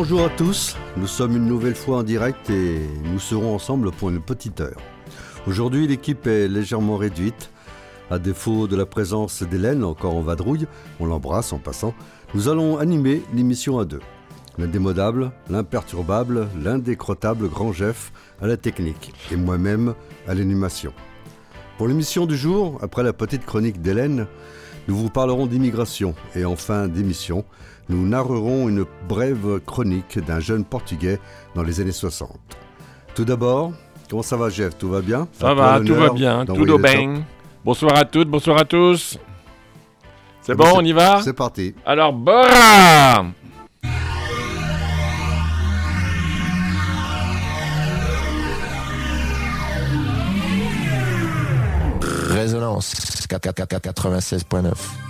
Bonjour 0.00 0.24
à 0.24 0.28
tous, 0.28 0.76
nous 0.96 1.08
sommes 1.08 1.36
une 1.36 1.46
nouvelle 1.46 1.74
fois 1.74 1.96
en 1.96 2.02
direct 2.04 2.50
et 2.50 2.78
nous 3.02 3.18
serons 3.18 3.52
ensemble 3.52 3.90
pour 3.90 4.10
une 4.10 4.20
petite 4.20 4.60
heure. 4.60 4.80
Aujourd'hui 5.48 5.88
l'équipe 5.88 6.24
est 6.28 6.46
légèrement 6.46 6.96
réduite. 6.96 7.50
À 8.08 8.20
défaut 8.20 8.68
de 8.68 8.76
la 8.76 8.86
présence 8.86 9.42
d'Hélène, 9.42 9.82
encore 9.82 10.14
en 10.14 10.20
vadrouille, 10.20 10.68
on 11.00 11.06
l'embrasse 11.06 11.52
en 11.52 11.58
passant, 11.58 11.94
nous 12.34 12.48
allons 12.48 12.78
animer 12.78 13.22
l'émission 13.34 13.80
à 13.80 13.84
deux. 13.84 13.98
L'indémodable, 14.56 15.32
l'imperturbable, 15.50 16.46
l'indécrottable 16.62 17.48
grand 17.48 17.72
chef 17.72 18.12
à 18.40 18.46
la 18.46 18.56
technique 18.56 19.12
et 19.32 19.36
moi-même 19.36 19.94
à 20.28 20.34
l'animation. 20.34 20.92
Pour 21.76 21.88
l'émission 21.88 22.26
du 22.26 22.36
jour, 22.36 22.78
après 22.82 23.02
la 23.02 23.12
petite 23.12 23.44
chronique 23.44 23.82
d'Hélène, 23.82 24.28
nous 24.86 24.96
vous 24.96 25.10
parlerons 25.10 25.46
d'immigration 25.46 26.14
et 26.36 26.44
en 26.44 26.54
fin 26.54 26.86
d'émission, 26.86 27.44
nous 27.88 28.06
narrerons 28.06 28.68
une 28.68 28.84
brève 29.08 29.60
chronique 29.66 30.18
d'un 30.24 30.40
jeune 30.40 30.64
Portugais 30.64 31.18
dans 31.54 31.62
les 31.62 31.80
années 31.80 31.92
60. 31.92 32.30
Tout 33.14 33.24
d'abord, 33.24 33.72
comment 34.10 34.22
ça 34.22 34.36
va 34.36 34.50
Jeff? 34.50 34.76
Tout 34.78 34.90
va 34.90 35.00
bien? 35.00 35.26
Ça 35.32 35.54
va, 35.54 35.80
tout 35.80 35.94
va 35.94 36.10
bien, 36.10 36.44
tout 36.44 36.78
bien. 36.78 37.22
Bonsoir 37.64 37.96
à 37.96 38.04
toutes, 38.04 38.28
bonsoir 38.28 38.58
à 38.58 38.64
tous. 38.64 39.18
C'est 40.42 40.54
bon, 40.54 40.72
on 40.74 40.84
y 40.84 40.92
va? 40.92 41.20
C'est 41.22 41.32
parti. 41.32 41.74
Alors, 41.84 42.12
bora 42.12 43.26
Résonance 52.30 53.26
96.9. 53.28 55.07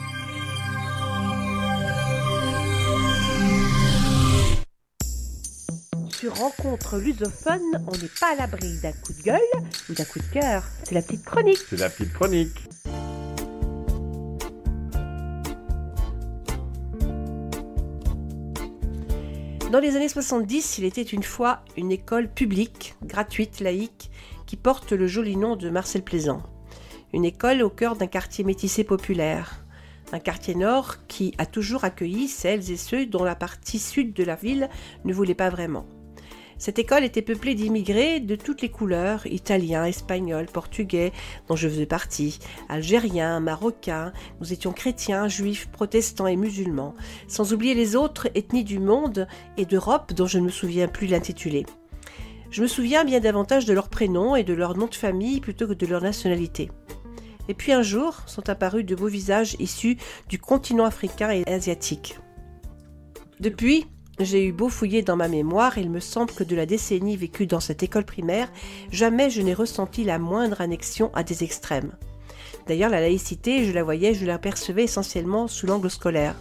Rencontre 6.26 6.98
lusophone, 6.98 7.84
on 7.86 7.92
n'est 7.92 8.10
pas 8.20 8.32
à 8.32 8.34
l'abri 8.34 8.76
d'un 8.82 8.90
coup 8.90 9.12
de 9.12 9.22
gueule 9.22 9.40
ou 9.88 9.92
d'un 9.92 10.04
coup 10.04 10.18
de 10.18 10.24
cœur. 10.24 10.64
C'est 10.82 10.94
la 10.94 11.02
petite 11.02 11.24
chronique. 11.24 11.60
C'est 11.70 11.78
la 11.78 11.88
petite 11.88 12.12
chronique. 12.12 12.68
Dans 19.70 19.78
les 19.78 19.94
années 19.94 20.08
70, 20.08 20.78
il 20.78 20.84
était 20.84 21.02
une 21.02 21.22
fois 21.22 21.60
une 21.76 21.92
école 21.92 22.28
publique, 22.28 22.96
gratuite, 23.04 23.60
laïque, 23.60 24.10
qui 24.46 24.56
porte 24.56 24.92
le 24.92 25.06
joli 25.06 25.36
nom 25.36 25.54
de 25.54 25.70
Marcel 25.70 26.02
Plaisant. 26.02 26.42
Une 27.12 27.24
école 27.24 27.62
au 27.62 27.70
cœur 27.70 27.94
d'un 27.94 28.06
quartier 28.08 28.42
métissé 28.42 28.82
populaire. 28.82 29.64
Un 30.12 30.18
quartier 30.18 30.56
nord 30.56 31.06
qui 31.06 31.34
a 31.38 31.46
toujours 31.46 31.84
accueilli 31.84 32.26
celles 32.26 32.72
et 32.72 32.76
ceux 32.76 33.06
dont 33.06 33.24
la 33.24 33.36
partie 33.36 33.78
sud 33.78 34.14
de 34.14 34.24
la 34.24 34.34
ville 34.34 34.68
ne 35.04 35.12
voulait 35.12 35.34
pas 35.34 35.50
vraiment. 35.50 35.86
Cette 36.58 36.80
école 36.80 37.04
était 37.04 37.22
peuplée 37.22 37.54
d'immigrés 37.54 38.18
de 38.18 38.34
toutes 38.34 38.62
les 38.62 38.68
couleurs, 38.68 39.24
italiens, 39.26 39.84
espagnols, 39.84 40.46
portugais, 40.46 41.12
dont 41.48 41.54
je 41.54 41.68
faisais 41.68 41.86
partie, 41.86 42.40
algériens, 42.68 43.38
marocains, 43.38 44.12
nous 44.40 44.52
étions 44.52 44.72
chrétiens, 44.72 45.28
juifs, 45.28 45.68
protestants 45.68 46.26
et 46.26 46.34
musulmans, 46.34 46.96
sans 47.28 47.52
oublier 47.52 47.74
les 47.74 47.94
autres 47.94 48.28
ethnies 48.34 48.64
du 48.64 48.80
monde 48.80 49.28
et 49.56 49.66
d'Europe 49.66 50.12
dont 50.14 50.26
je 50.26 50.38
ne 50.38 50.46
me 50.46 50.50
souviens 50.50 50.88
plus 50.88 51.06
l'intitulé. 51.06 51.64
Je 52.50 52.62
me 52.62 52.66
souviens 52.66 53.04
bien 53.04 53.20
davantage 53.20 53.64
de 53.64 53.72
leurs 53.72 53.88
prénoms 53.88 54.34
et 54.34 54.42
de 54.42 54.54
leur 54.54 54.76
nom 54.76 54.86
de 54.86 54.94
famille 54.94 55.40
plutôt 55.40 55.68
que 55.68 55.74
de 55.74 55.86
leur 55.86 56.02
nationalité. 56.02 56.70
Et 57.48 57.54
puis 57.54 57.72
un 57.72 57.82
jour 57.82 58.22
sont 58.26 58.48
apparus 58.48 58.84
de 58.84 58.96
beaux 58.96 59.06
visages 59.06 59.54
issus 59.60 59.96
du 60.28 60.38
continent 60.38 60.84
africain 60.84 61.30
et 61.30 61.44
asiatique. 61.46 62.18
Depuis, 63.38 63.86
j'ai 64.20 64.44
eu 64.44 64.52
beau 64.52 64.68
fouiller 64.68 65.02
dans 65.02 65.16
ma 65.16 65.28
mémoire, 65.28 65.78
il 65.78 65.90
me 65.90 66.00
semble 66.00 66.32
que 66.32 66.44
de 66.44 66.56
la 66.56 66.66
décennie 66.66 67.16
vécue 67.16 67.46
dans 67.46 67.60
cette 67.60 67.82
école 67.82 68.04
primaire, 68.04 68.50
jamais 68.90 69.30
je 69.30 69.42
n'ai 69.42 69.54
ressenti 69.54 70.02
la 70.04 70.18
moindre 70.18 70.60
annexion 70.60 71.10
à 71.14 71.22
des 71.22 71.44
extrêmes. 71.44 71.92
D'ailleurs, 72.66 72.90
la 72.90 73.00
laïcité, 73.00 73.64
je 73.64 73.72
la 73.72 73.84
voyais, 73.84 74.14
je 74.14 74.26
la 74.26 74.38
percevais 74.38 74.84
essentiellement 74.84 75.46
sous 75.48 75.66
l'angle 75.66 75.90
scolaire. 75.90 76.34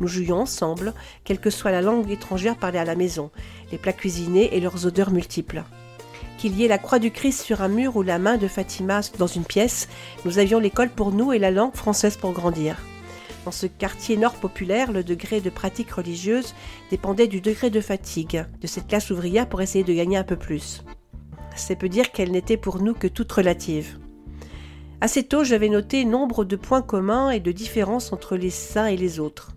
Nous 0.00 0.08
jouions 0.08 0.38
ensemble, 0.38 0.94
quelle 1.24 1.38
que 1.38 1.50
soit 1.50 1.70
la 1.70 1.82
langue 1.82 2.10
étrangère 2.10 2.56
parlée 2.56 2.78
à 2.78 2.84
la 2.84 2.96
maison, 2.96 3.30
les 3.70 3.78
plats 3.78 3.92
cuisinés 3.92 4.56
et 4.56 4.60
leurs 4.60 4.86
odeurs 4.86 5.10
multiples. 5.10 5.62
Qu'il 6.38 6.56
y 6.56 6.64
ait 6.64 6.68
la 6.68 6.78
croix 6.78 6.98
du 6.98 7.10
Christ 7.10 7.42
sur 7.42 7.60
un 7.60 7.68
mur 7.68 7.96
ou 7.96 8.02
la 8.02 8.18
main 8.18 8.38
de 8.38 8.48
Fatima 8.48 9.02
dans 9.18 9.26
une 9.26 9.44
pièce, 9.44 9.88
nous 10.24 10.38
avions 10.38 10.58
l'école 10.58 10.88
pour 10.88 11.12
nous 11.12 11.34
et 11.34 11.38
la 11.38 11.50
langue 11.50 11.74
française 11.74 12.16
pour 12.16 12.32
grandir. 12.32 12.76
Dans 13.44 13.50
ce 13.50 13.66
quartier 13.66 14.18
nord 14.18 14.34
populaire, 14.34 14.92
le 14.92 15.02
degré 15.02 15.40
de 15.40 15.48
pratique 15.48 15.92
religieuse 15.92 16.54
dépendait 16.90 17.26
du 17.26 17.40
degré 17.40 17.70
de 17.70 17.80
fatigue 17.80 18.44
de 18.60 18.66
cette 18.66 18.88
classe 18.88 19.10
ouvrière 19.10 19.48
pour 19.48 19.62
essayer 19.62 19.82
de 19.82 19.94
gagner 19.94 20.18
un 20.18 20.24
peu 20.24 20.36
plus. 20.36 20.84
C'est 21.56 21.76
peu 21.76 21.88
dire 21.88 22.12
qu'elle 22.12 22.32
n'était 22.32 22.58
pour 22.58 22.82
nous 22.82 22.94
que 22.94 23.06
toute 23.06 23.32
relative. 23.32 23.98
Assez 25.00 25.22
tôt, 25.22 25.44
j'avais 25.44 25.70
noté 25.70 26.04
nombre 26.04 26.44
de 26.44 26.56
points 26.56 26.82
communs 26.82 27.30
et 27.30 27.40
de 27.40 27.52
différences 27.52 28.12
entre 28.12 28.36
les 28.36 28.52
uns 28.76 28.86
et 28.86 28.98
les 28.98 29.18
autres. 29.18 29.52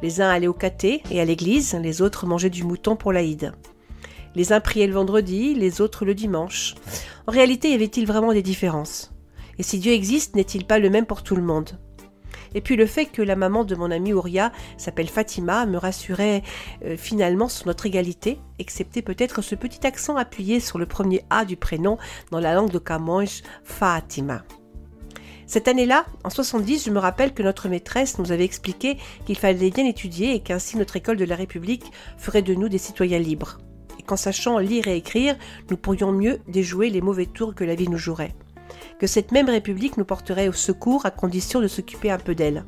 Les 0.00 0.20
uns 0.20 0.28
allaient 0.28 0.46
au 0.46 0.52
caté 0.52 1.02
et 1.10 1.20
à 1.20 1.24
l'église, 1.24 1.74
les 1.74 2.02
autres 2.02 2.26
mangeaient 2.26 2.50
du 2.50 2.62
mouton 2.62 2.94
pour 2.94 3.12
l'Aïd. 3.12 3.52
Les 4.36 4.52
uns 4.52 4.60
priaient 4.60 4.86
le 4.86 4.94
vendredi, 4.94 5.54
les 5.56 5.80
autres 5.80 6.04
le 6.04 6.14
dimanche. 6.14 6.76
En 7.26 7.32
réalité, 7.32 7.70
y 7.70 7.74
avait-il 7.74 8.06
vraiment 8.06 8.32
des 8.32 8.42
différences? 8.42 9.12
Et 9.58 9.64
si 9.64 9.80
Dieu 9.80 9.92
existe, 9.92 10.36
n'est-il 10.36 10.64
pas 10.64 10.78
le 10.78 10.90
même 10.90 11.06
pour 11.06 11.24
tout 11.24 11.34
le 11.34 11.42
monde? 11.42 11.80
Et 12.54 12.60
puis 12.60 12.76
le 12.76 12.86
fait 12.86 13.06
que 13.06 13.22
la 13.22 13.36
maman 13.36 13.64
de 13.64 13.74
mon 13.74 13.90
amie 13.90 14.12
Ouria 14.12 14.52
s'appelle 14.76 15.08
Fatima 15.08 15.66
me 15.66 15.78
rassurait 15.78 16.42
euh, 16.84 16.96
finalement 16.96 17.48
sur 17.48 17.66
notre 17.66 17.86
égalité, 17.86 18.38
excepté 18.58 19.02
peut-être 19.02 19.42
ce 19.42 19.54
petit 19.54 19.86
accent 19.86 20.16
appuyé 20.16 20.60
sur 20.60 20.78
le 20.78 20.86
premier 20.86 21.22
A 21.30 21.44
du 21.44 21.56
prénom 21.56 21.98
dans 22.30 22.40
la 22.40 22.54
langue 22.54 22.70
de 22.70 22.78
Camonge, 22.78 23.42
Fatima. 23.64 24.44
Cette 25.46 25.66
année-là, 25.66 26.04
en 26.24 26.30
70, 26.30 26.84
je 26.84 26.90
me 26.90 26.98
rappelle 26.98 27.32
que 27.32 27.42
notre 27.42 27.70
maîtresse 27.70 28.18
nous 28.18 28.32
avait 28.32 28.44
expliqué 28.44 28.98
qu'il 29.24 29.38
fallait 29.38 29.70
bien 29.70 29.86
étudier 29.86 30.34
et 30.34 30.40
qu'ainsi 30.40 30.76
notre 30.76 30.96
école 30.96 31.16
de 31.16 31.24
la 31.24 31.36
République 31.36 31.90
ferait 32.18 32.42
de 32.42 32.54
nous 32.54 32.68
des 32.68 32.76
citoyens 32.76 33.18
libres. 33.18 33.56
Et 33.98 34.02
qu'en 34.02 34.16
sachant 34.16 34.58
lire 34.58 34.88
et 34.88 34.96
écrire, 34.96 35.38
nous 35.70 35.78
pourrions 35.78 36.12
mieux 36.12 36.40
déjouer 36.48 36.90
les 36.90 37.00
mauvais 37.00 37.24
tours 37.24 37.54
que 37.54 37.64
la 37.64 37.76
vie 37.76 37.88
nous 37.88 37.96
jouerait 37.96 38.34
que 38.98 39.06
cette 39.06 39.32
même 39.32 39.48
République 39.48 39.96
nous 39.96 40.04
porterait 40.04 40.48
au 40.48 40.52
secours 40.52 41.06
à 41.06 41.10
condition 41.10 41.60
de 41.60 41.68
s'occuper 41.68 42.10
un 42.10 42.18
peu 42.18 42.34
d'elle. 42.34 42.64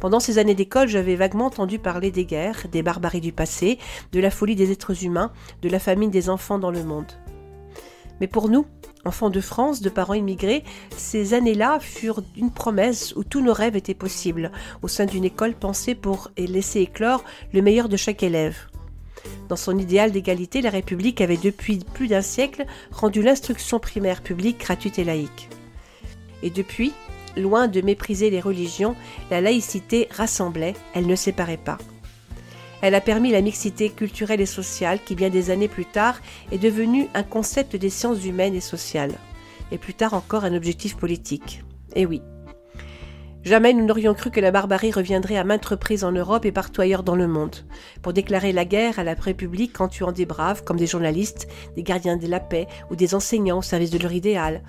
Pendant 0.00 0.18
ces 0.18 0.38
années 0.38 0.56
d'école, 0.56 0.88
j'avais 0.88 1.14
vaguement 1.14 1.46
entendu 1.46 1.78
parler 1.78 2.10
des 2.10 2.24
guerres, 2.24 2.66
des 2.72 2.82
barbaries 2.82 3.20
du 3.20 3.32
passé, 3.32 3.78
de 4.10 4.18
la 4.18 4.30
folie 4.30 4.56
des 4.56 4.72
êtres 4.72 5.04
humains, 5.04 5.32
de 5.62 5.68
la 5.68 5.78
famine 5.78 6.10
des 6.10 6.28
enfants 6.28 6.58
dans 6.58 6.72
le 6.72 6.82
monde. 6.82 7.12
Mais 8.20 8.26
pour 8.26 8.48
nous, 8.48 8.66
enfants 9.04 9.30
de 9.30 9.40
France, 9.40 9.80
de 9.80 9.90
parents 9.90 10.14
immigrés, 10.14 10.64
ces 10.96 11.34
années-là 11.34 11.78
furent 11.80 12.22
une 12.36 12.50
promesse 12.50 13.14
où 13.14 13.24
tous 13.24 13.42
nos 13.42 13.52
rêves 13.52 13.76
étaient 13.76 13.94
possibles, 13.94 14.50
au 14.82 14.88
sein 14.88 15.06
d'une 15.06 15.24
école 15.24 15.54
pensée 15.54 15.94
pour 15.94 16.30
laisser 16.36 16.80
éclore 16.80 17.22
le 17.52 17.62
meilleur 17.62 17.88
de 17.88 17.96
chaque 17.96 18.22
élève. 18.22 18.71
Dans 19.48 19.56
son 19.56 19.78
idéal 19.78 20.12
d'égalité, 20.12 20.62
la 20.62 20.70
République 20.70 21.20
avait 21.20 21.36
depuis 21.36 21.78
plus 21.94 22.08
d'un 22.08 22.22
siècle 22.22 22.66
rendu 22.90 23.22
l'instruction 23.22 23.78
primaire 23.78 24.22
publique 24.22 24.60
gratuite 24.60 24.98
et 24.98 25.04
laïque. 25.04 25.48
Et 26.42 26.50
depuis, 26.50 26.92
loin 27.36 27.68
de 27.68 27.80
mépriser 27.80 28.30
les 28.30 28.40
religions, 28.40 28.96
la 29.30 29.40
laïcité 29.40 30.08
rassemblait, 30.10 30.74
elle 30.94 31.06
ne 31.06 31.16
séparait 31.16 31.56
pas. 31.56 31.78
Elle 32.80 32.96
a 32.96 33.00
permis 33.00 33.30
la 33.30 33.42
mixité 33.42 33.90
culturelle 33.90 34.40
et 34.40 34.46
sociale 34.46 34.98
qui, 35.04 35.14
bien 35.14 35.30
des 35.30 35.50
années 35.50 35.68
plus 35.68 35.86
tard, 35.86 36.20
est 36.50 36.58
devenue 36.58 37.06
un 37.14 37.22
concept 37.22 37.76
des 37.76 37.90
sciences 37.90 38.24
humaines 38.24 38.56
et 38.56 38.60
sociales, 38.60 39.14
et 39.70 39.78
plus 39.78 39.94
tard 39.94 40.14
encore 40.14 40.44
un 40.44 40.54
objectif 40.54 40.96
politique. 40.96 41.62
Et 41.94 42.06
oui, 42.06 42.22
Jamais 43.44 43.72
nous 43.72 43.84
n'aurions 43.84 44.14
cru 44.14 44.30
que 44.30 44.38
la 44.38 44.52
barbarie 44.52 44.92
reviendrait 44.92 45.36
à 45.36 45.42
maintes 45.42 45.66
reprises 45.66 46.04
en 46.04 46.12
Europe 46.12 46.44
et 46.44 46.52
partout 46.52 46.80
ailleurs 46.80 47.02
dans 47.02 47.16
le 47.16 47.26
monde, 47.26 47.56
pour 48.00 48.12
déclarer 48.12 48.52
la 48.52 48.64
guerre 48.64 49.00
à 49.00 49.04
la 49.04 49.14
République 49.14 49.80
en 49.80 49.88
tuant 49.88 50.12
des 50.12 50.26
braves 50.26 50.62
comme 50.62 50.76
des 50.76 50.86
journalistes, 50.86 51.48
des 51.74 51.82
gardiens 51.82 52.16
de 52.16 52.28
la 52.28 52.38
paix 52.38 52.68
ou 52.90 52.94
des 52.94 53.16
enseignants 53.16 53.58
au 53.58 53.62
service 53.62 53.90
de 53.90 53.98
leur 53.98 54.12
idéal. 54.12 54.62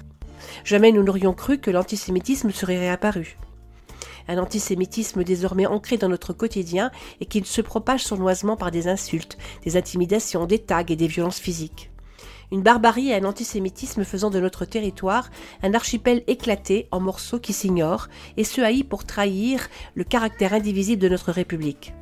Jamais 0.64 0.92
nous 0.92 1.04
n'aurions 1.04 1.34
cru 1.34 1.60
que 1.60 1.70
l'antisémitisme 1.70 2.50
serait 2.50 2.80
réapparu. 2.80 3.38
Un 4.28 4.40
antisémitisme 4.40 5.24
désormais 5.24 5.68
ancré 5.68 5.98
dans 5.98 6.10
notre 6.10 6.34
quotidien 6.34 6.90
et 7.22 7.28
qui 7.28 7.44
se 7.46 7.62
propage 7.62 8.04
sournoisement 8.04 8.58
par 8.58 8.72
des 8.72 8.88
insultes, 8.88 9.38
des 9.64 9.78
intimidations, 9.78 10.48
des 10.48 10.60
tags 10.60 10.84
et 10.88 10.96
des 10.96 11.08
violences 11.08 11.40
physiques 11.40 11.93
une 12.54 12.62
barbarie 12.62 13.10
et 13.10 13.16
un 13.16 13.26
antisémitisme 13.26 14.04
faisant 14.04 14.30
de 14.30 14.40
notre 14.40 14.64
territoire 14.64 15.32
un 15.64 15.74
archipel 15.74 16.24
éclaté 16.28 16.88
en 16.92 17.00
morceaux 17.00 17.40
qui 17.40 17.52
s'ignorent, 17.52 18.10
et 18.38 18.44
se 18.44 18.62
haït 18.62 18.84
pour 18.84 19.06
trahir 19.06 19.68
le 19.96 20.04
caractère 20.04 20.54
indivisible 20.54 21.02
de 21.02 21.10
notre 21.10 21.32
République. 21.32 21.94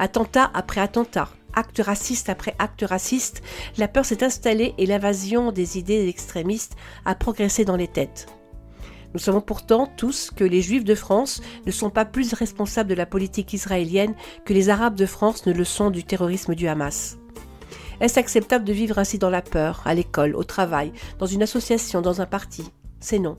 Attentat 0.00 0.50
après 0.52 0.80
attentat, 0.80 1.28
acte 1.54 1.80
raciste 1.84 2.28
après 2.28 2.56
acte 2.58 2.84
raciste, 2.86 3.40
la 3.76 3.86
peur 3.86 4.04
s'est 4.04 4.24
installée 4.24 4.74
et 4.78 4.86
l'invasion 4.86 5.52
des 5.52 5.78
idées 5.78 6.08
extrémistes 6.08 6.74
a 7.04 7.14
progressé 7.14 7.64
dans 7.64 7.76
les 7.76 7.88
têtes. 7.88 8.26
Nous 9.14 9.20
savons 9.20 9.40
pourtant 9.40 9.88
tous 9.96 10.32
que 10.34 10.44
les 10.44 10.60
Juifs 10.60 10.84
de 10.84 10.96
France 10.96 11.40
ne 11.66 11.70
sont 11.70 11.90
pas 11.90 12.04
plus 12.04 12.34
responsables 12.34 12.90
de 12.90 12.96
la 12.96 13.06
politique 13.06 13.52
israélienne 13.52 14.16
que 14.44 14.52
les 14.52 14.70
Arabes 14.70 14.96
de 14.96 15.06
France 15.06 15.46
ne 15.46 15.52
le 15.52 15.64
sont 15.64 15.90
du 15.90 16.02
terrorisme 16.02 16.56
du 16.56 16.66
Hamas. 16.66 17.16
Est-ce 18.00 18.18
acceptable 18.18 18.64
de 18.64 18.72
vivre 18.72 18.98
ainsi 18.98 19.18
dans 19.18 19.30
la 19.30 19.42
peur, 19.42 19.82
à 19.84 19.92
l'école, 19.92 20.36
au 20.36 20.44
travail, 20.44 20.92
dans 21.18 21.26
une 21.26 21.42
association, 21.42 22.00
dans 22.00 22.20
un 22.20 22.26
parti? 22.26 22.64
C'est 23.00 23.18
non. 23.18 23.36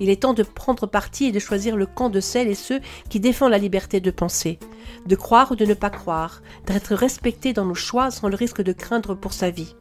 Il 0.00 0.10
est 0.10 0.22
temps 0.22 0.34
de 0.34 0.42
prendre 0.42 0.86
parti 0.86 1.26
et 1.26 1.32
de 1.32 1.38
choisir 1.38 1.76
le 1.76 1.86
camp 1.86 2.08
de 2.08 2.20
celles 2.20 2.48
et 2.48 2.54
ceux 2.54 2.80
qui 3.08 3.18
défendent 3.20 3.50
la 3.50 3.58
liberté 3.58 4.00
de 4.00 4.10
penser, 4.10 4.58
de 5.06 5.16
croire 5.16 5.52
ou 5.52 5.56
de 5.56 5.64
ne 5.64 5.74
pas 5.74 5.90
croire, 5.90 6.42
d'être 6.66 6.94
respecté 6.94 7.52
dans 7.52 7.64
nos 7.64 7.74
choix 7.74 8.10
sans 8.10 8.28
le 8.28 8.36
risque 8.36 8.62
de 8.62 8.72
craindre 8.72 9.14
pour 9.14 9.32
sa 9.32 9.50
vie. 9.50 9.74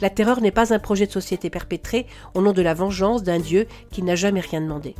La 0.00 0.10
terreur 0.10 0.40
n'est 0.40 0.50
pas 0.50 0.74
un 0.74 0.80
projet 0.80 1.06
de 1.06 1.12
société 1.12 1.50
perpétré 1.50 2.06
au 2.34 2.42
nom 2.42 2.52
de 2.52 2.62
la 2.62 2.74
vengeance 2.74 3.22
d'un 3.22 3.38
Dieu 3.38 3.66
qui 3.90 4.02
n'a 4.02 4.16
jamais 4.16 4.40
rien 4.40 4.60
demandé. 4.60 4.96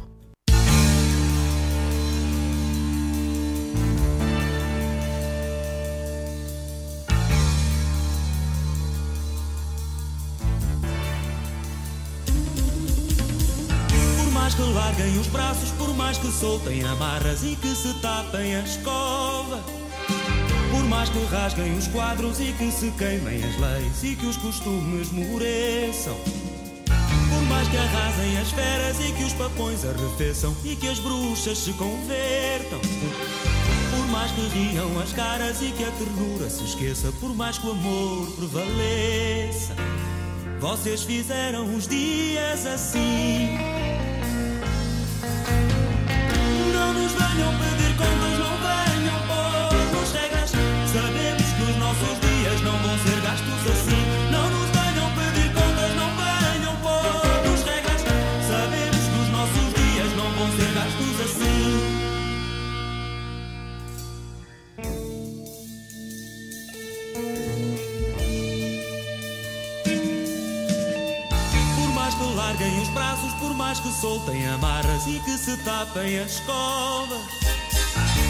Soltem 16.35 16.83
amarras 16.83 17.43
e 17.45 17.55
que 17.57 17.75
se 17.75 17.95
tapem 18.01 18.57
a 18.57 18.61
escova. 18.61 19.63
Por 20.71 20.85
mais 20.85 21.09
que 21.09 21.25
rasguem 21.27 21.77
os 21.79 21.87
quadros 21.89 22.41
e 22.41 22.53
que 22.59 22.71
se 22.71 22.91
queimem 22.93 23.43
as 23.43 23.59
leis 23.59 24.03
e 24.03 24.17
que 24.17 24.27
os 24.27 24.37
costumes 24.37 25.13
moreçam. 25.13 26.17
Por 27.31 27.43
mais 27.49 27.69
que 27.69 27.77
arrasem 27.77 28.39
as 28.39 28.51
feras 28.51 29.01
e 29.01 29.13
que 29.13 29.25
os 29.25 29.33
papões 29.35 29.85
arrefeçam 29.85 30.55
e 30.65 30.75
que 30.75 30.89
as 30.89 30.99
bruxas 30.99 31.59
se 31.59 31.73
convertam. 31.75 32.81
Por 33.91 34.07
mais 34.09 34.31
que 34.33 34.49
riam 34.49 34.99
as 35.01 35.13
caras 35.13 35.63
e 35.63 35.71
que 35.71 35.85
a 35.85 35.91
ternura 35.93 36.51
se 36.51 36.65
esqueça, 36.65 37.13
por 37.21 37.35
mais 37.35 37.59
que 37.59 37.67
o 37.67 37.71
amor 37.71 38.27
prevaleça. 38.33 39.75
Vocês 40.59 41.03
fizeram 41.03 41.75
os 41.75 41.87
dias 41.87 42.67
assim. 42.67 43.84
Por 73.45 73.55
mais 73.55 73.79
que 73.79 73.93
soltem 73.93 74.47
amarras 74.47 75.07
e 75.07 75.21
que 75.21 75.37
se 75.37 75.55
tapem 75.59 76.19
a 76.19 76.23
escova. 76.23 77.21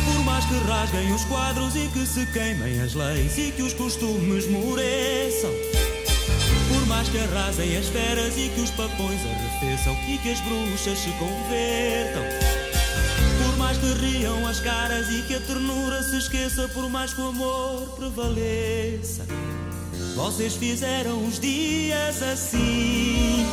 Por 0.05 0.25
mais 0.25 0.45
que 0.45 0.55
rasguem 0.67 1.13
os 1.15 1.25
quadros 1.27 1.77
e 1.77 1.87
que 1.89 2.05
se 2.05 2.27
queimem 2.27 2.81
as 2.81 2.95
leis 2.95 3.39
e 3.39 3.53
que 3.53 3.63
os 3.63 3.73
costumes 3.75 4.51
moreçam. 4.51 5.53
Por 6.69 6.87
mais 6.89 7.09
que 7.09 7.19
arrasem 7.19 7.77
as 7.77 7.87
feras 7.87 8.37
e 8.37 8.49
que 8.49 8.61
os 8.61 8.71
papões 8.71 9.21
arrefeçam 9.25 9.97
e 10.09 10.19
que 10.19 10.33
as 10.33 10.41
bruxas 10.41 10.99
se 10.99 11.11
convertam. 11.11 12.23
Por 13.45 13.57
mais 13.57 13.79
que 13.79 13.93
riam 13.95 14.47
as 14.49 14.59
caras 14.59 15.09
e 15.11 15.23
que 15.23 15.37
a 15.37 15.41
ternura 15.41 16.03
se 16.03 16.17
esqueça, 16.17 16.69
por 16.69 16.91
mais 16.91 17.15
que 17.15 17.21
o 17.21 17.29
amor 17.29 17.89
prevaleça. 17.97 19.25
Vocês 20.17 20.57
fizeram 20.57 21.25
os 21.25 21.39
dias 21.39 22.21
assim. 22.21 23.47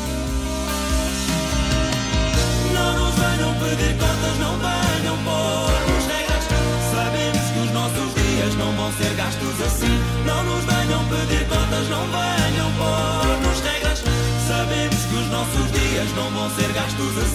Não 3.41 3.53
pedir 3.55 3.97
contas, 3.97 4.37
não 4.37 4.55
venham 4.59 5.17
pôr-nos 5.25 6.05
regras. 6.05 6.45
Sabemos 6.93 7.41
que 7.51 7.59
os 7.59 7.71
nossos 7.71 8.13
dias 8.13 8.55
não 8.55 8.71
vão 8.73 8.91
ser 8.93 9.13
gastos 9.15 9.61
assim. 9.65 9.99
Não 10.25 10.43
nos 10.43 10.63
venham 10.63 11.03
pedir 11.05 11.47
contas, 11.47 11.89
não 11.89 12.05
venham 12.05 12.71
pôr-nos 12.77 13.59
regras. 13.61 14.03
Sabemos 14.47 15.01
que 15.09 15.15
os 15.15 15.27
nossos 15.31 15.71
dias 15.71 16.07
não 16.15 16.29
vão 16.29 16.49
ser 16.51 16.71
gastos 16.71 17.17
assim. 17.17 17.30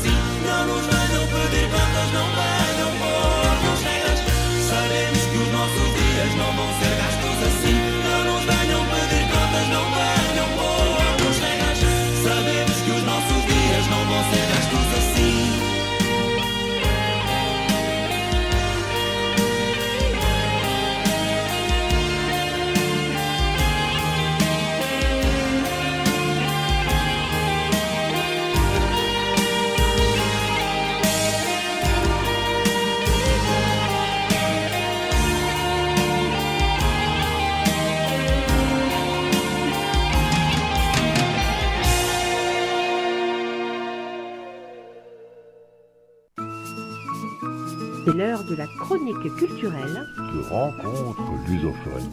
Chronique 48.87 49.37
culturelle. 49.37 50.07
de 50.17 50.49
rencontres 50.49 51.33
lusophones. 51.49 52.11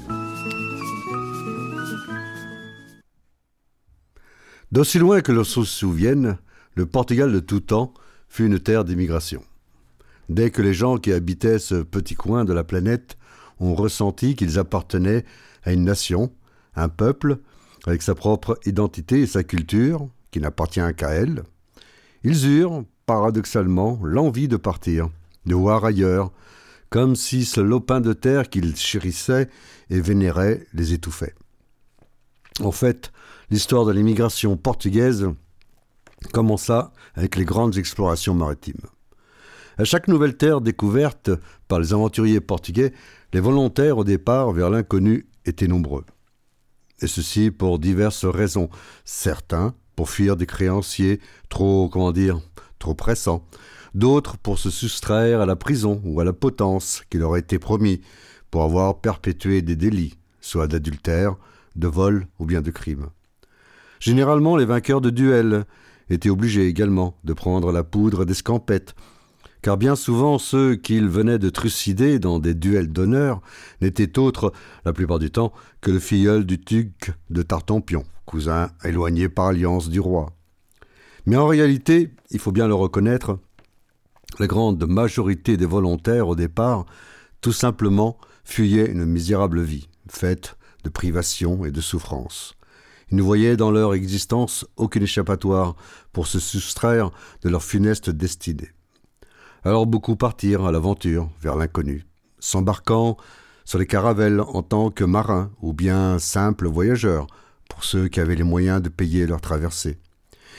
D'aussi 4.71 4.97
loin 4.97 5.21
que 5.21 5.31
l'on 5.31 5.43
se 5.43 5.63
souvienne, 5.63 6.39
le 6.73 6.87
Portugal 6.87 7.31
de 7.31 7.39
tout 7.39 7.59
temps 7.59 7.93
fut 8.27 8.47
une 8.47 8.59
terre 8.59 8.85
d'immigration. 8.85 9.43
Dès 10.29 10.49
que 10.49 10.63
les 10.63 10.73
gens 10.73 10.97
qui 10.97 11.13
habitaient 11.13 11.59
ce 11.59 11.75
petit 11.75 12.15
coin 12.15 12.43
de 12.43 12.53
la 12.53 12.63
planète 12.63 13.17
ont 13.59 13.75
ressenti 13.75 14.35
qu'ils 14.35 14.57
appartenaient 14.57 15.25
à 15.63 15.73
une 15.73 15.83
nation, 15.83 16.31
un 16.75 16.89
peuple, 16.89 17.37
avec 17.85 18.01
sa 18.01 18.15
propre 18.15 18.57
identité 18.65 19.21
et 19.21 19.27
sa 19.27 19.43
culture, 19.43 20.07
qui 20.31 20.39
n'appartient 20.39 20.81
qu'à 20.97 21.09
elle, 21.09 21.43
ils 22.23 22.47
eurent, 22.47 22.83
paradoxalement, 23.05 23.99
l'envie 24.01 24.47
de 24.47 24.57
partir, 24.57 25.09
de 25.45 25.53
voir 25.53 25.85
ailleurs, 25.85 26.31
comme 26.93 27.15
si 27.15 27.43
ce 27.43 27.59
lopin 27.59 28.01
de 28.01 28.13
terre 28.13 28.51
qu'ils 28.51 28.75
chérissaient 28.75 29.49
et 29.89 29.99
vénéraient 29.99 30.63
les 30.75 30.93
étouffait. 30.93 31.33
En 32.61 32.71
fait, 32.71 33.11
l'histoire 33.49 33.83
de 33.83 33.91
l'immigration 33.91 34.57
portugaise 34.57 35.27
commença 36.33 36.93
avec 37.15 37.35
les 37.35 37.45
grandes 37.45 37.79
explorations 37.79 38.35
maritimes. 38.35 38.85
À 39.79 39.85
chaque 39.85 40.07
nouvelle 40.07 40.37
terre 40.37 40.61
découverte 40.61 41.31
par 41.67 41.79
les 41.79 41.93
aventuriers 41.93 42.41
portugais, 42.41 42.93
les 43.33 43.39
volontaires 43.39 43.97
au 43.97 44.03
départ 44.03 44.51
vers 44.51 44.69
l'inconnu 44.69 45.25
étaient 45.45 45.67
nombreux. 45.67 46.05
Et 47.01 47.07
ceci 47.07 47.49
pour 47.49 47.79
diverses 47.79 48.25
raisons. 48.25 48.69
Certains 49.03 49.73
pour 49.95 50.11
fuir 50.11 50.35
des 50.35 50.45
créanciers 50.45 51.19
trop, 51.49 51.89
comment 51.89 52.11
dire, 52.11 52.39
trop 52.77 52.93
pressants. 52.93 53.47
D'autres 53.93 54.37
pour 54.37 54.57
se 54.57 54.69
soustraire 54.69 55.41
à 55.41 55.45
la 55.45 55.55
prison 55.55 56.01
ou 56.03 56.19
à 56.19 56.23
la 56.23 56.33
potence 56.33 57.03
qui 57.09 57.17
leur 57.17 57.37
était 57.37 57.59
promis 57.59 58.01
pour 58.49 58.63
avoir 58.63 59.01
perpétué 59.01 59.61
des 59.61 59.75
délits, 59.75 60.17
soit 60.41 60.67
d'adultère, 60.67 61.35
de 61.75 61.87
vol 61.87 62.27
ou 62.39 62.45
bien 62.45 62.61
de 62.61 62.71
crime. 62.71 63.07
Généralement, 63.99 64.57
les 64.57 64.65
vainqueurs 64.65 65.01
de 65.01 65.09
duels 65.09 65.65
étaient 66.09 66.29
obligés 66.29 66.67
également 66.67 67.17
de 67.23 67.33
prendre 67.33 67.71
la 67.71 67.83
poudre 67.83 68.25
d'escampette, 68.25 68.95
car 69.61 69.77
bien 69.77 69.95
souvent 69.95 70.37
ceux 70.39 70.75
qu'ils 70.75 71.07
venaient 71.07 71.39
de 71.39 71.49
trucider 71.49 72.19
dans 72.19 72.39
des 72.39 72.53
duels 72.53 72.91
d'honneur 72.91 73.41
n'étaient 73.81 74.19
autres, 74.19 74.51
la 74.85 74.93
plupart 74.93 75.19
du 75.19 75.31
temps, 75.31 75.53
que 75.81 75.91
le 75.91 75.99
filleul 75.99 76.45
du 76.45 76.57
duc 76.57 77.11
de 77.29 77.41
Tartampion, 77.43 78.03
cousin 78.25 78.71
éloigné 78.83 79.29
par 79.29 79.47
alliance 79.47 79.89
du 79.89 79.99
roi. 79.99 80.33
Mais 81.25 81.37
en 81.37 81.47
réalité, 81.47 82.11
il 82.31 82.39
faut 82.39 82.51
bien 82.51 82.67
le 82.67 82.75
reconnaître, 82.75 83.39
la 84.39 84.47
grande 84.47 84.85
majorité 84.87 85.57
des 85.57 85.65
volontaires 85.65 86.27
au 86.27 86.35
départ, 86.35 86.85
tout 87.41 87.51
simplement, 87.51 88.17
fuyaient 88.43 88.91
une 88.91 89.05
misérable 89.05 89.61
vie, 89.61 89.89
faite 90.07 90.57
de 90.83 90.89
privations 90.89 91.65
et 91.65 91.71
de 91.71 91.81
souffrances. 91.81 92.55
Ils 93.11 93.17
ne 93.17 93.21
voyaient 93.21 93.57
dans 93.57 93.71
leur 93.71 93.93
existence 93.93 94.65
aucune 94.75 95.03
échappatoire 95.03 95.75
pour 96.11 96.27
se 96.27 96.39
soustraire 96.39 97.11
de 97.41 97.49
leur 97.49 97.63
funeste 97.63 98.09
destinée. 98.09 98.71
Alors 99.63 99.85
beaucoup 99.85 100.15
partirent 100.15 100.65
à 100.65 100.71
l'aventure 100.71 101.29
vers 101.41 101.55
l'inconnu, 101.55 102.05
s'embarquant 102.39 103.17
sur 103.65 103.79
les 103.79 103.85
caravelles 103.85 104.41
en 104.41 104.61
tant 104.61 104.89
que 104.89 105.03
marins 105.03 105.51
ou 105.61 105.73
bien 105.73 106.19
simples 106.19 106.67
voyageurs, 106.67 107.27
pour 107.69 107.83
ceux 107.83 108.07
qui 108.07 108.19
avaient 108.19 108.35
les 108.35 108.43
moyens 108.43 108.81
de 108.81 108.89
payer 108.89 109.25
leur 109.25 109.41
traversée. 109.41 109.97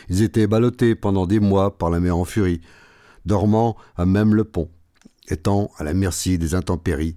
Ils 0.09 0.23
étaient 0.23 0.47
ballottés 0.47 0.95
pendant 0.95 1.27
des 1.27 1.41
mois 1.41 1.77
par 1.77 1.91
la 1.91 2.01
mer 2.01 2.17
en 2.17 2.25
furie, 2.25 2.61
dormant 3.25 3.77
à 3.97 4.07
même 4.07 4.35
le 4.35 4.45
pont, 4.45 4.71
étant 5.29 5.71
à 5.79 5.85
la 5.85 5.95
merci 5.95 6.39
des 6.39 6.55
intempéries. 6.55 7.17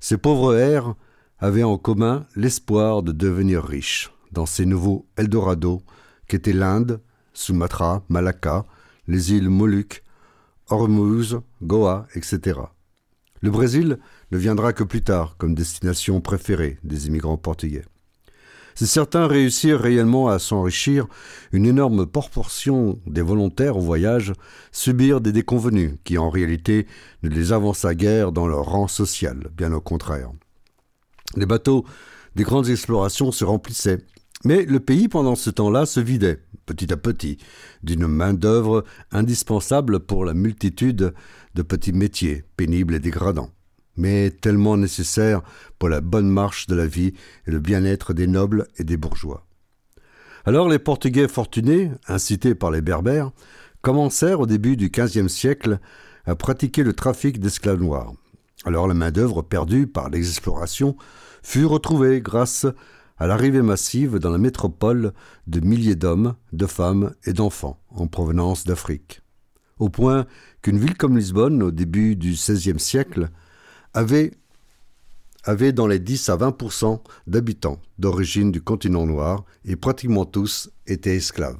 Ces 0.00 0.16
pauvres 0.16 0.54
airs 0.54 0.94
avaient 1.38 1.62
en 1.62 1.78
commun 1.78 2.26
l'espoir 2.36 3.02
de 3.02 3.12
devenir 3.12 3.64
riches 3.64 4.12
dans 4.32 4.46
ces 4.46 4.66
nouveaux 4.66 5.06
Eldorado 5.16 5.82
qu'étaient 6.26 6.52
l'Inde, 6.52 7.00
Sumatra, 7.34 8.02
Malacca, 8.08 8.64
les 9.06 9.32
îles 9.32 9.50
Moluques, 9.50 10.02
Hormuz, 10.68 11.40
Goa, 11.62 12.06
etc. 12.14 12.60
Le 13.40 13.50
Brésil 13.50 13.98
ne 14.30 14.38
viendra 14.38 14.72
que 14.72 14.84
plus 14.84 15.02
tard 15.02 15.36
comme 15.36 15.54
destination 15.54 16.20
préférée 16.20 16.78
des 16.84 17.08
immigrants 17.08 17.36
portugais. 17.36 17.84
Si 18.74 18.86
certains 18.86 19.26
réussirent 19.26 19.80
réellement 19.80 20.28
à 20.28 20.38
s'enrichir, 20.38 21.06
une 21.52 21.66
énorme 21.66 22.06
proportion 22.06 22.98
des 23.06 23.22
volontaires 23.22 23.76
au 23.76 23.80
voyage 23.80 24.32
subirent 24.70 25.20
des 25.20 25.32
déconvenus 25.32 25.94
qui 26.04 26.18
en 26.18 26.30
réalité 26.30 26.86
ne 27.22 27.28
les 27.28 27.52
avança 27.52 27.94
guère 27.94 28.32
dans 28.32 28.46
leur 28.46 28.64
rang 28.64 28.88
social, 28.88 29.50
bien 29.56 29.72
au 29.72 29.80
contraire. 29.80 30.30
Les 31.36 31.46
bateaux 31.46 31.84
des 32.34 32.44
grandes 32.44 32.68
explorations 32.68 33.32
se 33.32 33.44
remplissaient, 33.44 33.98
mais 34.44 34.64
le 34.64 34.80
pays 34.80 35.08
pendant 35.08 35.36
ce 35.36 35.50
temps-là 35.50 35.86
se 35.86 36.00
vidait, 36.00 36.42
petit 36.66 36.92
à 36.92 36.96
petit, 36.96 37.38
d'une 37.82 38.06
main-d'œuvre 38.06 38.84
indispensable 39.10 40.00
pour 40.00 40.24
la 40.24 40.34
multitude 40.34 41.12
de 41.54 41.62
petits 41.62 41.92
métiers 41.92 42.44
pénibles 42.56 42.94
et 42.94 43.00
dégradants 43.00 43.50
mais 43.96 44.30
tellement 44.30 44.76
nécessaire 44.76 45.42
pour 45.78 45.88
la 45.88 46.00
bonne 46.00 46.28
marche 46.28 46.66
de 46.66 46.74
la 46.74 46.86
vie 46.86 47.14
et 47.46 47.50
le 47.50 47.58
bien-être 47.58 48.12
des 48.12 48.26
nobles 48.26 48.66
et 48.78 48.84
des 48.84 48.96
bourgeois. 48.96 49.46
Alors 50.44 50.68
les 50.68 50.78
Portugais 50.78 51.28
fortunés, 51.28 51.92
incités 52.08 52.54
par 52.54 52.70
les 52.70 52.82
Berbères, 52.82 53.30
commencèrent 53.80 54.40
au 54.40 54.46
début 54.46 54.76
du 54.76 54.90
XVe 54.90 55.28
siècle 55.28 55.78
à 56.24 56.34
pratiquer 56.34 56.82
le 56.82 56.92
trafic 56.92 57.38
d'esclaves 57.38 57.80
noirs. 57.80 58.12
Alors 58.64 58.86
la 58.86 58.94
main-d'œuvre 58.94 59.42
perdue 59.42 59.86
par 59.86 60.08
les 60.08 60.28
explorations 60.28 60.96
fut 61.42 61.64
retrouvée 61.64 62.20
grâce 62.20 62.66
à 63.18 63.26
l'arrivée 63.26 63.62
massive 63.62 64.18
dans 64.18 64.30
la 64.30 64.38
métropole 64.38 65.12
de 65.46 65.60
milliers 65.60 65.96
d'hommes, 65.96 66.34
de 66.52 66.66
femmes 66.66 67.14
et 67.24 67.32
d'enfants 67.32 67.80
en 67.90 68.06
provenance 68.06 68.64
d'Afrique. 68.64 69.20
Au 69.78 69.88
point 69.88 70.26
qu'une 70.62 70.78
ville 70.78 70.96
comme 70.96 71.16
Lisbonne, 71.16 71.62
au 71.62 71.70
début 71.70 72.16
du 72.16 72.32
XVIe 72.32 72.78
siècle, 72.78 73.30
avait, 73.94 74.32
dans 75.72 75.86
les 75.86 75.98
10 75.98 76.28
à 76.28 76.36
20% 76.36 77.00
d'habitants 77.26 77.80
d'origine 77.98 78.50
du 78.50 78.62
continent 78.62 79.06
noir 79.06 79.44
et 79.64 79.76
pratiquement 79.76 80.24
tous 80.24 80.70
étaient 80.86 81.16
esclaves. 81.16 81.58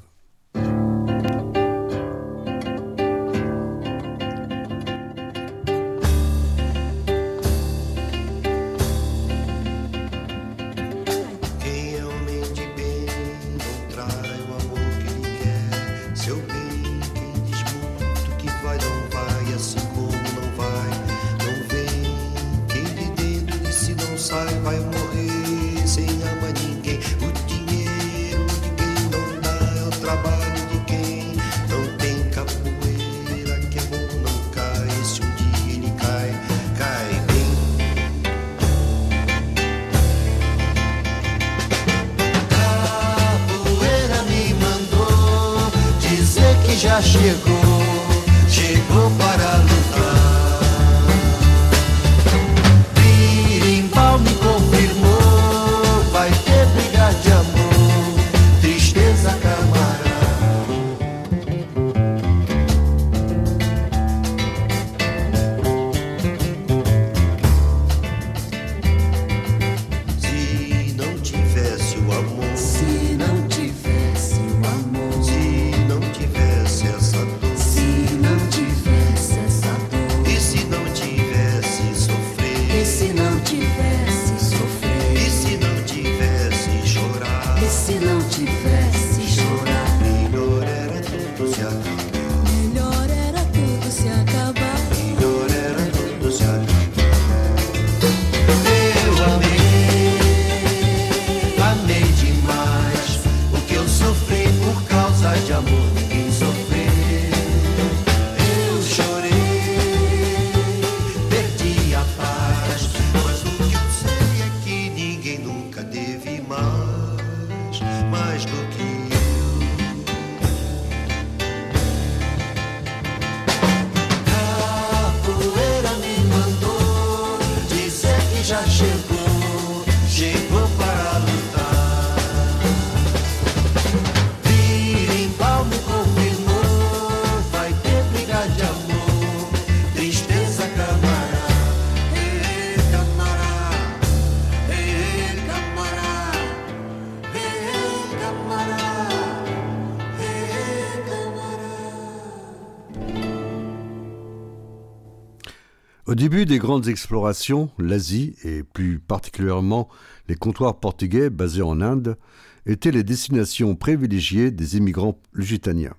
Début 156.33 156.47
des 156.47 156.59
grandes 156.59 156.89
explorations, 156.89 157.69
l'Asie, 157.79 158.37
et 158.43 158.63
plus 158.63 158.99
particulièrement 158.99 159.91
les 160.29 160.35
comptoirs 160.35 160.81
portugais 160.81 161.29
basés 161.29 161.61
en 161.61 161.83
Inde, 161.83 162.17
étaient 162.65 162.91
les 162.91 163.03
destinations 163.05 163.75
privilégiées 163.75 164.51
des 164.51 164.79
immigrants 164.79 165.21
lusitaniens. 165.35 165.95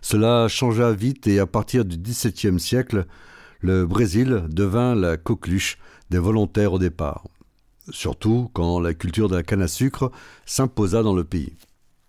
Cela 0.00 0.48
changea 0.48 0.90
vite 0.90 1.28
et 1.28 1.38
à 1.38 1.46
partir 1.46 1.84
du 1.84 1.98
XVIIe 1.98 2.58
siècle, 2.58 3.06
le 3.60 3.86
Brésil 3.86 4.42
devint 4.48 4.96
la 4.96 5.16
coqueluche 5.16 5.78
des 6.10 6.18
volontaires 6.18 6.72
au 6.72 6.80
départ, 6.80 7.28
surtout 7.90 8.50
quand 8.54 8.80
la 8.80 8.92
culture 8.92 9.28
de 9.28 9.36
la 9.36 9.44
canne 9.44 9.62
à 9.62 9.68
sucre 9.68 10.10
s'imposa 10.46 11.04
dans 11.04 11.14
le 11.14 11.22
pays, 11.22 11.54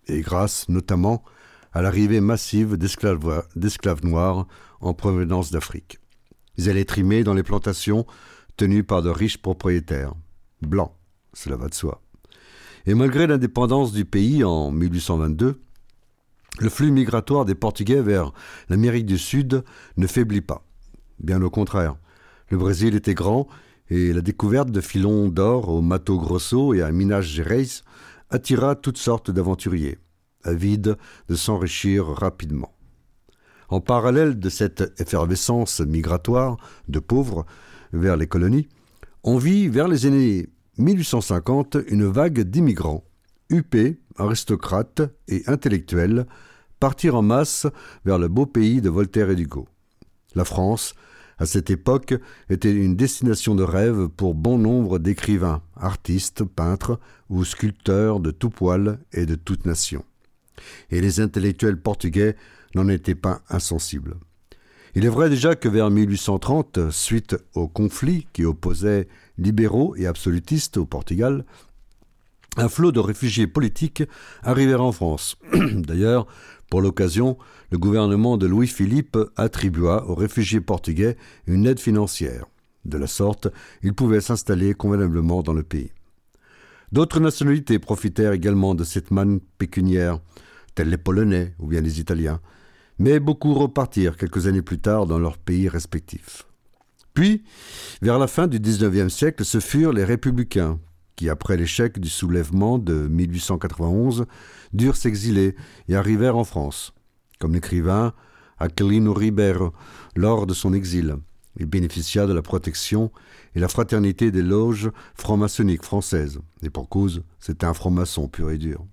et 0.08 0.20
grâce 0.20 0.68
notamment 0.68 1.22
à 1.72 1.80
l'arrivée 1.80 2.20
massive 2.20 2.76
d'esclaves 2.76 4.04
noirs 4.04 4.48
en 4.80 4.94
provenance 4.94 5.52
d'Afrique. 5.52 6.00
Ils 6.56 6.70
allaient 6.70 6.84
trimer 6.84 7.24
dans 7.24 7.34
les 7.34 7.42
plantations 7.42 8.06
tenues 8.56 8.84
par 8.84 9.02
de 9.02 9.10
riches 9.10 9.38
propriétaires, 9.38 10.14
blancs, 10.62 10.92
cela 11.32 11.56
va 11.56 11.68
de 11.68 11.74
soi. 11.74 12.00
Et 12.86 12.94
malgré 12.94 13.26
l'indépendance 13.26 13.92
du 13.92 14.04
pays 14.04 14.44
en 14.44 14.70
1822, 14.70 15.60
le 16.60 16.68
flux 16.68 16.90
migratoire 16.90 17.44
des 17.44 17.54
Portugais 17.54 18.02
vers 18.02 18.32
l'Amérique 18.68 19.06
du 19.06 19.18
Sud 19.18 19.64
ne 19.96 20.06
faiblit 20.06 20.42
pas. 20.42 20.64
Bien 21.18 21.42
au 21.42 21.50
contraire. 21.50 21.96
Le 22.50 22.58
Brésil 22.58 22.94
était 22.94 23.14
grand 23.14 23.48
et 23.88 24.12
la 24.12 24.20
découverte 24.20 24.70
de 24.70 24.80
filons 24.80 25.28
d'or 25.28 25.68
au 25.68 25.80
Mato 25.80 26.18
Grosso 26.18 26.74
et 26.74 26.82
à 26.82 26.92
Minas 26.92 27.22
Gerais 27.22 27.66
attira 28.30 28.76
toutes 28.76 28.98
sortes 28.98 29.30
d'aventuriers, 29.30 29.98
avides 30.42 30.96
de 31.28 31.34
s'enrichir 31.34 32.06
rapidement. 32.06 32.73
En 33.74 33.80
parallèle 33.80 34.38
de 34.38 34.50
cette 34.50 34.92
effervescence 35.00 35.80
migratoire 35.80 36.58
de 36.86 37.00
pauvres 37.00 37.44
vers 37.92 38.16
les 38.16 38.28
colonies, 38.28 38.68
on 39.24 39.36
vit 39.36 39.66
vers 39.66 39.88
les 39.88 40.06
années 40.06 40.48
1850 40.78 41.78
une 41.88 42.06
vague 42.06 42.42
d'immigrants, 42.42 43.02
huppés, 43.50 43.98
aristocrates 44.16 45.02
et 45.26 45.42
intellectuels, 45.48 46.26
partir 46.78 47.16
en 47.16 47.22
masse 47.22 47.66
vers 48.04 48.16
le 48.16 48.28
beau 48.28 48.46
pays 48.46 48.80
de 48.80 48.90
Voltaire 48.90 49.30
et 49.30 49.34
d'Hugo. 49.34 49.66
La 50.36 50.44
France, 50.44 50.94
à 51.38 51.44
cette 51.44 51.68
époque, 51.68 52.14
était 52.48 52.70
une 52.70 52.94
destination 52.94 53.56
de 53.56 53.64
rêve 53.64 54.06
pour 54.06 54.36
bon 54.36 54.56
nombre 54.56 55.00
d'écrivains, 55.00 55.62
artistes, 55.74 56.44
peintres 56.44 57.00
ou 57.28 57.44
sculpteurs 57.44 58.20
de 58.20 58.30
tout 58.30 58.50
poil 58.50 59.00
et 59.12 59.26
de 59.26 59.34
toute 59.34 59.66
nation. 59.66 60.04
Et 60.90 61.00
les 61.00 61.18
intellectuels 61.18 61.80
portugais 61.80 62.36
n'en 62.74 62.88
étaient 62.88 63.14
pas 63.14 63.42
insensibles. 63.48 64.16
Il 64.94 65.04
est 65.04 65.08
vrai 65.08 65.28
déjà 65.28 65.56
que 65.56 65.68
vers 65.68 65.90
1830, 65.90 66.90
suite 66.90 67.36
au 67.54 67.66
conflit 67.66 68.26
qui 68.32 68.44
opposait 68.44 69.08
libéraux 69.38 69.96
et 69.96 70.06
absolutistes 70.06 70.76
au 70.76 70.86
Portugal, 70.86 71.44
un 72.56 72.68
flot 72.68 72.92
de 72.92 73.00
réfugiés 73.00 73.48
politiques 73.48 74.04
arrivèrent 74.44 74.82
en 74.82 74.92
France. 74.92 75.36
D'ailleurs, 75.72 76.26
pour 76.70 76.80
l'occasion, 76.80 77.36
le 77.70 77.78
gouvernement 77.78 78.36
de 78.36 78.46
Louis-Philippe 78.46 79.18
attribua 79.36 80.04
aux 80.06 80.14
réfugiés 80.14 80.60
portugais 80.60 81.16
une 81.46 81.66
aide 81.66 81.80
financière. 81.80 82.46
De 82.84 82.98
la 82.98 83.06
sorte, 83.06 83.48
ils 83.82 83.94
pouvaient 83.94 84.20
s'installer 84.20 84.74
convenablement 84.74 85.42
dans 85.42 85.54
le 85.54 85.62
pays. 85.62 85.90
D'autres 86.92 87.18
nationalités 87.18 87.80
profitèrent 87.80 88.32
également 88.32 88.76
de 88.76 88.84
cette 88.84 89.10
manne 89.10 89.40
pécuniaire, 89.58 90.20
tels 90.76 90.90
les 90.90 90.98
Polonais 90.98 91.54
ou 91.58 91.66
bien 91.66 91.80
les 91.80 91.98
Italiens, 91.98 92.40
mais 92.98 93.20
beaucoup 93.20 93.54
repartirent 93.54 94.16
quelques 94.16 94.46
années 94.46 94.62
plus 94.62 94.78
tard 94.78 95.06
dans 95.06 95.18
leurs 95.18 95.38
pays 95.38 95.68
respectifs. 95.68 96.46
Puis, 97.14 97.44
vers 98.02 98.18
la 98.18 98.26
fin 98.26 98.46
du 98.46 98.58
XIXe 98.58 99.12
siècle, 99.12 99.44
ce 99.44 99.60
furent 99.60 99.92
les 99.92 100.04
républicains 100.04 100.80
qui, 101.16 101.28
après 101.28 101.56
l'échec 101.56 102.00
du 102.00 102.08
soulèvement 102.08 102.78
de 102.78 103.06
1891, 103.08 104.26
durent 104.72 104.96
s'exiler 104.96 105.54
et 105.88 105.94
arrivèrent 105.94 106.36
en 106.36 106.44
France. 106.44 106.92
Comme 107.38 107.54
l'écrivain 107.54 108.12
Aquilino 108.58 109.12
Ribeiro 109.12 109.72
lors 110.16 110.46
de 110.46 110.54
son 110.54 110.72
exil. 110.72 111.16
Il 111.56 111.66
bénéficia 111.66 112.26
de 112.26 112.32
la 112.32 112.42
protection 112.42 113.12
et 113.54 113.60
la 113.60 113.68
fraternité 113.68 114.30
des 114.30 114.42
loges 114.42 114.90
franc-maçonniques 115.14 115.84
françaises. 115.84 116.40
Et 116.62 116.70
pour 116.70 116.88
cause, 116.88 117.22
c'était 117.38 117.66
un 117.66 117.74
franc-maçon 117.74 118.28
pur 118.28 118.50
et 118.50 118.58
dur. 118.58 118.84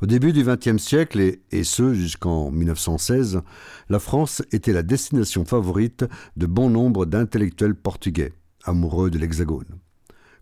Au 0.00 0.06
début 0.06 0.32
du 0.32 0.44
XXe 0.44 0.80
siècle, 0.80 1.20
et, 1.50 1.64
ce 1.64 1.92
jusqu'en 1.92 2.52
1916, 2.52 3.40
la 3.88 3.98
France 3.98 4.42
était 4.52 4.72
la 4.72 4.84
destination 4.84 5.44
favorite 5.44 6.04
de 6.36 6.46
bon 6.46 6.70
nombre 6.70 7.04
d'intellectuels 7.04 7.74
portugais, 7.74 8.32
amoureux 8.62 9.10
de 9.10 9.18
l'Hexagone. 9.18 9.80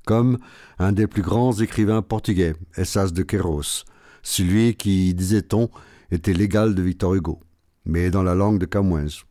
Comme 0.05 0.37
un 0.79 0.93
des 0.93 1.07
plus 1.07 1.23
grands 1.23 1.55
écrivains 1.55 2.03
portugais, 2.03 2.55
Essas 2.77 3.13
de 3.13 3.23
Queiroz, 3.23 3.85
celui 4.23 4.75
qui, 4.75 5.15
disait-on, 5.15 5.71
était 6.11 6.35
l'égal 6.35 6.75
de 6.75 6.83
Victor 6.83 7.15
Hugo, 7.15 7.41
mais 7.87 8.11
dans 8.11 8.23
la 8.23 8.35
langue 8.35 8.59
de 8.59 8.67
Camões. 8.67 9.25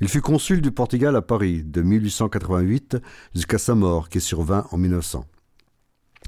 Il 0.00 0.08
fut 0.08 0.20
consul 0.20 0.60
du 0.60 0.72
Portugal 0.72 1.14
à 1.14 1.22
Paris 1.22 1.62
de 1.62 1.82
1888 1.82 2.96
jusqu'à 3.32 3.58
sa 3.58 3.76
mort 3.76 4.08
qui 4.08 4.20
survint 4.20 4.66
en 4.72 4.76
1900. 4.76 5.24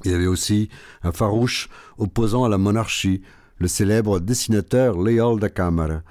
Il 0.03 0.11
y 0.11 0.13
avait 0.13 0.27
aussi 0.27 0.69
un 1.03 1.11
farouche 1.11 1.69
opposant 1.97 2.43
à 2.43 2.49
la 2.49 2.57
monarchie, 2.57 3.21
le 3.59 3.67
célèbre 3.67 4.19
dessinateur 4.19 5.01
Leal 5.01 5.39
da 5.39 5.49
Câmara. 5.49 6.01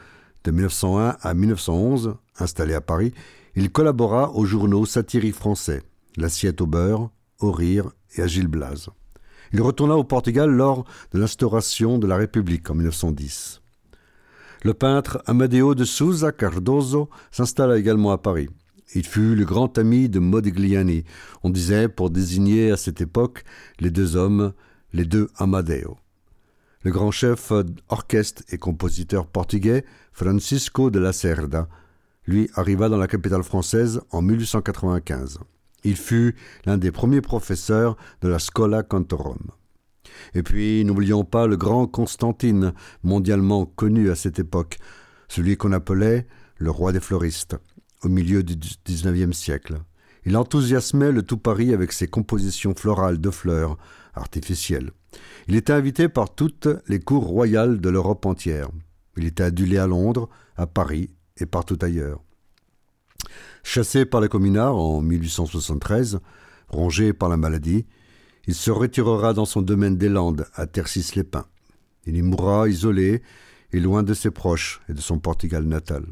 De 0.44 0.50
1901 0.50 1.16
à 1.20 1.34
1911, 1.34 2.16
installé 2.38 2.74
à 2.74 2.80
Paris, 2.80 3.12
il 3.54 3.70
collabora 3.70 4.32
aux 4.32 4.44
journaux 4.44 4.86
satiriques 4.86 5.34
français, 5.34 5.82
L'Assiette 6.16 6.60
au 6.60 6.66
beurre, 6.66 7.10
Au 7.40 7.52
rire 7.52 7.90
et 8.16 8.22
à 8.22 8.26
Gilles 8.26 8.48
Blas. 8.48 8.88
Il 9.52 9.62
retourna 9.62 9.96
au 9.96 10.04
Portugal 10.04 10.50
lors 10.50 10.84
de 11.12 11.18
l'instauration 11.18 11.98
de 11.98 12.06
la 12.06 12.16
République 12.16 12.68
en 12.70 12.74
1910. 12.74 13.60
Le 14.64 14.74
peintre 14.74 15.22
Amadeo 15.26 15.74
de 15.74 15.84
Souza 15.84 16.32
Cardoso 16.32 17.10
s'installa 17.30 17.76
également 17.76 18.12
à 18.12 18.18
Paris. 18.18 18.48
Il 18.94 19.04
fut 19.04 19.34
le 19.34 19.44
grand 19.44 19.76
ami 19.76 20.08
de 20.08 20.20
Modigliani. 20.20 21.04
On 21.42 21.50
disait, 21.50 21.88
pour 21.88 22.10
désigner 22.10 22.70
à 22.70 22.76
cette 22.76 23.00
époque 23.00 23.42
les 23.80 23.90
deux 23.90 24.14
hommes, 24.14 24.52
les 24.92 25.04
deux 25.04 25.28
Amadeo. 25.36 25.98
Le 26.82 26.92
grand 26.92 27.10
chef 27.10 27.52
orchestre 27.88 28.44
et 28.50 28.58
compositeur 28.58 29.26
portugais 29.26 29.84
Francisco 30.12 30.90
de 30.90 31.00
la 31.00 31.12
Cerda, 31.12 31.68
lui, 32.26 32.48
arriva 32.54 32.88
dans 32.88 32.96
la 32.96 33.08
capitale 33.08 33.42
française 33.42 34.00
en 34.12 34.22
1895. 34.22 35.40
Il 35.82 35.96
fut 35.96 36.36
l'un 36.64 36.78
des 36.78 36.92
premiers 36.92 37.20
professeurs 37.20 37.96
de 38.22 38.28
la 38.28 38.38
Scola 38.38 38.82
Cantorum. 38.82 39.50
Et 40.34 40.42
puis, 40.42 40.84
n'oublions 40.84 41.24
pas 41.24 41.46
le 41.48 41.56
grand 41.56 41.86
Constantine, 41.86 42.72
mondialement 43.02 43.66
connu 43.66 44.10
à 44.10 44.14
cette 44.14 44.38
époque, 44.38 44.78
celui 45.28 45.56
qu'on 45.56 45.72
appelait 45.72 46.26
le 46.58 46.70
roi 46.70 46.92
des 46.92 47.00
floristes 47.00 47.56
au 48.04 48.08
milieu 48.08 48.42
du 48.42 48.56
XIXe 48.86 49.36
siècle. 49.36 49.80
Il 50.26 50.36
enthousiasmait 50.36 51.12
le 51.12 51.22
tout 51.22 51.36
Paris 51.36 51.72
avec 51.72 51.92
ses 51.92 52.06
compositions 52.06 52.74
florales 52.74 53.20
de 53.20 53.30
fleurs 53.30 53.76
artificielles. 54.14 54.90
Il 55.48 55.56
était 55.56 55.72
invité 55.72 56.08
par 56.08 56.34
toutes 56.34 56.68
les 56.88 57.00
cours 57.00 57.26
royales 57.26 57.80
de 57.80 57.90
l'Europe 57.90 58.24
entière. 58.26 58.68
Il 59.16 59.26
était 59.26 59.42
adulé 59.42 59.78
à 59.78 59.86
Londres, 59.86 60.28
à 60.56 60.66
Paris 60.66 61.10
et 61.36 61.46
partout 61.46 61.78
ailleurs. 61.82 62.22
Chassé 63.62 64.04
par 64.04 64.20
les 64.20 64.28
communards 64.28 64.76
en 64.76 65.02
1873, 65.02 66.20
rongé 66.68 67.12
par 67.12 67.28
la 67.28 67.36
maladie, 67.36 67.86
il 68.46 68.54
se 68.54 68.70
retirera 68.70 69.32
dans 69.32 69.46
son 69.46 69.62
domaine 69.62 69.96
des 69.96 70.08
Landes, 70.08 70.46
à 70.54 70.66
Tercis-les-Pins. 70.66 71.46
Il 72.06 72.16
y 72.16 72.22
mourra 72.22 72.68
isolé 72.68 73.22
et 73.72 73.80
loin 73.80 74.02
de 74.02 74.12
ses 74.12 74.30
proches 74.30 74.80
et 74.88 74.92
de 74.92 75.00
son 75.00 75.18
Portugal 75.18 75.64
natal. 75.64 76.04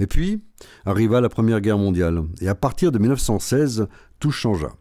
Et 0.00 0.06
puis 0.06 0.42
arriva 0.84 1.20
la 1.20 1.28
Première 1.28 1.60
Guerre 1.60 1.78
mondiale, 1.78 2.24
et 2.40 2.48
à 2.48 2.54
partir 2.54 2.90
de 2.90 2.98
1916, 2.98 3.86
tout 4.18 4.32
changea. 4.32 4.72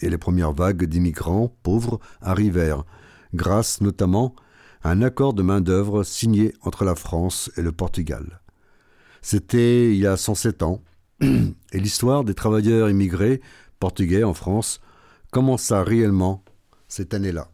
Et 0.00 0.08
les 0.08 0.16
premières 0.16 0.52
vagues 0.52 0.84
d'immigrants 0.84 1.54
pauvres 1.62 1.98
arrivèrent, 2.22 2.84
grâce 3.34 3.80
notamment 3.80 4.34
à 4.82 4.92
un 4.92 5.02
accord 5.02 5.34
de 5.34 5.42
main-d'œuvre 5.42 6.04
signé 6.04 6.54
entre 6.62 6.84
la 6.84 6.94
France 6.94 7.50
et 7.56 7.62
le 7.62 7.72
Portugal. 7.72 8.40
C'était 9.20 9.92
il 9.92 9.98
y 9.98 10.06
a 10.06 10.16
107 10.16 10.62
ans, 10.62 10.82
et 11.20 11.80
l'histoire 11.80 12.24
des 12.24 12.34
travailleurs 12.34 12.88
immigrés 12.88 13.42
portugais 13.80 14.24
en 14.24 14.34
France 14.34 14.80
commença 15.32 15.82
réellement 15.82 16.44
cette 16.88 17.12
année-là. 17.12 17.50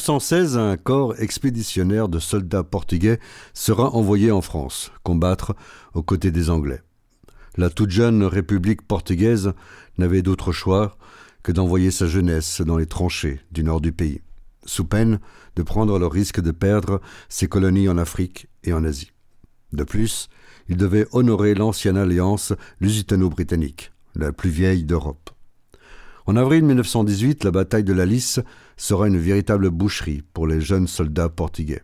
1916, 0.00 0.56
un 0.56 0.78
corps 0.78 1.20
expéditionnaire 1.20 2.08
de 2.08 2.18
soldats 2.18 2.64
portugais 2.64 3.20
sera 3.52 3.90
envoyé 3.94 4.32
en 4.32 4.40
France, 4.40 4.92
combattre 5.02 5.54
aux 5.92 6.02
côtés 6.02 6.30
des 6.30 6.48
Anglais. 6.48 6.80
La 7.58 7.68
toute 7.68 7.90
jeune 7.90 8.24
République 8.24 8.80
portugaise 8.80 9.52
n'avait 9.98 10.22
d'autre 10.22 10.52
choix 10.52 10.96
que 11.42 11.52
d'envoyer 11.52 11.90
sa 11.90 12.06
jeunesse 12.06 12.62
dans 12.62 12.78
les 12.78 12.86
tranchées 12.86 13.40
du 13.52 13.62
nord 13.62 13.82
du 13.82 13.92
pays, 13.92 14.22
sous 14.64 14.86
peine 14.86 15.20
de 15.56 15.62
prendre 15.62 15.98
le 15.98 16.06
risque 16.06 16.40
de 16.40 16.50
perdre 16.50 17.02
ses 17.28 17.46
colonies 17.46 17.90
en 17.90 17.98
Afrique 17.98 18.48
et 18.64 18.72
en 18.72 18.84
Asie. 18.84 19.12
De 19.74 19.84
plus, 19.84 20.30
il 20.70 20.78
devait 20.78 21.08
honorer 21.12 21.54
l'ancienne 21.54 21.98
alliance 21.98 22.54
lusitano-britannique, 22.80 23.92
la 24.14 24.32
plus 24.32 24.50
vieille 24.50 24.84
d'Europe. 24.84 25.28
En 26.30 26.36
avril 26.36 26.62
1918, 26.62 27.42
la 27.42 27.50
bataille 27.50 27.82
de 27.82 27.92
la 27.92 28.06
Lys 28.06 28.38
sera 28.76 29.08
une 29.08 29.18
véritable 29.18 29.68
boucherie 29.68 30.22
pour 30.32 30.46
les 30.46 30.60
jeunes 30.60 30.86
soldats 30.86 31.28
portugais. 31.28 31.82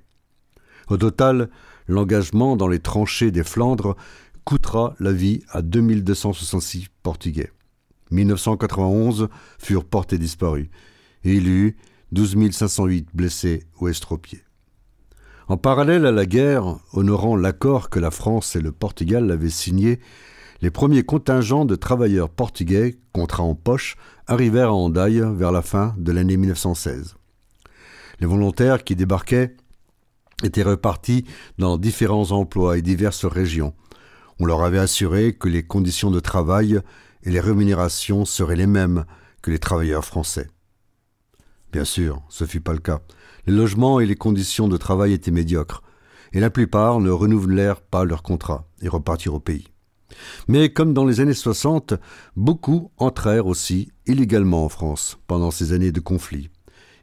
Au 0.89 0.97
total, 0.97 1.51
l'engagement 1.89 2.55
dans 2.55 2.69
les 2.69 2.79
tranchées 2.79 3.33
des 3.33 3.43
Flandres 3.43 3.97
coûtera 4.45 4.95
la 5.01 5.11
vie 5.11 5.43
à 5.51 5.63
2266 5.63 6.87
Portugais. 7.03 7.51
1991 8.13 9.31
furent 9.59 9.85
portés 9.85 10.17
disparus 10.17 10.69
et 11.25 11.35
il 11.35 11.49
y 11.49 11.51
eut 11.51 11.77
12 12.13 12.53
508 12.53 13.09
blessés 13.15 13.65
ou 13.81 13.89
estropiés. 13.89 14.45
En 15.49 15.57
parallèle 15.57 16.07
à 16.07 16.13
la 16.13 16.25
guerre, 16.25 16.79
honorant 16.93 17.35
l'accord 17.35 17.91
que 17.91 17.99
la 17.99 18.13
France 18.13 18.55
et 18.55 18.61
le 18.61 18.71
Portugal 18.71 19.29
avaient 19.33 19.51
signé, 19.51 19.99
les 20.63 20.71
premiers 20.71 21.03
contingents 21.03 21.65
de 21.65 21.77
travailleurs 21.77 22.31
portugais, 22.31 22.99
contrats 23.13 23.43
en 23.43 23.55
poche, 23.55 23.97
arrivèrent 24.27 24.71
à 24.71 24.75
Hendaye 24.75 25.23
vers 25.35 25.53
la 25.53 25.63
fin 25.63 25.95
de 25.99 26.13
l'année 26.13 26.37
1916. 26.37 27.17
Les 28.21 28.27
volontaires 28.27 28.85
qui 28.85 28.97
débarquaient 28.97 29.57
étaient 30.43 30.63
repartis 30.63 31.25
dans 31.59 31.79
différents 31.79 32.33
emplois 32.33 32.79
et 32.79 32.83
diverses 32.83 33.25
régions. 33.25 33.75
On 34.39 34.45
leur 34.45 34.63
avait 34.63 34.79
assuré 34.79 35.35
que 35.35 35.49
les 35.49 35.63
conditions 35.63 36.11
de 36.11 36.21
travail 36.21 36.81
et 37.23 37.31
les 37.31 37.41
rémunérations 37.41 38.25
seraient 38.25 38.57
les 38.57 38.67
mêmes 38.67 39.05
que 39.43 39.51
les 39.51 39.59
travailleurs 39.59 40.05
français. 40.05 40.49
Bien 41.73 41.85
sûr, 41.85 42.23
ce 42.29 42.45
fut 42.45 42.61
pas 42.61 42.73
le 42.73 42.79
cas. 42.79 43.01
Les 43.47 43.55
logements 43.55 44.01
et 44.01 44.07
les 44.07 44.15
conditions 44.15 44.69
de 44.69 44.77
travail 44.77 45.13
étaient 45.13 45.31
médiocres, 45.31 45.83
et 46.33 46.41
la 46.41 46.51
plupart 46.51 47.01
ne 47.01 47.11
renouvelèrent 47.11 47.81
pas 47.81 48.05
leur 48.05 48.23
contrat 48.23 48.69
et 48.83 48.89
repartirent 48.89 49.35
au 49.35 49.41
pays. 49.41 49.69
Mais 50.49 50.71
comme 50.73 50.95
dans 50.95 51.05
les 51.05 51.21
années 51.21 51.35
60, 51.35 51.95
beaucoup 52.37 52.91
entrèrent 52.97 53.47
aussi 53.47 53.91
illégalement 54.07 54.65
en 54.65 54.69
France 54.69 55.19
pendant 55.27 55.51
ces 55.51 55.73
années 55.73 55.93
de 55.93 56.01
conflit. 56.01 56.51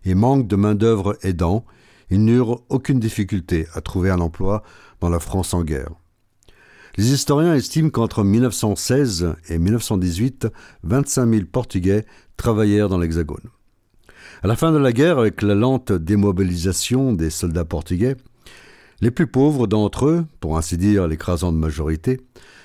Et 0.06 0.16
manque 0.16 0.48
de 0.48 0.56
main-d'œuvre 0.56 1.18
aidant, 1.22 1.66
ils 2.10 2.24
n'eurent 2.24 2.62
aucune 2.70 3.00
difficulté 3.00 3.68
à 3.74 3.82
trouver 3.82 4.10
un 4.10 4.20
emploi 4.20 4.64
dans 5.00 5.10
la 5.10 5.20
France 5.20 5.54
en 5.54 5.64
guerre. 5.64 5.92
Les 6.96 7.12
historiens 7.12 7.56
estiment 7.56 7.90
qu'entre 7.90 8.24
1916 8.24 9.36
et 9.50 9.58
1918, 9.58 10.48
25 10.84 11.28
000 11.28 11.46
Portugais 11.52 12.06
travaillèrent 12.38 12.90
dans 12.90 13.00
l'Hexagone. 13.00 13.50
À 14.44 14.48
la 14.48 14.56
fin 14.56 14.72
de 14.72 14.78
la 14.78 14.92
guerre, 14.92 15.18
avec 15.18 15.42
la 15.42 15.56
lente 15.56 15.92
démobilisation 15.92 17.14
des 17.14 17.30
soldats 17.30 17.66
portugais, 17.66 18.16
les 19.02 19.10
plus 19.10 19.26
pauvres 19.26 19.68
d'entre 19.68 20.06
eux, 20.06 20.26
pour 20.40 20.58
ainsi 20.58 20.78
dire 20.78 21.08
l'écrasante 21.08 21.56
majorité, 21.56 22.22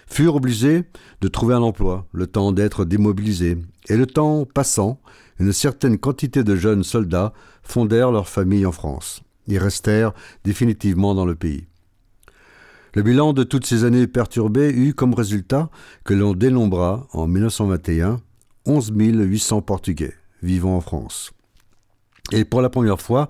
furent 0.08 0.36
obligés 0.36 0.84
de 1.20 1.28
trouver 1.28 1.54
un 1.54 1.62
emploi, 1.62 2.06
le 2.12 2.26
temps 2.26 2.52
d'être 2.52 2.84
démobilisés, 2.84 3.58
et 3.88 3.96
le 3.96 4.06
temps 4.06 4.44
passant, 4.44 5.00
une 5.38 5.52
certaine 5.52 5.98
quantité 5.98 6.42
de 6.42 6.56
jeunes 6.56 6.84
soldats 6.84 7.32
fondèrent 7.62 8.10
leur 8.10 8.28
famille 8.28 8.66
en 8.66 8.72
France. 8.72 9.22
Ils 9.46 9.58
restèrent 9.58 10.12
définitivement 10.44 11.14
dans 11.14 11.26
le 11.26 11.34
pays. 11.34 11.66
Le 12.94 13.02
bilan 13.02 13.32
de 13.32 13.44
toutes 13.44 13.66
ces 13.66 13.84
années 13.84 14.06
perturbées 14.06 14.70
eut 14.70 14.94
comme 14.94 15.14
résultat 15.14 15.70
que 16.04 16.14
l'on 16.14 16.32
dénombra 16.32 17.06
en 17.12 17.26
1921 17.26 18.20
11 18.66 18.92
800 18.94 19.62
Portugais 19.62 20.14
vivant 20.42 20.76
en 20.76 20.80
France. 20.80 21.32
Et 22.32 22.44
pour 22.44 22.60
la 22.60 22.68
première 22.68 23.00
fois, 23.00 23.28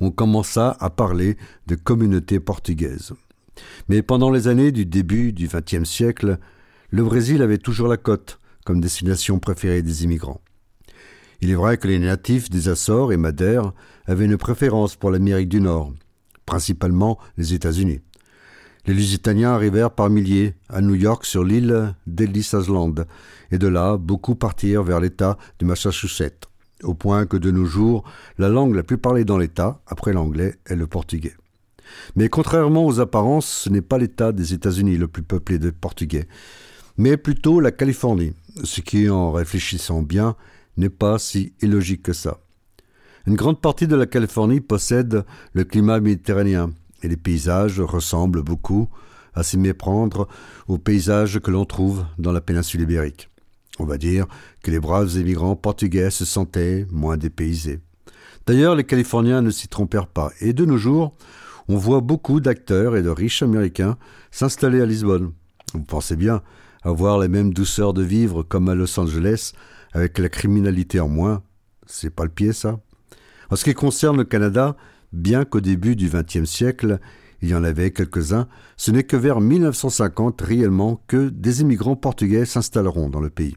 on 0.00 0.10
commença 0.10 0.76
à 0.80 0.90
parler 0.90 1.36
de 1.66 1.76
communauté 1.76 2.40
portugaise. 2.40 3.12
Mais 3.88 4.02
pendant 4.02 4.30
les 4.30 4.48
années 4.48 4.72
du 4.72 4.86
début 4.86 5.32
du 5.32 5.48
XXe 5.48 5.88
siècle, 5.88 6.38
le 6.90 7.04
Brésil 7.04 7.42
avait 7.42 7.58
toujours 7.58 7.88
la 7.88 7.96
côte 7.96 8.40
comme 8.64 8.80
destination 8.80 9.38
préférée 9.38 9.82
des 9.82 10.04
immigrants. 10.04 10.40
Il 11.40 11.50
est 11.50 11.56
vrai 11.56 11.76
que 11.76 11.88
les 11.88 11.98
natifs 11.98 12.50
des 12.50 12.68
Açores 12.68 13.12
et 13.12 13.16
Madère 13.16 13.72
avaient 14.06 14.26
une 14.26 14.36
préférence 14.36 14.94
pour 14.94 15.10
l'Amérique 15.10 15.48
du 15.48 15.60
Nord, 15.60 15.92
principalement 16.46 17.18
les 17.36 17.54
États-Unis. 17.54 18.00
Les 18.86 18.94
Lusitaniens 18.94 19.52
arrivèrent 19.52 19.90
par 19.92 20.10
milliers 20.10 20.54
à 20.68 20.80
New 20.80 20.94
York 20.94 21.24
sur 21.24 21.44
l'île 21.44 21.94
d'Ellis 22.06 22.50
Island, 22.52 23.06
et 23.50 23.58
de 23.58 23.68
là 23.68 23.96
beaucoup 23.96 24.34
partirent 24.34 24.82
vers 24.82 25.00
l'État 25.00 25.36
du 25.58 25.64
Massachusetts, 25.64 26.48
au 26.82 26.94
point 26.94 27.26
que 27.26 27.36
de 27.36 27.50
nos 27.50 27.64
jours, 27.64 28.04
la 28.38 28.48
langue 28.48 28.74
la 28.74 28.82
plus 28.82 28.98
parlée 28.98 29.24
dans 29.24 29.38
l'État, 29.38 29.80
après 29.86 30.12
l'anglais, 30.12 30.56
est 30.66 30.76
le 30.76 30.86
portugais. 30.86 31.34
Mais 32.16 32.28
contrairement 32.28 32.86
aux 32.86 33.00
apparences, 33.00 33.46
ce 33.46 33.70
n'est 33.70 33.82
pas 33.82 33.98
l'État 33.98 34.32
des 34.32 34.54
États-Unis 34.54 34.96
le 34.96 35.08
plus 35.08 35.22
peuplé 35.22 35.58
de 35.58 35.70
Portugais, 35.70 36.26
mais 36.96 37.16
plutôt 37.16 37.60
la 37.60 37.72
Californie, 37.72 38.34
ce 38.64 38.80
qui, 38.80 39.08
en 39.08 39.32
réfléchissant 39.32 40.02
bien, 40.02 40.36
n'est 40.76 40.90
pas 40.90 41.18
si 41.18 41.52
illogique 41.62 42.02
que 42.02 42.12
ça. 42.12 42.40
Une 43.26 43.36
grande 43.36 43.60
partie 43.60 43.86
de 43.86 43.96
la 43.96 44.06
Californie 44.06 44.60
possède 44.60 45.24
le 45.52 45.64
climat 45.64 46.00
méditerranéen, 46.00 46.72
et 47.02 47.08
les 47.08 47.16
paysages 47.16 47.80
ressemblent 47.80 48.42
beaucoup 48.42 48.88
à 49.34 49.42
s'y 49.42 49.58
méprendre 49.58 50.28
aux 50.68 50.78
paysages 50.78 51.40
que 51.40 51.50
l'on 51.50 51.64
trouve 51.64 52.04
dans 52.18 52.32
la 52.32 52.40
péninsule 52.40 52.82
ibérique. 52.82 53.30
On 53.78 53.84
va 53.84 53.96
dire 53.96 54.26
que 54.62 54.70
les 54.70 54.80
braves 54.80 55.16
émigrants 55.16 55.56
portugais 55.56 56.10
se 56.10 56.24
sentaient 56.24 56.86
moins 56.90 57.16
dépaysés. 57.16 57.80
D'ailleurs, 58.46 58.74
les 58.74 58.84
Californiens 58.84 59.40
ne 59.40 59.50
s'y 59.50 59.68
trompèrent 59.68 60.08
pas, 60.08 60.30
et 60.40 60.52
de 60.52 60.64
nos 60.64 60.76
jours, 60.76 61.14
on 61.68 61.76
voit 61.76 62.00
beaucoup 62.00 62.40
d'acteurs 62.40 62.96
et 62.96 63.02
de 63.02 63.10
riches 63.10 63.42
Américains 63.42 63.96
s'installer 64.30 64.80
à 64.80 64.86
Lisbonne. 64.86 65.32
Vous 65.74 65.84
pensez 65.84 66.16
bien 66.16 66.42
avoir 66.82 67.18
les 67.18 67.28
mêmes 67.28 67.54
douceurs 67.54 67.94
de 67.94 68.02
vivre 68.02 68.42
comme 68.42 68.68
à 68.68 68.74
Los 68.74 68.98
Angeles, 68.98 69.52
avec 69.92 70.18
la 70.18 70.28
criminalité 70.28 71.00
en 71.00 71.08
moins. 71.08 71.42
C'est 71.86 72.10
pas 72.10 72.24
le 72.24 72.30
pied, 72.30 72.52
ça. 72.52 72.80
En 73.50 73.56
ce 73.56 73.64
qui 73.64 73.74
concerne 73.74 74.16
le 74.16 74.24
Canada, 74.24 74.76
bien 75.12 75.44
qu'au 75.44 75.60
début 75.60 75.96
du 75.96 76.08
XXe 76.08 76.48
siècle, 76.48 76.98
il 77.42 77.48
y 77.48 77.54
en 77.54 77.64
avait 77.64 77.90
quelques-uns, 77.90 78.48
ce 78.76 78.90
n'est 78.90 79.04
que 79.04 79.16
vers 79.16 79.40
1950 79.40 80.40
réellement 80.40 81.02
que 81.06 81.28
des 81.28 81.60
immigrants 81.60 81.96
portugais 81.96 82.44
s'installeront 82.44 83.10
dans 83.10 83.20
le 83.20 83.30
pays, 83.30 83.56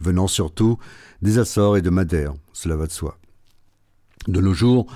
venant 0.00 0.26
surtout 0.26 0.78
des 1.22 1.38
Açores 1.38 1.76
et 1.76 1.82
de 1.82 1.90
Madère, 1.90 2.34
cela 2.52 2.76
va 2.76 2.86
de 2.86 2.92
soi. 2.92 3.18
De 4.26 4.40
nos 4.40 4.54
jours, 4.54 4.86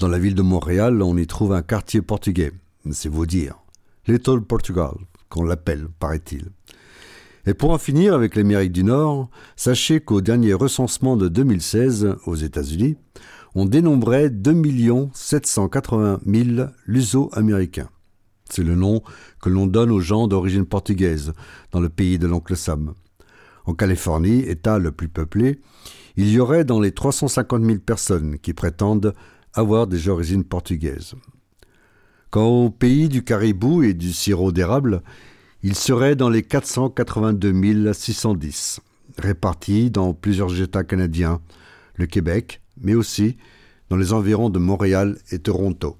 dans 0.00 0.08
la 0.08 0.18
ville 0.18 0.34
de 0.34 0.42
Montréal, 0.42 1.02
on 1.02 1.16
y 1.18 1.26
trouve 1.26 1.52
un 1.52 1.60
quartier 1.60 2.00
portugais, 2.00 2.52
c'est 2.90 3.10
vous 3.10 3.26
dire. 3.26 3.56
Little 4.06 4.40
Portugal, 4.40 4.94
qu'on 5.28 5.44
l'appelle, 5.44 5.88
paraît-il. 5.98 6.48
Et 7.46 7.52
pour 7.52 7.70
en 7.70 7.78
finir 7.78 8.14
avec 8.14 8.34
l'Amérique 8.34 8.72
du 8.72 8.82
Nord, 8.82 9.28
sachez 9.56 10.00
qu'au 10.00 10.22
dernier 10.22 10.54
recensement 10.54 11.18
de 11.18 11.28
2016 11.28 12.16
aux 12.24 12.34
États-Unis, 12.34 12.96
on 13.54 13.66
dénombrait 13.66 14.30
2 14.30 14.62
780 15.12 16.20
000 16.26 16.68
luso-américains. 16.86 17.90
C'est 18.48 18.64
le 18.64 18.76
nom 18.76 19.02
que 19.42 19.50
l'on 19.50 19.66
donne 19.66 19.90
aux 19.90 20.00
gens 20.00 20.28
d'origine 20.28 20.64
portugaise 20.64 21.34
dans 21.72 21.80
le 21.80 21.90
pays 21.90 22.18
de 22.18 22.26
l'oncle 22.26 22.56
Sam. 22.56 22.94
En 23.66 23.74
Californie, 23.74 24.40
État 24.40 24.78
le 24.78 24.92
plus 24.92 25.08
peuplé, 25.08 25.60
il 26.16 26.30
y 26.30 26.40
aurait 26.40 26.64
dans 26.64 26.80
les 26.80 26.92
350 26.92 27.64
000 27.64 27.78
personnes 27.80 28.38
qui 28.38 28.54
prétendent 28.54 29.14
avoir 29.54 29.86
des 29.86 30.08
origines 30.08 30.44
portugaises. 30.44 31.14
Quant 32.30 32.46
au 32.46 32.70
pays 32.70 33.08
du 33.08 33.24
caribou 33.24 33.82
et 33.82 33.94
du 33.94 34.12
sirop 34.12 34.52
d'érable, 34.52 35.02
il 35.62 35.74
serait 35.74 36.16
dans 36.16 36.30
les 36.30 36.42
482 36.42 37.92
610, 37.92 38.80
répartis 39.18 39.90
dans 39.90 40.14
plusieurs 40.14 40.60
États 40.60 40.84
canadiens, 40.84 41.40
le 41.96 42.06
Québec, 42.06 42.62
mais 42.80 42.94
aussi 42.94 43.36
dans 43.88 43.96
les 43.96 44.12
environs 44.12 44.50
de 44.50 44.58
Montréal 44.58 45.18
et 45.32 45.40
Toronto. 45.40 45.96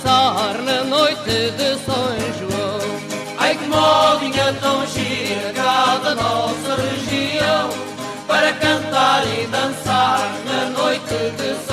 Dançar 0.00 0.62
na 0.62 0.84
noite 0.84 1.50
de 1.56 1.78
São 1.84 2.16
João. 2.38 2.80
Ai 3.38 3.56
que 3.56 3.66
modinha 3.66 4.52
tão 4.60 4.86
gira 4.86 5.52
cá 5.54 5.98
da 6.02 6.14
nossa 6.14 6.76
região 6.76 7.70
Para 8.26 8.52
cantar 8.52 9.24
e 9.26 9.46
dançar 9.46 10.30
na 10.44 10.70
noite 10.70 11.14
de 11.36 11.66
São 11.66 11.69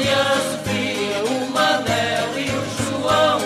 e 0.00 0.08
a 0.08 0.24
Sofia, 0.50 1.24
o 1.24 1.50
Manel 1.52 2.28
e 2.36 2.48
o 2.50 2.62
João. 2.78 3.40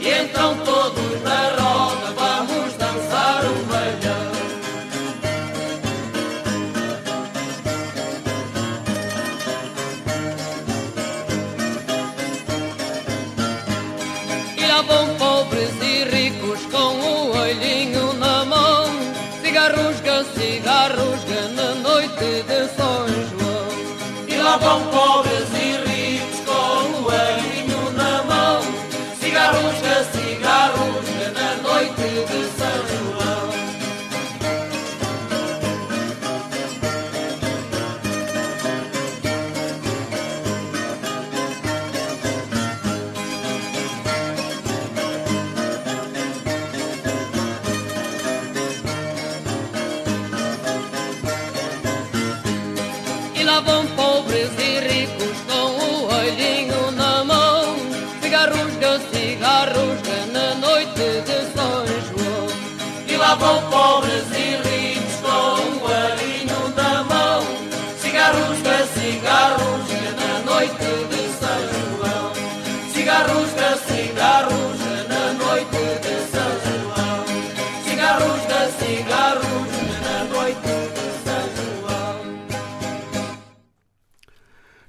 E 0.00 0.08
entram 0.22 0.56
todos 0.64 1.22
na 1.22 1.40
roda, 1.60 2.12
vamos 2.16 2.72
dançar 2.74 3.44
o 3.44 3.66
malhão 3.70 4.32
E 14.56 14.66
lá 14.66 14.82
vão 14.82 15.14
pobres 15.16 15.70
e 15.80 16.04
ricos 16.04 16.60
com 16.70 16.78
o 16.78 17.36
olhinho 17.38 18.12
na 18.14 18.44
mão. 18.44 18.86
Cigarrusga, 19.42 20.24
cigarrusga 20.34 21.48
na 21.56 21.74
noite 21.76 22.42
de 22.48 22.68
São 22.76 23.06
João. 23.08 23.68
E 24.28 24.36
lá 24.36 24.56
vão 24.56 24.80
pobres 24.86 25.48
e 25.60 25.61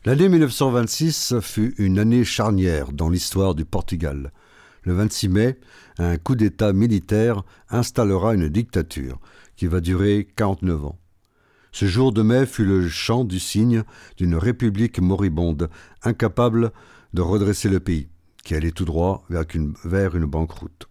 L'année 0.06 0.28
1926 0.28 1.36
fut 1.40 1.76
une 1.78 1.98
année 1.98 2.26
charnière 2.26 2.92
dans 2.92 3.08
l'histoire 3.08 3.56
du 3.56 3.64
Portugal. 3.64 4.34
Le 4.82 4.94
26 4.96 5.30
mai, 5.30 5.60
un 5.98 6.18
coup 6.18 6.36
d'État 6.36 6.74
militaire 6.74 7.44
installera 7.70 8.34
une 8.34 8.50
dictature 8.50 9.22
qui 9.56 9.66
va 9.66 9.80
durer 9.80 10.28
49 10.36 10.86
ans. 10.88 11.00
Ce 11.72 11.86
jour 11.86 12.12
de 12.12 12.22
mai 12.22 12.46
fut 12.46 12.66
le 12.66 12.90
chant 12.90 13.24
du 13.24 13.40
signe 13.40 13.84
d'une 14.18 14.36
république 14.36 15.00
moribonde, 15.00 15.70
incapable 16.02 16.74
de 17.14 17.22
redresser 17.22 17.70
le 17.70 17.80
pays, 17.80 18.10
qui 18.44 18.56
allait 18.56 18.72
tout 18.72 18.84
droit 18.84 19.24
vers 19.30 19.46
une, 19.54 19.74
vers 19.86 20.18
une 20.18 20.26
banqueroute. 20.26 20.90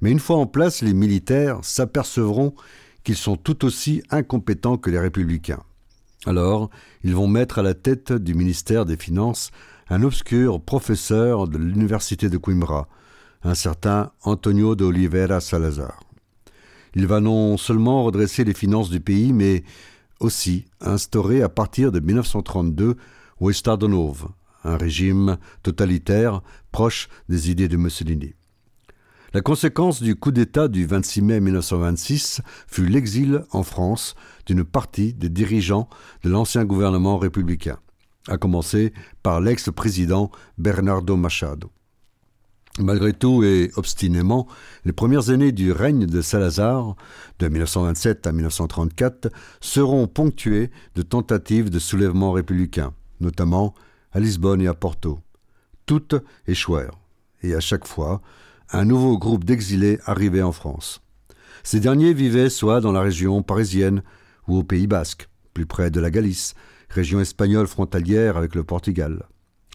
Mais 0.00 0.10
une 0.10 0.20
fois 0.20 0.36
en 0.36 0.46
place, 0.46 0.80
les 0.80 0.94
militaires 0.94 1.58
s'apercevront 1.62 2.54
qu'ils 3.04 3.16
sont 3.16 3.36
tout 3.36 3.66
aussi 3.66 4.02
incompétents 4.08 4.78
que 4.78 4.88
les 4.88 4.98
républicains. 4.98 5.62
Alors, 6.24 6.70
ils 7.02 7.14
vont 7.14 7.26
mettre 7.26 7.58
à 7.58 7.62
la 7.62 7.74
tête 7.74 8.12
du 8.12 8.34
ministère 8.34 8.84
des 8.84 8.96
Finances 8.96 9.50
un 9.88 10.02
obscur 10.02 10.60
professeur 10.60 11.48
de 11.48 11.58
l'université 11.58 12.28
de 12.28 12.38
Coimbra, 12.38 12.88
un 13.42 13.54
certain 13.54 14.12
Antonio 14.22 14.76
de 14.76 14.84
Oliveira 14.84 15.40
Salazar. 15.40 16.00
Il 16.94 17.06
va 17.06 17.20
non 17.20 17.56
seulement 17.56 18.04
redresser 18.04 18.44
les 18.44 18.54
finances 18.54 18.90
du 18.90 19.00
pays, 19.00 19.32
mais 19.32 19.64
aussi 20.20 20.66
instaurer 20.80 21.42
à 21.42 21.48
partir 21.48 21.90
de 21.90 22.00
1932 22.00 22.96
o 23.40 23.50
un 24.64 24.76
régime 24.76 25.38
totalitaire 25.64 26.40
proche 26.70 27.08
des 27.28 27.50
idées 27.50 27.68
de 27.68 27.76
Mussolini. 27.76 28.34
La 29.34 29.40
conséquence 29.40 30.02
du 30.02 30.14
coup 30.14 30.30
d'État 30.30 30.68
du 30.68 30.84
26 30.84 31.22
mai 31.22 31.40
1926 31.40 32.42
fut 32.66 32.86
l'exil 32.86 33.44
en 33.50 33.62
France 33.62 34.14
d'une 34.44 34.62
partie 34.62 35.14
des 35.14 35.30
dirigeants 35.30 35.88
de 36.22 36.28
l'ancien 36.28 36.66
gouvernement 36.66 37.16
républicain, 37.16 37.78
à 38.28 38.36
commencer 38.36 38.92
par 39.22 39.40
l'ex-président 39.40 40.30
Bernardo 40.58 41.16
Machado. 41.16 41.70
Malgré 42.78 43.14
tout 43.14 43.42
et 43.42 43.70
obstinément, 43.76 44.46
les 44.84 44.92
premières 44.92 45.30
années 45.30 45.52
du 45.52 45.72
règne 45.72 46.04
de 46.04 46.20
Salazar, 46.20 46.94
de 47.38 47.48
1927 47.48 48.26
à 48.26 48.32
1934, 48.32 49.30
seront 49.62 50.08
ponctuées 50.08 50.70
de 50.94 51.00
tentatives 51.00 51.70
de 51.70 51.78
soulèvement 51.78 52.32
républicain, 52.32 52.92
notamment 53.20 53.72
à 54.12 54.20
Lisbonne 54.20 54.60
et 54.60 54.66
à 54.66 54.74
Porto. 54.74 55.20
Toutes 55.86 56.16
échouèrent, 56.46 56.98
et 57.42 57.54
à 57.54 57.60
chaque 57.60 57.86
fois, 57.86 58.20
un 58.72 58.84
nouveau 58.84 59.18
groupe 59.18 59.44
d'exilés 59.44 59.98
arrivait 60.06 60.42
en 60.42 60.52
France. 60.52 61.02
Ces 61.62 61.78
derniers 61.78 62.14
vivaient 62.14 62.50
soit 62.50 62.80
dans 62.80 62.92
la 62.92 63.02
région 63.02 63.42
parisienne 63.42 64.02
ou 64.48 64.56
au 64.56 64.64
Pays 64.64 64.86
basque, 64.86 65.28
plus 65.54 65.66
près 65.66 65.90
de 65.90 66.00
la 66.00 66.10
Galice, 66.10 66.54
région 66.88 67.20
espagnole 67.20 67.66
frontalière 67.66 68.36
avec 68.36 68.54
le 68.54 68.64
Portugal. 68.64 69.26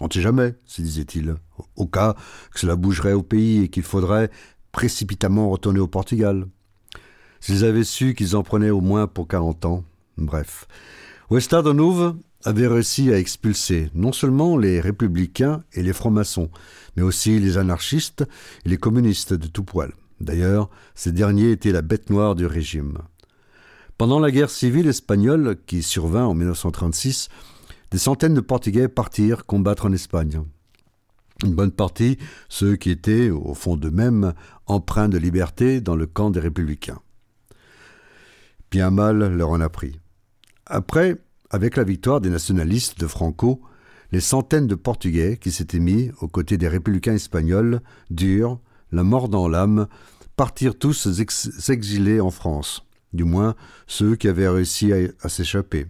On 0.02 0.08
ne 0.08 0.12
sait 0.12 0.22
jamais, 0.22 0.56
se 0.66 0.82
disait-il, 0.82 1.36
au 1.76 1.88
cas 1.88 2.16
que 2.52 2.60
cela 2.60 2.76
bougerait 2.76 3.14
au 3.14 3.24
pays 3.24 3.64
et 3.64 3.70
qu'il 3.70 3.84
faudrait 3.84 4.30
précipitamment 4.72 5.50
retourner 5.50 5.80
au 5.80 5.88
Portugal. 5.88 6.48
S'ils 7.40 7.66
avaient 7.66 7.84
su 7.84 8.14
qu'ils 8.14 8.36
en 8.36 8.44
prenaient 8.44 8.70
au 8.70 8.82
moins 8.82 9.08
pour 9.08 9.28
quarante 9.28 9.66
ans, 9.66 9.84
bref. 10.18 10.68
O 11.30 11.38
Estado 11.38 11.74
Novo 11.74 12.16
avait 12.44 12.68
réussi 12.68 13.12
à 13.12 13.18
expulser 13.18 13.90
non 13.94 14.12
seulement 14.12 14.58
les 14.58 14.80
républicains 14.80 15.64
et 15.74 15.84
les 15.84 15.94
francs-maçons, 15.94 16.50
mais 16.96 17.04
aussi 17.04 17.40
les 17.40 17.58
anarchistes 17.58 18.26
et 18.66 18.70
les 18.70 18.78
communistes 18.78 19.34
de 19.34 19.48
tout 19.48 19.64
poil. 19.64 19.94
D'ailleurs, 20.20 20.70
ces 20.96 21.12
derniers 21.12 21.52
étaient 21.52 21.72
la 21.72 21.82
bête 21.82 22.10
noire 22.10 22.36
du 22.36 22.46
régime. 22.46 23.00
Pendant 23.98 24.20
la 24.20 24.32
guerre 24.32 24.50
civile 24.50 24.88
espagnole 24.88 25.58
qui 25.66 25.82
survint 25.84 26.26
en 26.26 26.34
1936, 26.34 27.30
des 27.92 27.98
centaines 27.98 28.34
de 28.34 28.42
Portugais 28.42 28.88
partirent 28.88 29.46
combattre 29.46 29.86
en 29.86 29.94
Espagne. 29.94 30.44
Une 31.44 31.54
bonne 31.54 31.72
partie, 31.72 32.18
ceux 32.50 32.76
qui 32.76 32.90
étaient, 32.90 33.30
au 33.30 33.54
fond 33.54 33.78
d'eux-mêmes, 33.78 34.34
empreints 34.66 35.10
de 35.10 35.18
liberté 35.18 35.82
dans 35.82 35.96
le 35.96 36.08
camp 36.08 36.32
des 36.32 36.40
républicains. 36.40 37.00
Bien 38.72 38.90
mal 38.90 39.36
leur 39.36 39.50
en 39.50 39.62
a 39.62 39.70
pris. 39.70 40.00
Après, 40.66 41.16
avec 41.50 41.78
la 41.78 41.84
victoire 41.84 42.22
des 42.22 42.30
nationalistes 42.30 43.00
de 43.00 43.08
Franco, 43.08 43.62
les 44.12 44.22
centaines 44.22 44.68
de 44.68 44.76
Portugais 44.76 45.38
qui 45.38 45.52
s'étaient 45.52 45.80
mis 45.80 46.12
aux 46.22 46.28
côtés 46.28 46.58
des 46.58 46.68
républicains 46.68 47.14
espagnols, 47.14 47.82
durs, 48.10 48.60
la 48.92 49.04
mort 49.04 49.30
dans 49.30 49.48
l'âme, 49.48 49.88
partirent 50.36 50.78
tous 50.78 51.10
s'exiler 51.12 52.22
en 52.22 52.32
France, 52.32 52.86
du 53.14 53.24
moins 53.24 53.56
ceux 53.88 54.16
qui 54.16 54.28
avaient 54.28 54.48
réussi 54.48 54.92
à 54.94 55.30
s'échapper. 55.30 55.88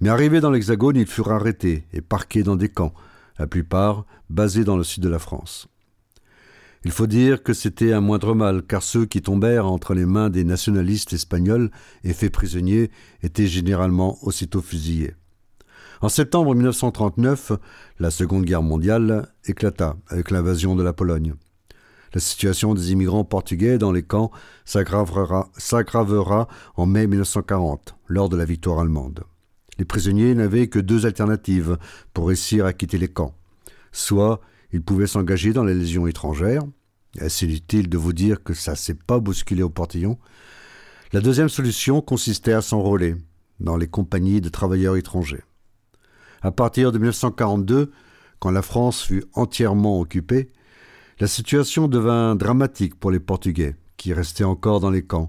Mais 0.00 0.08
arrivés 0.08 0.40
dans 0.40 0.50
l'Hexagone, 0.50 0.96
ils 0.96 1.06
furent 1.06 1.32
arrêtés 1.32 1.84
et 1.92 2.00
parqués 2.00 2.42
dans 2.42 2.56
des 2.56 2.68
camps, 2.68 2.94
la 3.38 3.46
plupart 3.46 4.06
basés 4.30 4.64
dans 4.64 4.76
le 4.76 4.84
sud 4.84 5.02
de 5.02 5.08
la 5.08 5.18
France. 5.18 5.68
Il 6.82 6.92
faut 6.92 7.06
dire 7.06 7.42
que 7.42 7.52
c'était 7.52 7.92
un 7.92 8.00
moindre 8.00 8.34
mal, 8.34 8.62
car 8.62 8.82
ceux 8.82 9.04
qui 9.04 9.20
tombèrent 9.20 9.66
entre 9.66 9.92
les 9.92 10.06
mains 10.06 10.30
des 10.30 10.44
nationalistes 10.44 11.12
espagnols 11.12 11.70
et 12.04 12.14
faits 12.14 12.32
prisonniers 12.32 12.90
étaient 13.22 13.46
généralement 13.46 14.16
aussitôt 14.22 14.62
fusillés. 14.62 15.14
En 16.00 16.08
septembre 16.08 16.54
1939, 16.54 17.52
la 17.98 18.10
Seconde 18.10 18.46
Guerre 18.46 18.62
mondiale 18.62 19.28
éclata 19.44 19.96
avec 20.08 20.30
l'invasion 20.30 20.74
de 20.74 20.82
la 20.82 20.94
Pologne. 20.94 21.34
La 22.14 22.20
situation 22.20 22.72
des 22.72 22.92
immigrants 22.92 23.24
portugais 23.24 23.76
dans 23.76 23.92
les 23.92 24.02
camps 24.02 24.30
s'aggravera 24.64 26.48
en 26.76 26.86
mai 26.86 27.06
1940, 27.06 27.94
lors 28.08 28.30
de 28.30 28.38
la 28.38 28.46
victoire 28.46 28.80
allemande. 28.80 29.24
les 29.78 29.84
prisonniers 29.84 30.34
n'avaient 30.34 30.68
que 30.68 30.78
deux 30.78 31.04
alternatives 31.04 31.76
pour 32.14 32.28
réussir 32.28 32.64
à 32.64 32.72
quitter 32.72 32.96
les 32.96 33.08
camps. 33.08 33.34
Soit 33.92 34.40
ils 34.72 34.82
pouvaient 34.82 35.06
s'engager 35.06 35.52
dans 35.52 35.64
les 35.64 35.74
légions 35.74 36.06
étrangères, 36.06 36.62
est-ce 37.18 37.44
inutile 37.44 37.88
de 37.88 37.98
vous 37.98 38.12
dire 38.12 38.42
que 38.42 38.54
ça 38.54 38.76
s'est 38.76 38.94
pas 38.94 39.18
bousculé 39.18 39.62
au 39.62 39.70
portillon? 39.70 40.18
La 41.12 41.20
deuxième 41.20 41.48
solution 41.48 42.00
consistait 42.00 42.52
à 42.52 42.62
s'enrôler 42.62 43.16
dans 43.58 43.76
les 43.76 43.88
compagnies 43.88 44.40
de 44.40 44.48
travailleurs 44.48 44.96
étrangers. 44.96 45.42
À 46.40 46.52
partir 46.52 46.92
de 46.92 46.98
1942, 46.98 47.90
quand 48.38 48.50
la 48.50 48.62
France 48.62 49.02
fut 49.02 49.24
entièrement 49.34 50.00
occupée, 50.00 50.52
la 51.18 51.26
situation 51.26 51.88
devint 51.88 52.36
dramatique 52.36 52.94
pour 52.94 53.10
les 53.10 53.20
Portugais, 53.20 53.76
qui 53.96 54.14
restaient 54.14 54.44
encore 54.44 54.80
dans 54.80 54.90
les 54.90 55.04
camps, 55.04 55.28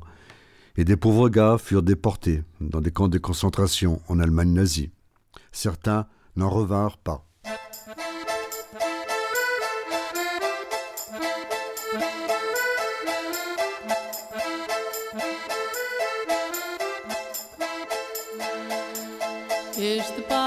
et 0.77 0.85
des 0.85 0.95
pauvres 0.95 1.29
gars 1.29 1.57
furent 1.57 1.83
déportés 1.83 2.43
dans 2.61 2.79
des 2.79 2.91
camps 2.91 3.09
de 3.09 3.17
concentration 3.17 4.01
en 4.07 4.19
Allemagne 4.19 4.53
nazie. 4.53 4.91
Certains 5.51 6.07
n'en 6.37 6.49
revinrent 6.49 6.97
pas. 6.97 7.27
este 19.81 20.21
pai. 20.21 20.40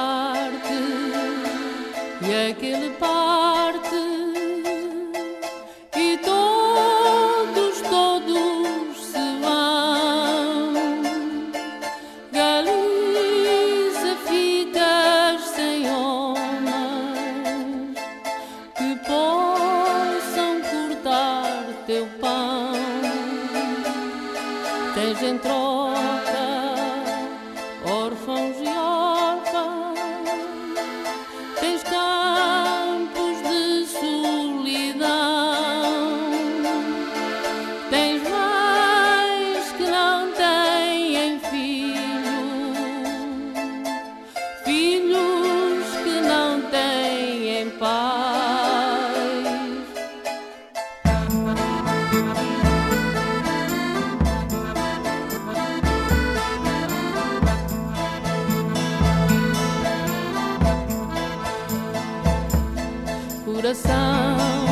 Coração 63.75 64.37
que 64.37 64.64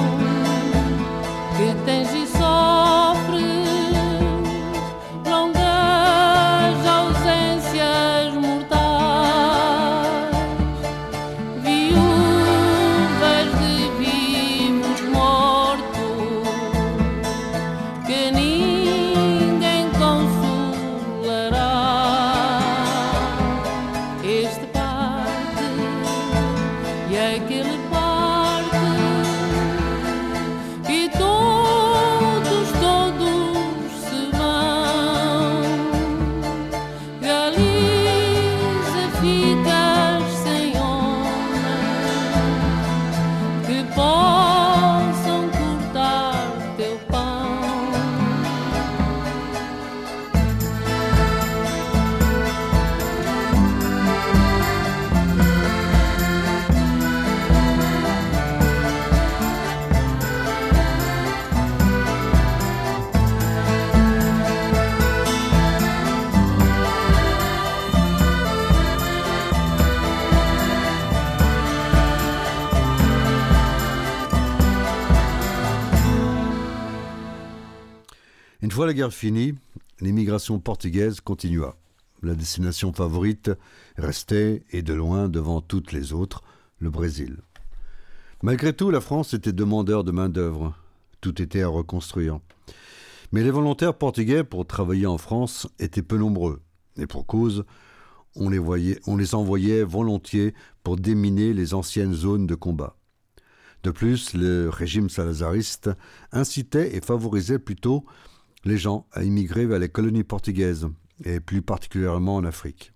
la 78.93 78.97
guerre 78.97 79.15
finie, 79.15 79.55
l'immigration 80.03 80.59
portugaise 80.59 81.23
continua. 81.23 81.79
La 82.23 82.35
destination 82.35 82.93
favorite 82.93 83.51
restait, 83.97 84.65
et 84.71 84.83
de 84.83 84.93
loin 84.93 85.31
devant 85.31 85.63
toutes 85.63 85.93
les 85.93 86.13
autres, 86.13 86.43
le 86.79 86.91
Brésil. 86.91 87.39
Malgré 88.43 88.75
tout, 88.75 88.91
la 88.91 89.01
France 89.01 89.33
était 89.33 89.55
demandeur 89.55 90.05
de 90.05 90.13
main-d'œuvre. 90.13 90.75
Tout 91.23 91.41
était 91.41 91.63
à 91.63 91.69
reconstruire. 91.69 92.39
Mais 93.33 93.43
les 93.43 93.51
volontaires 93.51 93.95
portugais 93.95 94.45
pour 94.45 94.67
travailler 94.67 95.07
en 95.07 95.17
France 95.17 95.67
étaient 95.79 96.03
peu 96.03 96.19
nombreux. 96.19 96.61
Et 96.99 97.07
pour 97.07 97.25
cause, 97.25 97.65
on 98.37 98.51
les, 98.51 98.59
voyait, 98.59 99.01
on 99.07 99.17
les 99.17 99.35
envoyait 99.35 99.85
volontiers 99.85 100.53
pour 100.85 100.97
déminer 100.97 101.55
les 101.55 101.73
anciennes 101.73 102.13
zones 102.13 102.47
de 102.47 102.55
combat. 102.55 102.99
De 103.85 103.91
plus, 103.91 104.35
le 104.35 104.69
régime 104.69 105.09
salazariste 105.09 105.89
incitait 106.31 106.95
et 106.95 107.01
favorisait 107.01 107.59
plutôt 107.59 108.05
les 108.65 108.79
gens 108.79 109.07
à 109.13 109.25
immigrer 109.25 109.67
vers 109.67 109.79
les 109.79 109.89
colonies 109.89 110.25
portugaises, 110.25 110.89
et 111.25 111.41
plus 111.41 111.63
particulièrement 111.63 112.37
en 112.37 112.45
Afrique. 112.45 112.93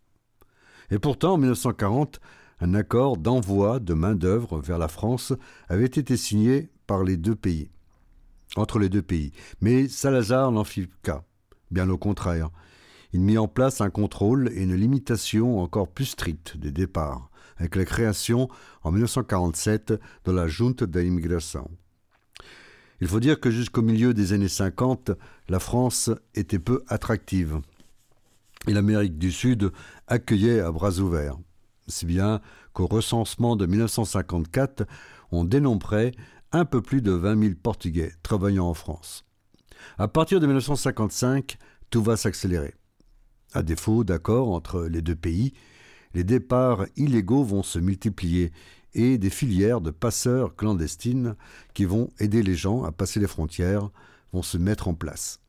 Et 0.91 0.99
pourtant, 0.99 1.35
en 1.35 1.39
1940, 1.39 2.21
un 2.61 2.75
accord 2.75 3.17
d'envoi 3.17 3.81
de 3.81 3.95
main-d'œuvre 3.95 4.61
vers 4.61 4.79
la 4.79 4.89
France 4.89 5.33
avait 5.69 5.85
été 5.85 6.17
signé 6.17 6.71
par 6.87 7.05
les 7.05 7.17
deux 7.17 7.35
pays, 7.35 7.71
entre 8.57 8.79
les 8.79 8.89
deux 8.89 9.03
pays. 9.03 9.33
Mais 9.61 9.89
Salazar 9.89 10.53
n'en 10.53 10.64
fit 10.64 10.89
cas. 11.03 11.25
Bien 11.71 11.91
au 11.91 11.99
contraire. 11.99 12.51
Il 13.12 13.21
mit 13.21 13.39
en 13.39 13.49
place 13.49 13.81
un 13.81 13.91
contrôle 13.91 14.51
et 14.55 14.62
une 14.62 14.75
limitation 14.75 15.61
encore 15.61 15.89
plus 15.89 16.07
stricte 16.07 16.57
des 16.57 16.71
départs, 16.71 17.31
avec 17.57 17.77
la 17.77 17.85
création 17.85 18.49
en 18.83 18.93
1947 18.93 19.95
de 20.25 20.33
la 20.33 20.49
Junte 20.49 20.85
de. 20.85 21.01
Il 23.01 23.09
faut 23.09 23.21
dire 23.21 23.41
que 23.41 23.51
jusqu'au 23.51 23.83
milieu 23.83 24.15
des 24.15 24.33
années 24.33 24.49
50, 24.49 25.11
la 25.49 25.59
France 25.59 26.11
était 26.35 26.59
peu 26.59 26.83
attractive. 26.89 27.61
Et 28.67 28.73
l'Amérique 28.73 29.19
du 29.19 29.31
Sud 29.31 29.71
accueillait 30.07 30.61
à 30.61 30.73
bras 30.73 30.99
ouverts. 30.99 31.37
Si 31.89 32.07
bien 32.07 32.41
qu'au 32.73 32.87
recensement 32.87 33.55
de 33.55 33.67
1954, 33.67 34.87
on 35.31 35.45
dénombrait 35.45 36.13
un 36.53 36.65
peu 36.65 36.81
plus 36.81 37.03
de 37.03 37.13
20 37.13 37.43
000 37.43 37.55
Portugais 37.63 38.13
travaillant 38.23 38.67
en 38.67 38.75
France. 38.75 39.25
À 39.99 40.09
partir 40.09 40.41
de 40.41 40.47
1955, 40.47 41.59
tout 41.91 42.03
va 42.03 42.17
s'accélérer. 42.17 42.75
À 43.53 43.63
défaut 43.63 44.05
d'accord 44.05 44.51
entre 44.51 44.85
les 44.85 45.03
deux 45.03 45.15
pays, 45.15 45.53
les 46.15 46.25
départs 46.25 46.87
illégaux 46.97 47.45
vont 47.45 47.63
se 47.63 47.79
multiplier 47.79 48.53
et 48.97 49.19
des 49.19 49.31
filières 49.31 49.83
de 49.83 49.91
passeurs 49.91 50.57
clandestines 50.57 51.37
qui 51.75 51.85
vont 51.85 52.11
aider 52.19 52.43
les 52.43 52.57
gens 52.57 52.83
à 52.83 52.93
passer 52.93 53.21
les 53.21 53.27
frontières 53.27 53.91
vont 54.33 54.43
se 54.43 54.57
mettre 54.57 54.89
en 54.89 54.95
place. 54.95 55.41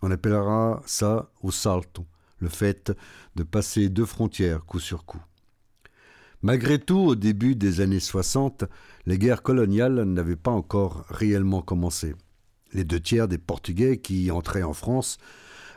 On 0.00 0.10
appellera 0.10 0.82
ça 0.86 1.30
au 1.42 1.50
salto, 1.50 2.06
le 2.38 2.48
fait 2.48 2.92
de 3.36 3.42
passer 3.42 3.90
deux 3.90 4.06
frontières 4.06 4.64
coup 4.64 4.80
sur 4.80 5.04
coup. 5.04 5.20
Malgré 6.40 6.78
tout, 6.78 6.98
au 6.98 7.14
début 7.14 7.56
des 7.56 7.80
années 7.80 8.00
60, 8.00 8.64
les 9.06 9.18
guerres 9.18 9.42
coloniales 9.42 10.04
n'avaient 10.04 10.36
pas 10.36 10.50
encore 10.50 11.04
réellement 11.10 11.60
commencé. 11.60 12.14
Les 12.72 12.84
deux 12.84 13.00
tiers 13.00 13.28
des 13.28 13.38
Portugais 13.38 13.98
qui 13.98 14.30
entraient 14.30 14.62
en 14.62 14.72
France 14.72 15.18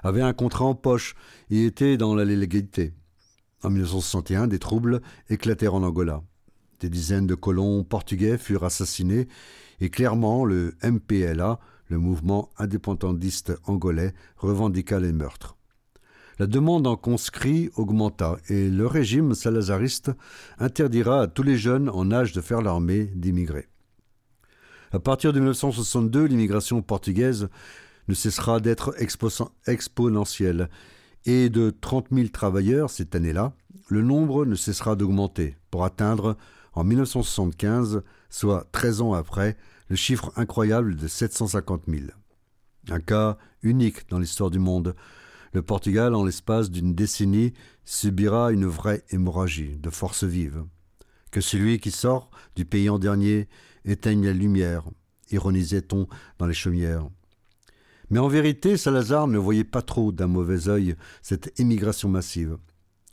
avaient 0.01 0.21
un 0.21 0.33
contrat 0.33 0.65
en 0.65 0.75
poche 0.75 1.15
et 1.49 1.65
étaient 1.65 1.97
dans 1.97 2.15
la 2.15 2.23
légalité. 2.23 2.93
En 3.63 3.69
1961, 3.69 4.47
des 4.47 4.59
troubles 4.59 5.01
éclatèrent 5.29 5.75
en 5.75 5.83
Angola. 5.83 6.23
Des 6.81 6.89
dizaines 6.89 7.27
de 7.27 7.35
colons 7.35 7.83
portugais 7.83 8.39
furent 8.39 8.63
assassinés 8.63 9.27
et 9.81 9.91
clairement 9.91 10.45
le 10.45 10.73
MPLA, 10.83 11.59
le 11.89 11.99
mouvement 11.99 12.49
indépendantiste 12.57 13.53
angolais, 13.67 14.15
revendiqua 14.37 14.99
les 14.99 15.11
meurtres. 15.11 15.57
La 16.39 16.47
demande 16.47 16.87
en 16.87 16.95
conscrits 16.95 17.69
augmenta 17.75 18.37
et 18.49 18.67
le 18.67 18.87
régime 18.87 19.35
salazariste 19.35 20.09
interdira 20.57 21.21
à 21.21 21.27
tous 21.27 21.43
les 21.43 21.55
jeunes 21.55 21.87
en 21.87 22.11
âge 22.11 22.31
de 22.31 22.41
faire 22.41 22.63
l'armée 22.63 23.11
d'immigrer. 23.13 23.67
À 24.91 24.97
partir 24.97 25.33
de 25.33 25.39
1962, 25.39 26.25
l'immigration 26.25 26.81
portugaise 26.81 27.47
ne 28.07 28.15
cessera 28.15 28.59
d'être 28.59 28.95
exponentielle 29.67 30.67
et 31.25 31.49
de 31.49 31.69
30 31.79 32.07
000 32.11 32.29
travailleurs 32.29 32.89
cette 32.89 33.13
année-là, 33.13 33.53
le 33.87 34.01
nombre 34.01 34.45
ne 34.45 34.55
cessera 34.55 34.95
d'augmenter 34.95 35.57
pour 35.69 35.85
atteindre 35.85 36.37
en 36.73 36.83
1975, 36.83 38.03
soit 38.29 38.67
13 38.71 39.01
ans 39.01 39.13
après, 39.13 39.57
le 39.89 39.95
chiffre 39.95 40.31
incroyable 40.35 40.95
de 40.95 41.07
750 41.07 41.83
000. 41.87 42.03
Un 42.89 42.99
cas 42.99 43.37
unique 43.61 44.09
dans 44.09 44.19
l'histoire 44.19 44.49
du 44.49 44.59
monde. 44.59 44.95
Le 45.53 45.61
Portugal, 45.61 46.15
en 46.15 46.23
l'espace 46.23 46.71
d'une 46.71 46.95
décennie, 46.95 47.53
subira 47.83 48.51
une 48.51 48.65
vraie 48.65 49.03
hémorragie 49.09 49.77
de 49.77 49.89
force 49.89 50.23
vive. 50.23 50.63
Que 51.29 51.41
celui 51.41 51.79
qui 51.79 51.91
sort 51.91 52.31
du 52.55 52.65
pays 52.65 52.89
en 52.89 52.99
dernier 52.99 53.47
éteigne 53.85 54.25
la 54.25 54.33
lumière, 54.33 54.83
ironisait-on 55.31 56.07
dans 56.39 56.45
les 56.45 56.53
chaumières. 56.53 57.07
Mais 58.09 58.19
en 58.19 58.27
vérité, 58.27 58.75
Salazar 58.77 59.27
ne 59.27 59.37
voyait 59.37 59.63
pas 59.63 59.81
trop 59.81 60.11
d'un 60.11 60.27
mauvais 60.27 60.67
œil 60.67 60.95
cette 61.21 61.57
émigration 61.59 62.09
massive. 62.09 62.57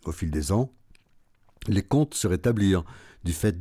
Au 0.04 0.12
fil 0.12 0.30
des 0.30 0.50
ans, 0.50 0.72
les 1.68 1.82
comptes 1.82 2.14
se 2.14 2.26
rétablirent 2.26 2.84
du 3.24 3.32
fait 3.32 3.56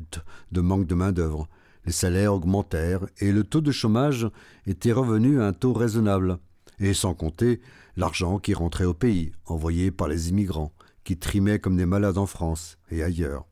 de 0.52 0.62
manque 0.62 0.88
de 0.88 0.96
main-d'œuvre. 0.96 1.48
Les 1.86 1.92
salaires 1.92 2.34
augmentèrent 2.34 3.06
et 3.20 3.32
le 3.32 3.44
taux 3.44 3.62
de 3.62 3.72
chômage 3.72 4.28
était 4.66 4.92
revenu 4.92 5.42
à 5.42 5.48
un 5.48 5.54
taux 5.54 5.74
raisonnable. 5.74 6.38
Et 6.80 6.94
sans 6.94 7.14
compter 7.14 7.62
l'argent 7.96 8.40
qui 8.40 8.54
rentrait 8.54 8.86
au 8.86 8.94
pays, 8.94 9.32
envoyé 9.46 9.90
par 9.90 10.08
les 10.08 10.30
immigrants, 10.30 10.74
qui 11.04 11.18
trimaient 11.18 11.60
comme 11.60 11.78
des 11.78 11.86
malades 11.86 12.18
en 12.18 12.26
France 12.26 12.78
et 12.92 13.02
ailleurs. 13.02 13.46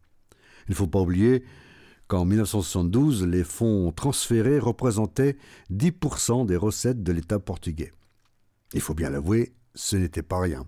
Il 0.67 0.71
ne 0.71 0.75
faut 0.75 0.87
pas 0.87 0.99
oublier 0.99 1.43
qu'en 2.07 2.25
1972, 2.25 3.25
les 3.25 3.43
fonds 3.43 3.91
transférés 3.91 4.59
représentaient 4.59 5.37
10% 5.71 6.45
des 6.45 6.57
recettes 6.57 7.01
de 7.03 7.11
l'État 7.11 7.39
portugais. 7.39 7.93
Il 8.73 8.81
faut 8.81 8.93
bien 8.93 9.09
l'avouer, 9.09 9.53
ce 9.73 9.95
n'était 9.95 10.21
pas 10.21 10.39
rien. 10.39 10.67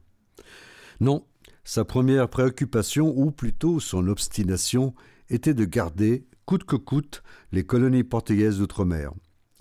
Non, 0.99 1.25
sa 1.63 1.85
première 1.85 2.29
préoccupation, 2.29 3.13
ou 3.15 3.31
plutôt 3.31 3.79
son 3.79 4.07
obstination, 4.07 4.93
était 5.29 5.53
de 5.53 5.65
garder, 5.65 6.25
coûte 6.45 6.63
que 6.63 6.75
coûte, 6.75 7.23
les 7.51 7.65
colonies 7.65 8.03
portugaises 8.03 8.59
d'outre-mer. 8.59 9.11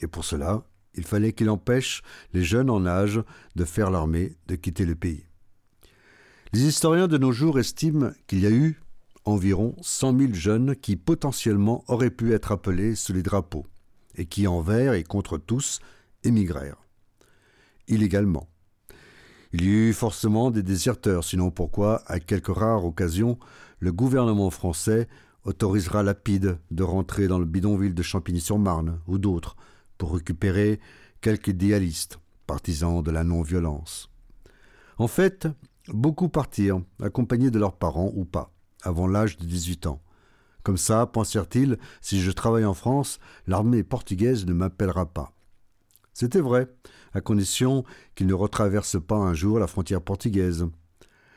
Et 0.01 0.07
pour 0.07 0.25
cela, 0.25 0.65
il 0.95 1.05
fallait 1.05 1.33
qu'il 1.33 1.51
empêche 1.51 2.03
les 2.33 2.43
jeunes 2.43 2.71
en 2.71 2.87
âge 2.87 3.21
de 3.55 3.65
faire 3.65 3.91
l'armée 3.91 4.37
de 4.47 4.57
quitter 4.57 4.85
le 4.85 4.95
pays. 4.95 5.25
Les 6.53 6.65
historiens 6.65 7.09
de 7.09 7.19
nos 7.19 7.33
jours 7.33 7.59
estiment 7.59 8.11
qu'il 8.27 8.41
y 8.41 8.47
a 8.47 8.51
eu 8.51 8.81
environ 9.25 9.75
100 9.83 10.19
000 10.19 10.33
jeunes 10.35 10.77
qui 10.77 10.97
potentiellement 10.97 11.85
auraient 11.89 12.11
pu 12.11 12.33
être 12.33 12.53
appelés 12.53 12.95
sous 12.95 13.13
les 13.13 13.23
drapeaux, 13.23 13.67
et 14.15 14.27
qui 14.27 14.47
envers 14.47 14.95
et 14.95 15.03
contre 15.03 15.37
tous 15.37 15.81
émigrèrent. 16.23 16.83
Illégalement. 17.89 18.49
Il 19.53 19.63
y 19.63 19.69
eut 19.69 19.93
forcément 19.93 20.51
des 20.51 20.63
déserteurs, 20.63 21.25
sinon 21.25 21.51
pourquoi, 21.51 22.03
à 22.07 22.21
quelques 22.21 22.55
rares 22.55 22.85
occasions, 22.85 23.39
le 23.79 23.93
gouvernement 23.93 24.51
français 24.51 25.09
autorisera 25.47 26.03
Lapide 26.03 26.59
de 26.71 26.83
rentrer 26.83 27.29
dans 27.29 27.39
le 27.39 27.45
bidonville 27.47 27.95
de 27.95 28.03
Champigny-sur-Marne 28.03 28.99
ou 29.07 29.19
d'autres 29.19 29.57
pour 29.97 30.15
récupérer 30.15 30.81
quelques 31.21 31.49
idéalistes, 31.49 32.19
partisans 32.47 33.03
de 33.03 33.11
la 33.11 33.25
non-violence. 33.25 34.11
En 34.99 35.07
fait, 35.07 35.49
beaucoup 35.89 36.29
partirent, 36.29 36.83
accompagnés 37.01 37.51
de 37.51 37.59
leurs 37.59 37.77
parents 37.77 38.13
ou 38.15 38.25
pas 38.25 38.53
avant 38.83 39.07
l'âge 39.07 39.39
de 39.39 39.45
18 39.45 39.87
ans. 39.87 40.03
Comme 40.63 40.77
ça, 40.77 41.07
pensèrent-ils, 41.07 41.79
si 42.01 42.21
je 42.21 42.31
travaille 42.33 42.65
en 42.65 42.75
France, 42.75 43.19
l'armée 43.47 43.85
portugaise 43.85 44.47
ne 44.47 44.53
m'appellera 44.53 45.07
pas. 45.07 45.33
C'était 46.13 46.41
vrai, 46.41 46.69
à 47.13 47.21
condition 47.21 47.85
qu'il 48.15 48.27
ne 48.27 48.35
retraverse 48.35 49.01
pas 49.01 49.17
un 49.17 49.35
jour 49.35 49.59
la 49.59 49.67
frontière 49.67 50.03
portugaise, 50.03 50.67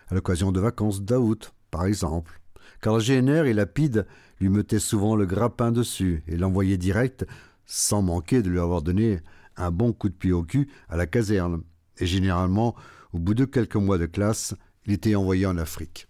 à 0.08 0.16
l'occasion 0.16 0.52
de 0.52 0.60
vacances 0.60 1.02
d'août, 1.02 1.54
par 1.70 1.86
exemple, 1.86 2.39
car 2.82 2.98
le 2.98 3.04
GNR 3.04 3.46
et 3.46 3.54
Lapide 3.54 4.06
lui 4.40 4.50
mettaient 4.50 4.80
souvent 4.80 5.16
le 5.16 5.26
grappin 5.26 5.72
dessus 5.72 6.24
et 6.28 6.38
l'envoyaient 6.38 6.78
direct, 6.78 7.26
sans 7.66 8.02
manquer 8.02 8.42
de 8.42 8.50
lui 8.50 8.60
avoir 8.60 8.82
donné 8.82 9.20
un 9.58 9.72
bon 9.72 9.94
coup 9.94 10.10
de 10.10 10.14
pied 10.14 10.32
au 10.32 10.44
cul 10.44 10.70
à 10.88 10.98
la 10.98 11.06
caserne, 11.06 11.62
et 11.98 12.06
généralement, 12.06 12.76
au 13.14 13.20
bout 13.20 13.34
de 13.34 13.46
quelques 13.46 13.76
mois 13.76 13.98
de 13.98 14.06
classe, 14.06 14.56
il 14.86 14.94
était 14.94 15.16
envoyé 15.16 15.46
en 15.46 15.58
Afrique. 15.58 16.08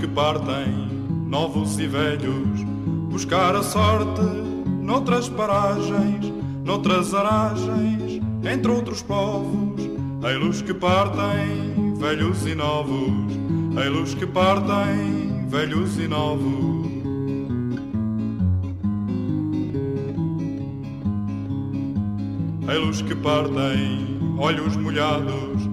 Que 0.00 0.06
novos 1.28 1.78
e 1.78 1.86
velhos, 1.86 2.64
buscar 3.10 3.56
a 3.56 3.62
sorte 3.62 4.47
noutras 4.88 5.28
paragens, 5.28 6.32
noutras 6.64 7.12
aragens, 7.12 8.22
entre 8.42 8.72
outros 8.72 9.02
povos. 9.02 9.82
Ei-los 10.24 10.62
que 10.62 10.72
partem, 10.72 11.94
velhos 11.98 12.46
e 12.46 12.54
novos, 12.54 13.30
ei-los 13.76 14.14
que 14.14 14.26
partem, 14.26 15.46
velhos 15.50 15.98
e 15.98 16.08
novos. 16.08 16.88
Ei-los 22.66 23.02
que 23.02 23.14
partem, 23.14 24.38
olhos 24.38 24.74
molhados, 24.74 25.68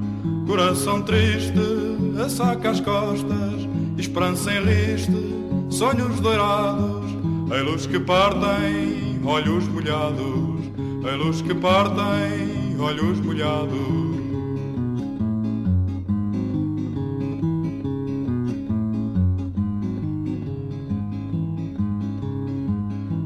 coração 0.46 1.02
triste, 1.02 1.54
a 2.22 2.28
saca 2.28 2.72
às 2.72 2.82
costas, 2.82 3.66
esperança 3.98 4.52
em 4.52 4.62
riste, 4.62 5.14
sonhos 5.70 6.20
dourados, 6.20 7.06
ei-los 7.50 7.88
que 7.88 8.00
partem, 8.00 8.95
olhos 9.26 9.68
molhados, 9.68 10.62
ei-los 11.04 11.42
que 11.42 11.54
partem, 11.56 12.80
olhos 12.80 13.20
molhados. 13.22 14.16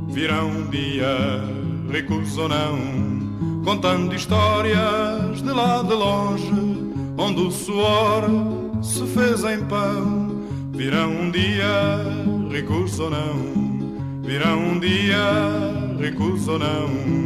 Virão 0.10 0.50
um 0.50 0.70
dia, 0.70 1.44
ricos 1.92 2.38
ou 2.38 2.50
não, 2.50 3.62
contando 3.64 4.16
histórias 4.16 5.42
de 5.42 5.52
lá 5.52 5.82
de 5.84 5.94
longe 5.94 6.80
onde 7.18 7.42
o 7.42 7.52
suor 7.52 8.24
se 8.82 9.06
fez 9.08 9.44
em 9.44 9.64
pão. 9.66 10.30
Virão 10.74 11.10
um 11.10 11.32
dia, 11.32 12.06
ricos 12.50 13.00
ou 13.00 13.10
não, 13.10 14.22
virão 14.24 14.60
um 14.60 14.80
dia, 14.80 15.79
ricos 16.00 16.48
ou 16.48 16.58
não. 16.58 17.20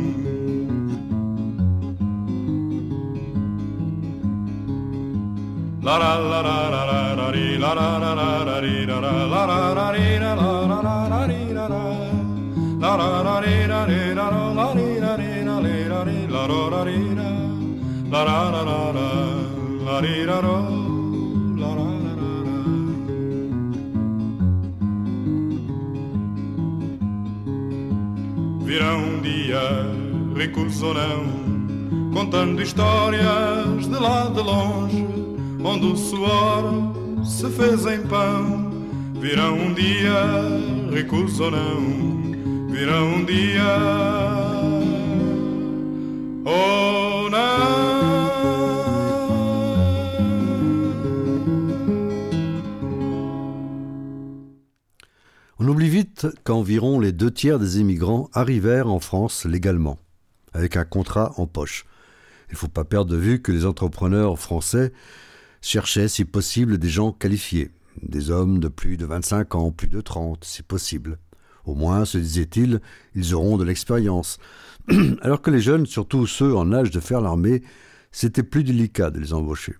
La 5.83 5.97
la 5.97 6.17
la 6.17 6.41
la 6.41 6.69
la 6.69 6.85
la 6.85 7.15
la 7.15 7.31
ri 7.31 7.57
la 7.57 7.73
la 7.73 7.97
la 7.99 8.13
la 8.13 8.43
la 8.45 8.59
ri 8.61 8.85
la 8.85 8.99
la 8.99 9.11
la 9.33 9.45
la 9.45 9.73
la 9.73 9.91
ri 9.91 10.17
la 10.17 10.33
la 10.33 10.65
la 10.65 10.81
la 10.81 11.07
la 11.11 11.25
ri 11.27 11.53
la 11.53 11.67
la 11.67 11.83
la 12.83 12.95
la 12.95 13.21
la 13.27 13.39
ri 13.43 13.67
la 13.67 13.85
ri 13.85 14.13
la 14.15 14.29
la 14.33 14.43
la 14.59 14.67
ri 14.73 14.99
la 14.99 15.15
ri 15.15 15.43
la 15.43 15.59
ri 15.59 15.75
la 15.91 16.03
ri 16.03 16.27
la 16.33 16.45
la 16.47 16.61
la 16.73 16.83
ri 16.83 16.99
la 17.19 17.29
la 18.11 18.23
la 18.23 18.49
la 18.53 18.61
la 18.69 18.79
la 18.97 19.07
la 19.85 19.99
ri 19.99 20.25
la 20.25 20.39
la 20.41 20.82
Virão 28.73 29.03
um 29.03 29.21
dia, 29.21 29.61
ricos 30.35 30.81
ou 30.81 30.95
não, 30.95 32.11
contando 32.11 32.59
histórias 32.59 33.87
de 33.87 33.93
lá 33.93 34.31
de 34.33 34.41
longe, 34.41 35.05
onde 35.63 35.85
o 35.85 35.95
suor 35.95 36.91
se 37.23 37.51
fez 37.51 37.85
em 37.85 38.01
pão. 38.07 38.71
Virão 39.21 39.53
um 39.53 39.75
dia, 39.75 40.89
ricos 40.91 41.39
ou 41.39 41.51
não, 41.51 42.71
virão 42.71 43.17
um 43.17 43.25
dia, 43.25 43.77
ou 46.43 47.02
Qu'environ 56.43 56.99
les 56.99 57.11
deux 57.11 57.31
tiers 57.31 57.59
des 57.59 57.79
immigrants 57.79 58.29
arrivèrent 58.33 58.87
en 58.87 58.99
France 58.99 59.45
légalement, 59.45 59.99
avec 60.53 60.77
un 60.77 60.85
contrat 60.85 61.33
en 61.37 61.47
poche. 61.47 61.85
Il 62.49 62.53
ne 62.53 62.57
faut 62.57 62.67
pas 62.67 62.83
perdre 62.83 63.11
de 63.11 63.17
vue 63.17 63.41
que 63.41 63.51
les 63.51 63.65
entrepreneurs 63.65 64.37
français 64.39 64.93
cherchaient, 65.61 66.07
si 66.07 66.25
possible, 66.25 66.77
des 66.77 66.89
gens 66.89 67.11
qualifiés, 67.11 67.71
des 68.01 68.29
hommes 68.29 68.59
de 68.59 68.67
plus 68.67 68.97
de 68.97 69.05
25 69.05 69.55
ans, 69.55 69.71
plus 69.71 69.87
de 69.87 70.01
30, 70.01 70.43
si 70.43 70.61
possible. 70.61 71.17
Au 71.65 71.75
moins, 71.75 72.05
se 72.05 72.17
disait-il, 72.17 72.81
ils 73.15 73.33
auront 73.33 73.57
de 73.57 73.63
l'expérience. 73.63 74.37
Alors 75.21 75.41
que 75.41 75.51
les 75.51 75.61
jeunes, 75.61 75.85
surtout 75.85 76.27
ceux 76.27 76.55
en 76.55 76.73
âge 76.73 76.91
de 76.91 76.99
faire 76.99 77.21
l'armée, 77.21 77.63
c'était 78.11 78.43
plus 78.43 78.63
délicat 78.63 79.09
de 79.11 79.19
les 79.19 79.33
embaucher. 79.33 79.75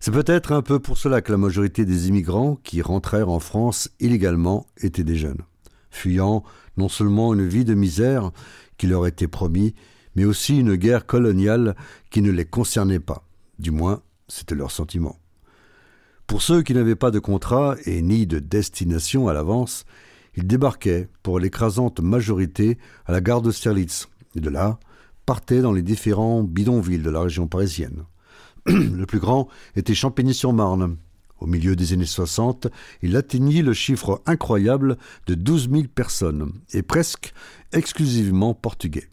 C'est 0.00 0.10
peut-être 0.10 0.52
un 0.52 0.62
peu 0.62 0.78
pour 0.78 0.98
cela 0.98 1.22
que 1.22 1.32
la 1.32 1.38
majorité 1.38 1.84
des 1.84 2.08
immigrants 2.08 2.56
qui 2.62 2.82
rentrèrent 2.82 3.30
en 3.30 3.40
France 3.40 3.90
illégalement 4.00 4.66
étaient 4.76 5.04
des 5.04 5.16
jeunes, 5.16 5.42
fuyant 5.90 6.42
non 6.76 6.88
seulement 6.88 7.32
une 7.32 7.46
vie 7.46 7.64
de 7.64 7.74
misère 7.74 8.30
qui 8.76 8.86
leur 8.86 9.06
était 9.06 9.28
promis, 9.28 9.74
mais 10.14 10.24
aussi 10.24 10.58
une 10.58 10.76
guerre 10.76 11.06
coloniale 11.06 11.74
qui 12.10 12.22
ne 12.22 12.30
les 12.30 12.44
concernait 12.44 13.00
pas. 13.00 13.26
Du 13.58 13.70
moins, 13.70 14.02
c'était 14.28 14.54
leur 14.54 14.70
sentiment. 14.70 15.18
Pour 16.26 16.42
ceux 16.42 16.62
qui 16.62 16.74
n'avaient 16.74 16.96
pas 16.96 17.10
de 17.10 17.18
contrat 17.18 17.76
et 17.84 18.02
ni 18.02 18.26
de 18.26 18.38
destination 18.38 19.28
à 19.28 19.34
l'avance, 19.34 19.84
ils 20.36 20.46
débarquaient 20.46 21.08
pour 21.22 21.38
l'écrasante 21.38 22.00
majorité 22.00 22.78
à 23.06 23.12
la 23.12 23.20
gare 23.20 23.42
de 23.42 23.50
Sterlitz, 23.50 24.08
et 24.34 24.40
de 24.40 24.50
là 24.50 24.78
partaient 25.26 25.60
dans 25.60 25.72
les 25.72 25.82
différents 25.82 26.42
bidonvilles 26.42 27.02
de 27.02 27.10
la 27.10 27.20
région 27.20 27.46
parisienne. 27.46 28.04
le 28.66 29.04
plus 29.04 29.18
grand 29.18 29.48
était 29.76 29.94
Champigny-sur-Marne. 29.94 30.96
Au 31.40 31.46
milieu 31.46 31.76
des 31.76 31.92
années 31.92 32.06
60, 32.06 32.68
il 33.02 33.16
atteignit 33.16 33.62
le 33.62 33.74
chiffre 33.74 34.22
incroyable 34.24 34.96
de 35.26 35.34
12 35.34 35.68
000 35.70 35.82
personnes, 35.94 36.52
et 36.72 36.82
presque 36.82 37.34
exclusivement 37.72 38.54
portugais. 38.54 39.08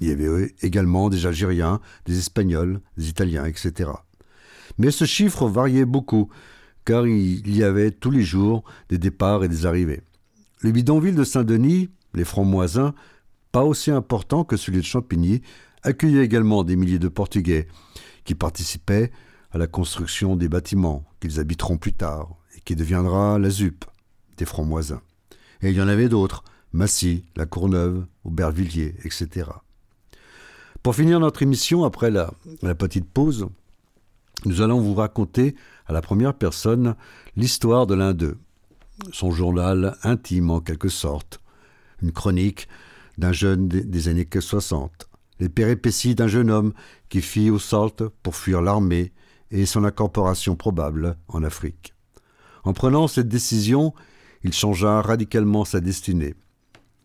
Il 0.00 0.08
y 0.08 0.10
avait 0.10 0.54
également 0.60 1.08
des 1.08 1.24
Algériens, 1.24 1.80
des 2.04 2.18
Espagnols, 2.18 2.80
des 2.98 3.08
Italiens, 3.08 3.46
etc. 3.46 3.90
Mais 4.78 4.90
ce 4.90 5.04
chiffre 5.06 5.46
variait 5.48 5.86
beaucoup, 5.86 6.28
car 6.84 7.06
il 7.06 7.56
y 7.56 7.62
avait 7.62 7.92
tous 7.92 8.10
les 8.10 8.22
jours 8.22 8.64
des 8.90 8.98
départs 8.98 9.44
et 9.44 9.48
des 9.48 9.64
arrivées. 9.64 10.02
Le 10.60 10.72
bidonville 10.72 11.14
de 11.14 11.24
Saint-Denis, 11.24 11.88
les 12.12 12.24
francs-moisins, 12.24 12.94
pas 13.52 13.64
aussi 13.64 13.90
importants 13.90 14.44
que 14.44 14.56
celui 14.56 14.78
de 14.80 14.84
Champigny, 14.84 15.40
accueillaient 15.82 16.24
également 16.24 16.64
des 16.64 16.76
milliers 16.76 16.98
de 16.98 17.08
Portugais, 17.08 17.68
qui 18.24 18.34
participaient 18.34 19.10
à 19.52 19.58
la 19.58 19.66
construction 19.66 20.36
des 20.36 20.48
bâtiments 20.48 21.04
qu'ils 21.20 21.40
habiteront 21.40 21.78
plus 21.78 21.92
tard 21.92 22.36
et 22.56 22.60
qui 22.60 22.76
deviendra 22.76 23.38
la 23.38 23.50
ZUP 23.50 23.84
des 24.36 24.44
francs-moisins. 24.44 25.02
Et 25.62 25.70
il 25.70 25.76
y 25.76 25.82
en 25.82 25.88
avait 25.88 26.08
d'autres, 26.08 26.44
Massy, 26.72 27.24
La 27.36 27.46
Courneuve, 27.46 28.06
Aubervilliers, 28.24 28.94
etc. 29.04 29.50
Pour 30.82 30.94
finir 30.94 31.20
notre 31.20 31.42
émission, 31.42 31.84
après 31.84 32.10
la, 32.10 32.32
la 32.62 32.74
petite 32.74 33.08
pause, 33.10 33.48
nous 34.46 34.62
allons 34.62 34.80
vous 34.80 34.94
raconter 34.94 35.54
à 35.86 35.92
la 35.92 36.00
première 36.00 36.34
personne 36.34 36.94
l'histoire 37.36 37.86
de 37.86 37.94
l'un 37.94 38.14
d'eux, 38.14 38.38
son 39.12 39.30
journal 39.30 39.96
intime 40.02 40.50
en 40.50 40.60
quelque 40.60 40.88
sorte, 40.88 41.40
une 42.02 42.12
chronique 42.12 42.68
d'un 43.18 43.32
jeune 43.32 43.68
des 43.68 44.08
années 44.08 44.26
60, 44.38 45.09
les 45.40 45.48
péripéties 45.48 46.14
d'un 46.14 46.28
jeune 46.28 46.50
homme 46.50 46.72
qui 47.08 47.22
fit 47.22 47.50
au 47.50 47.58
Salt 47.58 48.04
pour 48.22 48.36
fuir 48.36 48.62
l'armée 48.62 49.12
et 49.50 49.66
son 49.66 49.84
incorporation 49.84 50.54
probable 50.54 51.16
en 51.28 51.42
Afrique. 51.42 51.94
En 52.62 52.72
prenant 52.72 53.08
cette 53.08 53.28
décision, 53.28 53.94
il 54.44 54.52
changea 54.52 55.00
radicalement 55.00 55.64
sa 55.64 55.80
destinée. 55.80 56.34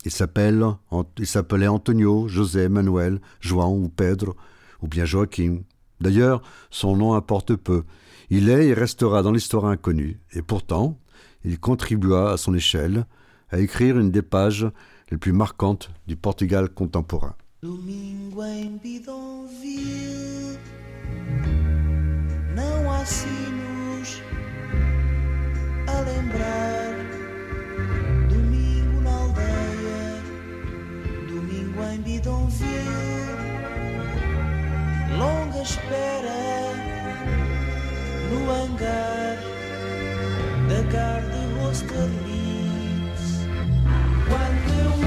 Il 0.03 0.11
s'appelait 0.11 1.67
Antonio, 1.67 2.27
José, 2.27 2.69
Manuel, 2.69 3.19
João 3.39 3.83
ou 3.83 3.89
Pedro, 3.89 4.35
ou 4.81 4.87
bien 4.87 5.05
Joaquim. 5.05 5.63
D'ailleurs, 5.99 6.43
son 6.69 6.95
nom 6.95 7.13
importe 7.13 7.55
peu. 7.55 7.83
Il 8.29 8.49
est 8.49 8.67
et 8.67 8.73
restera 8.73 9.23
dans 9.23 9.31
l'histoire 9.31 9.65
inconnue. 9.65 10.19
Et 10.33 10.41
pourtant, 10.41 10.99
il 11.43 11.59
contribua 11.59 12.33
à 12.33 12.37
son 12.37 12.53
échelle 12.53 13.07
à 13.49 13.59
écrire 13.59 13.97
une 13.97 14.11
des 14.11 14.21
pages 14.21 14.67
les 15.09 15.17
plus 15.17 15.31
marquantes 15.31 15.89
du 16.07 16.15
Portugal 16.15 16.69
contemporain. 16.69 17.35
Domingo 17.65 18.43
em 18.43 18.77
Bidonville. 18.77 20.59
Não 22.53 22.93
há 22.93 23.03
sinos 23.03 24.21
a 25.87 25.99
lembrar. 26.01 26.93
Domingo 28.29 29.01
na 29.01 29.09
aldeia. 29.09 30.21
Domingo 31.27 31.83
em 31.91 32.01
Bidonville. 32.01 33.33
Longa 35.17 35.63
espera 35.63 36.71
no 38.29 38.51
hangar 38.51 39.39
Da 40.67 40.81
Garde 40.91 41.65
Austerlitz 41.65 43.23
Quando 44.27 44.69
eu 44.83 45.04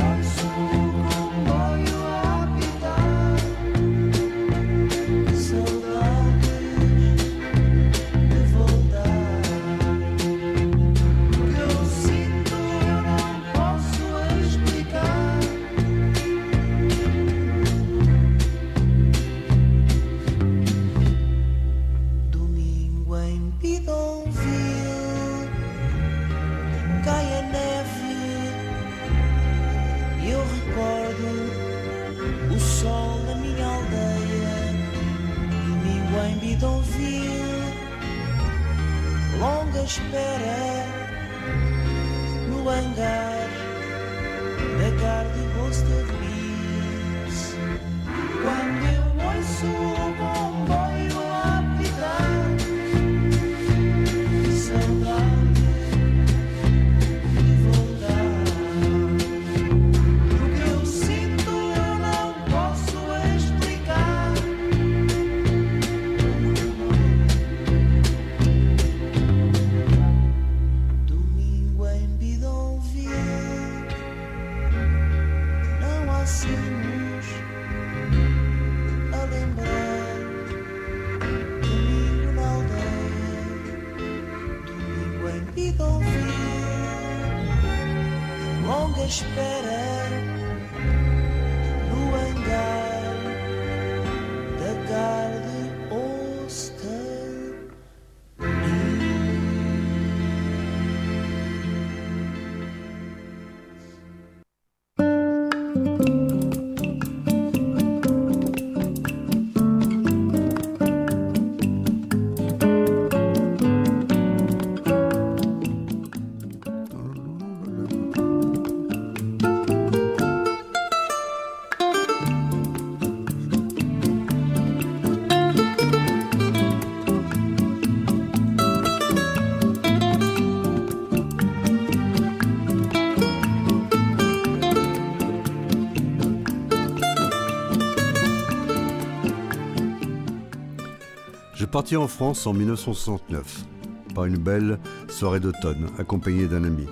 Je 141.79 141.81
partis 141.81 141.97
en 141.97 142.09
France 142.09 142.45
en 142.49 142.55
1969, 142.55 143.65
par 144.13 144.25
une 144.25 144.37
belle 144.37 144.81
soirée 145.09 145.39
d'automne, 145.39 145.87
accompagné 145.97 146.49
d'un 146.49 146.65
ami. 146.65 146.87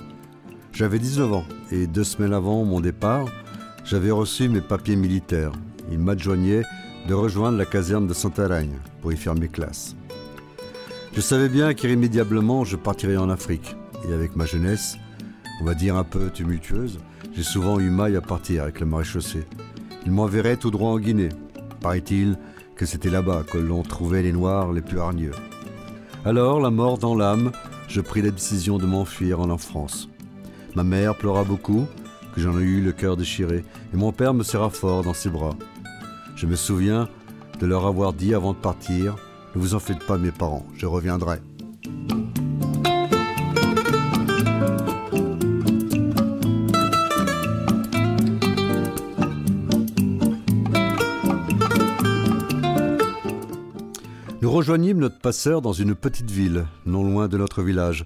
J'avais 0.72 1.00
19 1.00 1.32
ans 1.32 1.44
et 1.72 1.88
deux 1.88 2.04
semaines 2.04 2.32
avant 2.32 2.64
mon 2.64 2.78
départ, 2.78 3.26
j'avais 3.84 4.12
reçu 4.12 4.48
mes 4.48 4.60
papiers 4.60 4.94
militaires. 4.94 5.50
Il 5.90 5.98
m'adjoignait 5.98 6.62
de 7.08 7.14
rejoindre 7.14 7.58
la 7.58 7.64
caserne 7.64 8.06
de 8.06 8.14
Santaragne 8.14 8.78
pour 9.02 9.12
y 9.12 9.16
faire 9.16 9.34
mes 9.34 9.48
classes. 9.48 9.96
Je 11.14 11.20
savais 11.20 11.48
bien 11.48 11.74
qu'irrémédiablement 11.74 12.64
je 12.64 12.76
partirais 12.76 13.16
en 13.16 13.28
Afrique. 13.28 13.74
Et 14.08 14.12
avec 14.12 14.36
ma 14.36 14.44
jeunesse, 14.44 14.98
on 15.60 15.64
va 15.64 15.74
dire 15.74 15.96
un 15.96 16.04
peu 16.04 16.30
tumultueuse, 16.30 17.00
j'ai 17.34 17.42
souvent 17.42 17.80
eu 17.80 17.90
maille 17.90 18.14
à 18.14 18.20
partir 18.20 18.62
avec 18.62 18.78
le 18.78 18.86
maréchaussée. 18.86 19.48
Il 20.04 20.12
m'enverrait 20.12 20.58
tout 20.58 20.70
droit 20.70 20.92
en 20.92 21.00
Guinée. 21.00 21.30
Paraît-il 21.80 22.38
que 22.76 22.86
c'était 22.86 23.10
là-bas 23.10 23.42
que 23.50 23.58
l'on 23.58 23.82
trouvait 23.82 24.22
les 24.22 24.32
Noirs 24.32 24.72
les 24.72 24.82
plus 24.82 25.00
hargneux. 25.00 25.32
Alors, 26.24 26.60
la 26.60 26.70
mort 26.70 26.98
dans 26.98 27.14
l'âme, 27.14 27.52
je 27.88 28.00
pris 28.00 28.22
la 28.22 28.30
décision 28.30 28.78
de 28.78 28.86
m'enfuir 28.86 29.40
en 29.40 29.58
France. 29.58 30.08
Ma 30.74 30.84
mère 30.84 31.16
pleura 31.16 31.44
beaucoup, 31.44 31.86
que 32.34 32.40
j'en 32.40 32.58
ai 32.58 32.62
eu 32.62 32.82
le 32.82 32.92
cœur 32.92 33.16
déchiré, 33.16 33.64
et 33.94 33.96
mon 33.96 34.12
père 34.12 34.34
me 34.34 34.42
serra 34.42 34.70
fort 34.70 35.02
dans 35.02 35.14
ses 35.14 35.30
bras. 35.30 35.56
Je 36.36 36.46
me 36.46 36.56
souviens 36.56 37.08
de 37.60 37.66
leur 37.66 37.86
avoir 37.86 38.12
dit 38.12 38.34
avant 38.34 38.52
de 38.52 38.58
partir 38.58 39.16
Ne 39.54 39.60
vous 39.60 39.74
en 39.74 39.78
faites 39.78 40.04
pas, 40.04 40.18
mes 40.18 40.32
parents, 40.32 40.66
je 40.76 40.84
reviendrai. 40.84 41.40
Rejoignîmes 54.66 54.98
notre 54.98 55.20
passeur 55.20 55.62
dans 55.62 55.72
une 55.72 55.94
petite 55.94 56.28
ville, 56.28 56.66
non 56.86 57.04
loin 57.04 57.28
de 57.28 57.38
notre 57.38 57.62
village, 57.62 58.04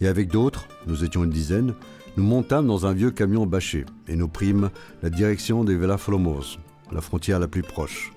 et 0.00 0.08
avec 0.08 0.28
d'autres, 0.28 0.66
nous 0.88 1.04
étions 1.04 1.22
une 1.22 1.30
dizaine, 1.30 1.72
nous 2.16 2.24
montâmes 2.24 2.66
dans 2.66 2.84
un 2.84 2.92
vieux 2.92 3.12
camion 3.12 3.46
bâché 3.46 3.86
et 4.08 4.16
nous 4.16 4.26
prîmes 4.26 4.70
la 5.04 5.08
direction 5.10 5.62
des 5.62 5.76
Velaflomos, 5.76 6.58
la 6.90 7.00
frontière 7.00 7.38
la 7.38 7.46
plus 7.46 7.62
proche. 7.62 8.12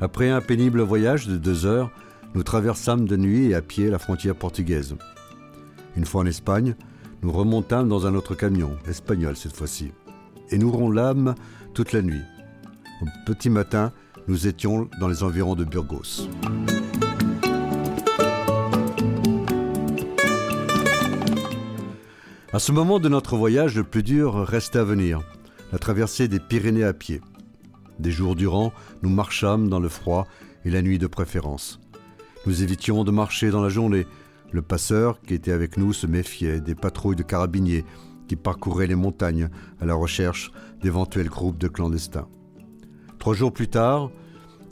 Après 0.00 0.30
un 0.30 0.40
pénible 0.40 0.82
voyage 0.82 1.26
de 1.26 1.36
deux 1.36 1.66
heures, 1.66 1.90
nous 2.36 2.44
traversâmes 2.44 3.08
de 3.08 3.16
nuit 3.16 3.46
et 3.46 3.56
à 3.56 3.60
pied 3.60 3.90
la 3.90 3.98
frontière 3.98 4.36
portugaise. 4.36 4.94
Une 5.96 6.06
fois 6.06 6.22
en 6.22 6.26
Espagne, 6.26 6.76
nous 7.24 7.32
remontâmes 7.32 7.88
dans 7.88 8.06
un 8.06 8.14
autre 8.14 8.36
camion, 8.36 8.76
espagnol 8.86 9.34
cette 9.34 9.56
fois-ci, 9.56 9.90
et 10.50 10.58
nous 10.58 10.70
roulâmes 10.70 11.34
toute 11.74 11.90
la 11.90 12.02
nuit. 12.02 12.22
Au 13.02 13.06
petit 13.26 13.50
matin, 13.50 13.90
nous 14.28 14.46
étions 14.46 14.88
dans 15.00 15.08
les 15.08 15.24
environs 15.24 15.56
de 15.56 15.64
Burgos. 15.64 16.28
À 22.52 22.58
ce 22.58 22.72
moment 22.72 22.98
de 22.98 23.08
notre 23.08 23.36
voyage, 23.36 23.76
le 23.76 23.84
plus 23.84 24.02
dur 24.02 24.34
restait 24.34 24.80
à 24.80 24.84
venir, 24.84 25.20
la 25.70 25.78
traversée 25.78 26.26
des 26.26 26.40
Pyrénées 26.40 26.82
à 26.82 26.92
pied. 26.92 27.20
Des 28.00 28.10
jours 28.10 28.34
durant, 28.34 28.72
nous 29.02 29.08
marchâmes 29.08 29.68
dans 29.68 29.78
le 29.78 29.88
froid 29.88 30.26
et 30.64 30.70
la 30.70 30.82
nuit 30.82 30.98
de 30.98 31.06
préférence. 31.06 31.78
Nous 32.46 32.64
évitions 32.64 33.04
de 33.04 33.12
marcher 33.12 33.50
dans 33.50 33.62
la 33.62 33.68
journée. 33.68 34.04
Le 34.50 34.62
passeur 34.62 35.20
qui 35.20 35.34
était 35.34 35.52
avec 35.52 35.76
nous 35.76 35.92
se 35.92 36.08
méfiait 36.08 36.60
des 36.60 36.74
patrouilles 36.74 37.14
de 37.14 37.22
carabiniers 37.22 37.84
qui 38.26 38.34
parcouraient 38.34 38.88
les 38.88 38.96
montagnes 38.96 39.48
à 39.80 39.86
la 39.86 39.94
recherche 39.94 40.50
d'éventuels 40.82 41.28
groupes 41.28 41.58
de 41.58 41.68
clandestins. 41.68 42.26
Trois 43.20 43.34
jours 43.34 43.52
plus 43.52 43.68
tard, 43.68 44.10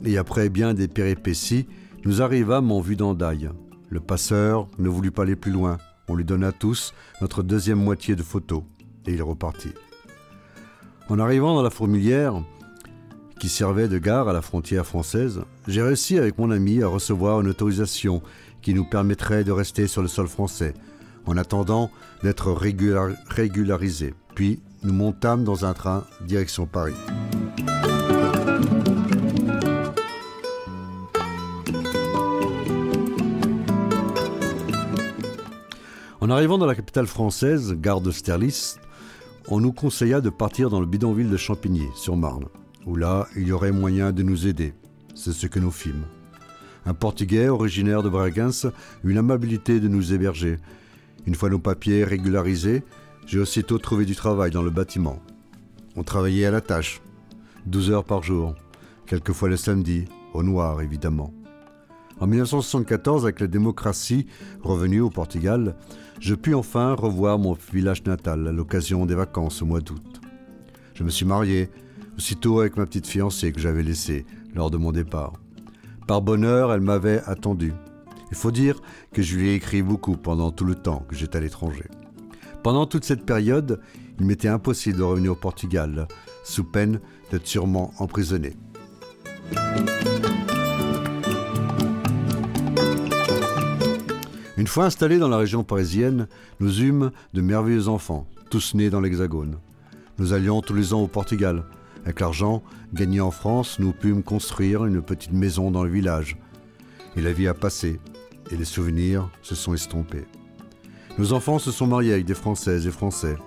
et 0.03 0.17
après 0.17 0.49
bien 0.49 0.73
des 0.73 0.89
péripéties, 0.89 1.65
nous 2.03 2.21
arrivâmes 2.21 2.73
en 2.73 2.81
vue 2.81 2.97
d'Andaille. 2.97 3.49
Le 3.87 4.01
passeur 4.01 4.67
ne 4.79 4.89
voulut 4.89 5.11
pas 5.11 5.21
aller 5.21 5.37
plus 5.37 5.53
loin. 5.53 5.77
On 6.09 6.15
lui 6.15 6.25
donna 6.25 6.51
tous 6.51 6.93
notre 7.21 7.43
deuxième 7.43 7.81
moitié 7.81 8.15
de 8.15 8.23
photos 8.23 8.63
et 9.05 9.13
il 9.13 9.21
repartit. 9.21 9.73
En 11.07 11.19
arrivant 11.19 11.55
dans 11.55 11.61
la 11.61 11.69
fourmilière, 11.69 12.33
qui 13.39 13.47
servait 13.47 13.87
de 13.87 13.99
gare 13.99 14.27
à 14.27 14.33
la 14.33 14.41
frontière 14.41 14.85
française, 14.85 15.41
j'ai 15.67 15.81
réussi 15.81 16.17
avec 16.17 16.37
mon 16.37 16.51
ami 16.51 16.83
à 16.83 16.87
recevoir 16.87 17.39
une 17.41 17.47
autorisation 17.47 18.21
qui 18.61 18.73
nous 18.73 18.83
permettrait 18.83 19.43
de 19.43 19.51
rester 19.51 19.87
sur 19.87 20.01
le 20.01 20.07
sol 20.07 20.27
français, 20.27 20.73
en 21.25 21.37
attendant 21.37 21.89
d'être 22.23 22.51
régular 22.51 23.11
régularisés. 23.29 24.13
Puis 24.35 24.59
nous 24.83 24.93
montâmes 24.93 25.43
dans 25.43 25.63
un 25.65 25.73
train 25.73 26.05
direction 26.25 26.65
Paris. 26.65 26.95
En 36.29 36.33
arrivant 36.33 36.59
dans 36.59 36.67
la 36.67 36.75
capitale 36.75 37.07
française, 37.07 37.73
gare 37.73 38.01
de 38.01 38.11
Sterlis, 38.11 38.75
on 39.47 39.59
nous 39.59 39.71
conseilla 39.71 40.21
de 40.21 40.29
partir 40.29 40.69
dans 40.69 40.79
le 40.79 40.85
bidonville 40.85 41.31
de 41.31 41.37
Champigny, 41.37 41.87
sur 41.95 42.15
Marne, 42.17 42.45
où 42.85 42.95
là, 42.95 43.27
il 43.35 43.47
y 43.47 43.51
aurait 43.51 43.71
moyen 43.71 44.11
de 44.11 44.21
nous 44.21 44.45
aider. 44.45 44.75
C'est 45.15 45.31
ce 45.31 45.47
que 45.47 45.57
nous 45.57 45.71
fîmes. 45.71 46.03
Un 46.85 46.93
Portugais 46.93 47.49
originaire 47.49 48.03
de 48.03 48.09
Bragança 48.09 48.71
eut 49.03 49.11
l'amabilité 49.11 49.79
de 49.79 49.87
nous 49.87 50.13
héberger. 50.13 50.57
Une 51.25 51.33
fois 51.33 51.49
nos 51.49 51.57
papiers 51.57 52.03
régularisés, 52.03 52.83
j'ai 53.25 53.39
aussitôt 53.39 53.79
trouvé 53.79 54.05
du 54.05 54.15
travail 54.15 54.51
dans 54.51 54.61
le 54.61 54.69
bâtiment. 54.69 55.19
On 55.95 56.03
travaillait 56.03 56.45
à 56.45 56.51
la 56.51 56.61
tâche, 56.61 57.01
12 57.65 57.89
heures 57.89 58.05
par 58.05 58.21
jour, 58.21 58.53
quelquefois 59.07 59.49
le 59.49 59.57
samedi, 59.57 60.05
au 60.35 60.43
noir 60.43 60.79
évidemment. 60.83 61.33
En 62.19 62.27
1974, 62.27 63.23
avec 63.23 63.39
la 63.39 63.47
démocratie 63.47 64.27
revenue 64.61 65.01
au 65.01 65.09
Portugal, 65.09 65.75
je 66.19 66.35
pus 66.35 66.53
enfin 66.53 66.93
revoir 66.93 67.39
mon 67.39 67.57
village 67.73 68.03
natal 68.03 68.47
à 68.47 68.51
l'occasion 68.51 69.05
des 69.05 69.15
vacances 69.15 69.61
au 69.61 69.65
mois 69.65 69.79
d'août. 69.79 70.21
Je 70.93 71.03
me 71.03 71.09
suis 71.09 71.25
marié, 71.25 71.69
aussitôt 72.17 72.59
avec 72.59 72.75
ma 72.75 72.85
petite 72.85 73.07
fiancée 73.07 73.51
que 73.53 73.59
j'avais 73.61 73.83
laissée 73.83 74.25
lors 74.53 74.69
de 74.69 74.77
mon 74.77 74.91
départ. 74.91 75.33
Par 76.07 76.21
bonheur, 76.21 76.73
elle 76.73 76.81
m'avait 76.81 77.21
attendu. 77.25 77.73
Il 78.31 78.37
faut 78.37 78.51
dire 78.51 78.81
que 79.13 79.21
je 79.21 79.37
lui 79.37 79.49
ai 79.49 79.55
écrit 79.55 79.81
beaucoup 79.81 80.17
pendant 80.17 80.51
tout 80.51 80.65
le 80.65 80.75
temps 80.75 81.05
que 81.07 81.15
j'étais 81.15 81.37
à 81.37 81.41
l'étranger. 81.41 81.85
Pendant 82.63 82.85
toute 82.85 83.05
cette 83.05 83.25
période, 83.25 83.79
il 84.19 84.25
m'était 84.25 84.49
impossible 84.49 84.97
de 84.97 85.03
revenir 85.03 85.31
au 85.31 85.35
Portugal, 85.35 86.07
sous 86.43 86.65
peine 86.65 86.99
d'être 87.31 87.47
sûrement 87.47 87.93
emprisonné. 87.99 88.53
Une 94.59 94.67
fois 94.67 94.83
installés 94.83 95.19
dans 95.19 95.29
la 95.29 95.37
région 95.37 95.63
parisienne, 95.63 96.27
nous 96.59 96.81
eûmes 96.81 97.11
de 97.33 97.39
merveilleux 97.39 97.87
enfants, 97.87 98.27
tous 98.49 98.73
nés 98.73 98.89
dans 98.89 98.99
l'Hexagone. 98.99 99.57
Nous 100.17 100.33
allions 100.33 100.61
tous 100.61 100.73
les 100.73 100.93
ans 100.93 100.99
au 100.99 101.07
Portugal. 101.07 101.63
Avec 102.03 102.19
l'argent 102.19 102.61
gagné 102.93 103.21
en 103.21 103.31
France, 103.31 103.79
nous 103.79 103.93
pûmes 103.93 104.21
construire 104.21 104.83
une 104.83 105.01
petite 105.01 105.31
maison 105.31 105.71
dans 105.71 105.85
le 105.85 105.89
village. 105.89 106.35
Et 107.15 107.21
la 107.21 107.31
vie 107.31 107.47
a 107.47 107.53
passé, 107.53 108.01
et 108.51 108.57
les 108.57 108.65
souvenirs 108.65 109.31
se 109.43 109.55
sont 109.55 109.73
estompés. 109.73 110.25
Nos 111.17 111.31
enfants 111.31 111.57
se 111.57 111.71
sont 111.71 111.87
mariés 111.87 112.11
avec 112.11 112.25
des 112.25 112.35
Françaises 112.35 112.85
et 112.85 112.91
Français. 112.91 113.37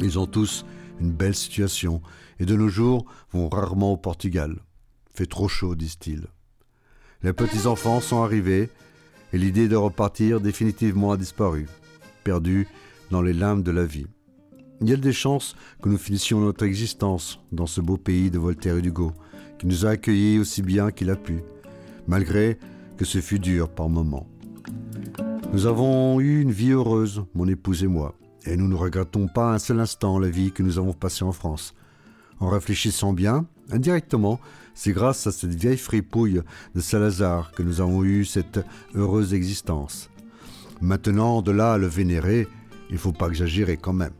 Ils 0.00 0.18
ont 0.18 0.26
tous 0.26 0.64
une 0.98 1.12
belle 1.12 1.34
situation, 1.34 2.00
et 2.40 2.46
de 2.46 2.56
nos 2.56 2.70
jours 2.70 3.04
vont 3.34 3.50
rarement 3.50 3.92
au 3.92 3.98
Portugal. 3.98 4.60
Fait 5.12 5.26
trop 5.26 5.48
chaud, 5.48 5.74
disent-ils. 5.74 6.26
Les 7.22 7.34
petits-enfants 7.34 8.00
sont 8.00 8.22
arrivés, 8.22 8.70
et 9.32 9.38
l'idée 9.38 9.68
de 9.68 9.76
repartir 9.76 10.40
définitivement 10.40 11.12
a 11.12 11.16
disparu, 11.16 11.66
perdue 12.24 12.68
dans 13.10 13.22
les 13.22 13.32
limbes 13.32 13.62
de 13.62 13.70
la 13.70 13.84
vie. 13.84 14.06
Il 14.80 14.90
y 14.90 14.92
a 14.92 14.96
des 14.96 15.12
chances 15.12 15.56
que 15.82 15.88
nous 15.88 15.98
finissions 15.98 16.40
notre 16.40 16.64
existence 16.64 17.40
dans 17.52 17.66
ce 17.66 17.80
beau 17.80 17.96
pays 17.96 18.30
de 18.30 18.38
Voltaire 18.38 18.76
et 18.76 18.82
d'Hugo, 18.82 19.12
qui 19.58 19.66
nous 19.66 19.86
a 19.86 19.90
accueillis 19.90 20.38
aussi 20.38 20.62
bien 20.62 20.90
qu'il 20.90 21.10
a 21.10 21.16
pu, 21.16 21.42
malgré 22.06 22.58
que 22.96 23.04
ce 23.04 23.20
fut 23.20 23.38
dur 23.38 23.68
par 23.68 23.88
moments. 23.88 24.26
Nous 25.52 25.66
avons 25.66 26.20
eu 26.20 26.40
une 26.40 26.50
vie 26.50 26.72
heureuse, 26.72 27.24
mon 27.34 27.48
épouse 27.48 27.82
et 27.84 27.86
moi, 27.86 28.14
et 28.44 28.56
nous 28.56 28.68
ne 28.68 28.74
regrettons 28.74 29.28
pas 29.28 29.54
un 29.54 29.58
seul 29.58 29.80
instant 29.80 30.18
la 30.18 30.28
vie 30.28 30.52
que 30.52 30.62
nous 30.62 30.78
avons 30.78 30.92
passée 30.92 31.24
en 31.24 31.32
France. 31.32 31.74
En 32.38 32.48
réfléchissant 32.48 33.12
bien, 33.12 33.46
indirectement, 33.70 34.38
c'est 34.76 34.92
grâce 34.92 35.26
à 35.26 35.32
cette 35.32 35.54
vieille 35.54 35.78
fripouille 35.78 36.42
de 36.74 36.80
Salazar 36.80 37.50
que 37.50 37.64
nous 37.64 37.80
avons 37.80 38.04
eu 38.04 38.24
cette 38.24 38.60
heureuse 38.94 39.34
existence. 39.34 40.10
Maintenant, 40.80 41.42
de 41.42 41.50
là 41.50 41.72
à 41.72 41.78
le 41.78 41.86
vénérer, 41.86 42.46
il 42.90 42.98
faut 42.98 43.12
pas 43.12 43.28
exagérer 43.28 43.78
quand 43.78 43.94
même. 43.94 44.12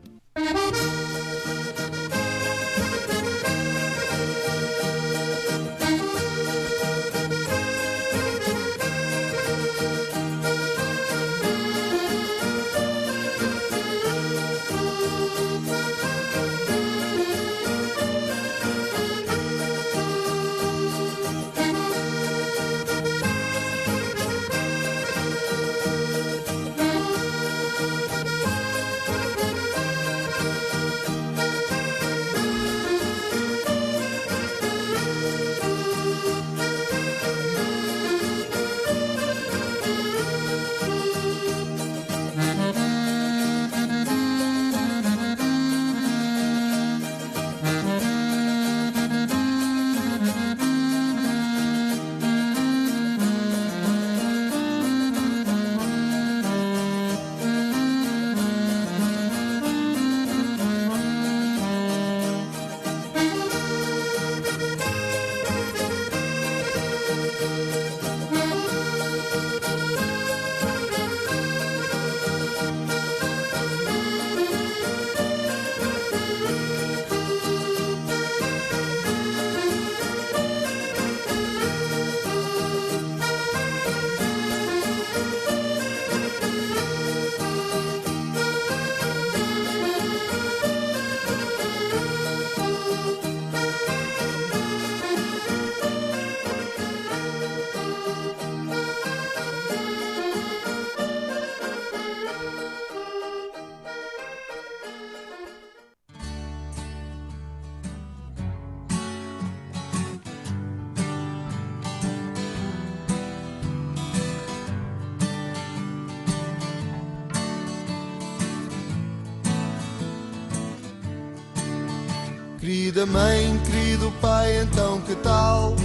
Querida 122.97 123.13
mãe, 123.13 123.61
querido 123.63 124.11
pai, 124.19 124.61
então 124.63 124.99
que 125.01 125.13
tal? 125.17 125.75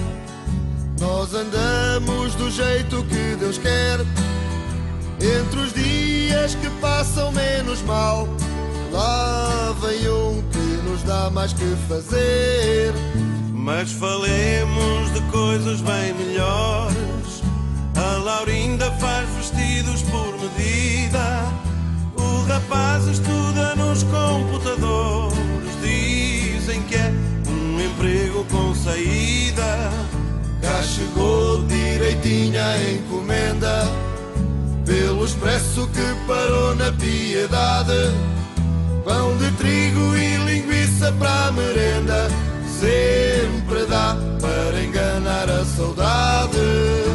Nós 0.99 1.35
andamos 1.35 2.35
do 2.37 2.51
jeito 2.51 3.05
que 3.05 3.37
Deus 3.37 3.59
quer. 3.59 4.01
Entre 5.21 5.61
os 5.61 5.75
dias 5.75 6.55
que 6.55 6.71
passam 6.81 7.31
menos 7.33 7.83
mal, 7.83 8.27
lá 8.91 9.75
vem 9.83 10.09
um 10.09 10.43
que 10.53 10.89
nos 10.89 11.03
dá 11.03 11.29
mais 11.29 11.53
que 11.53 11.77
fazer. 11.87 12.95
Mas 13.53 13.93
falemos 13.93 15.13
de 15.13 15.21
coisas 15.31 15.83
bem 15.83 16.15
melhores. 16.15 17.43
A 17.95 18.23
Laurinda 18.25 18.91
faz 18.93 19.29
vestidos 19.37 20.01
por 20.05 20.35
medida. 20.41 21.45
O 22.17 22.43
rapaz 22.49 23.07
estuda 23.07 23.77
nos 23.77 24.03
computadores. 24.05 25.32
Direitinha 32.23 32.65
a 32.65 32.91
encomenda. 32.93 33.85
Pelo 34.87 35.25
expresso 35.25 35.89
que 35.89 36.27
parou 36.27 36.75
na 36.77 36.93
piedade. 36.93 38.15
Pão 39.05 39.37
de 39.37 39.51
trigo 39.53 40.17
e 40.17 40.37
linguiça 40.39 41.13
para 41.19 41.49
a 41.49 41.53
merenda. 41.53 42.29
Sempre 42.81 43.85
dá 43.87 44.17
para 44.41 44.83
enganar 44.83 45.51
a 45.51 45.65
saudade. 45.65 47.12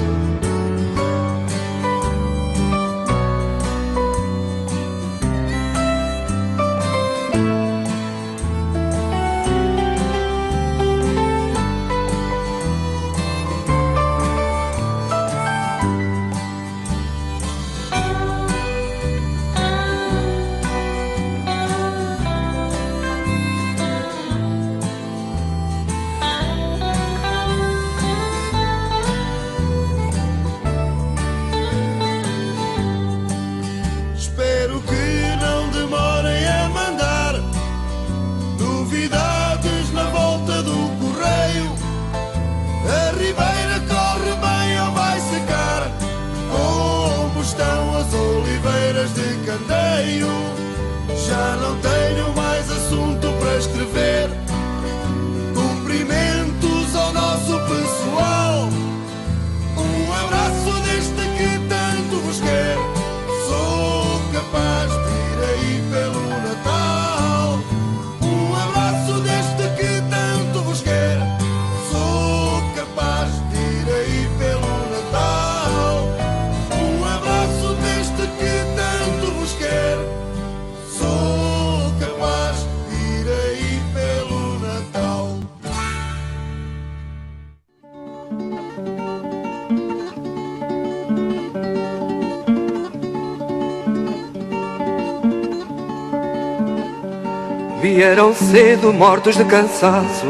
Vieram 97.82 98.34
cedo, 98.34 98.92
mortos 98.92 99.36
de 99.38 99.46
cansaço. 99.46 100.26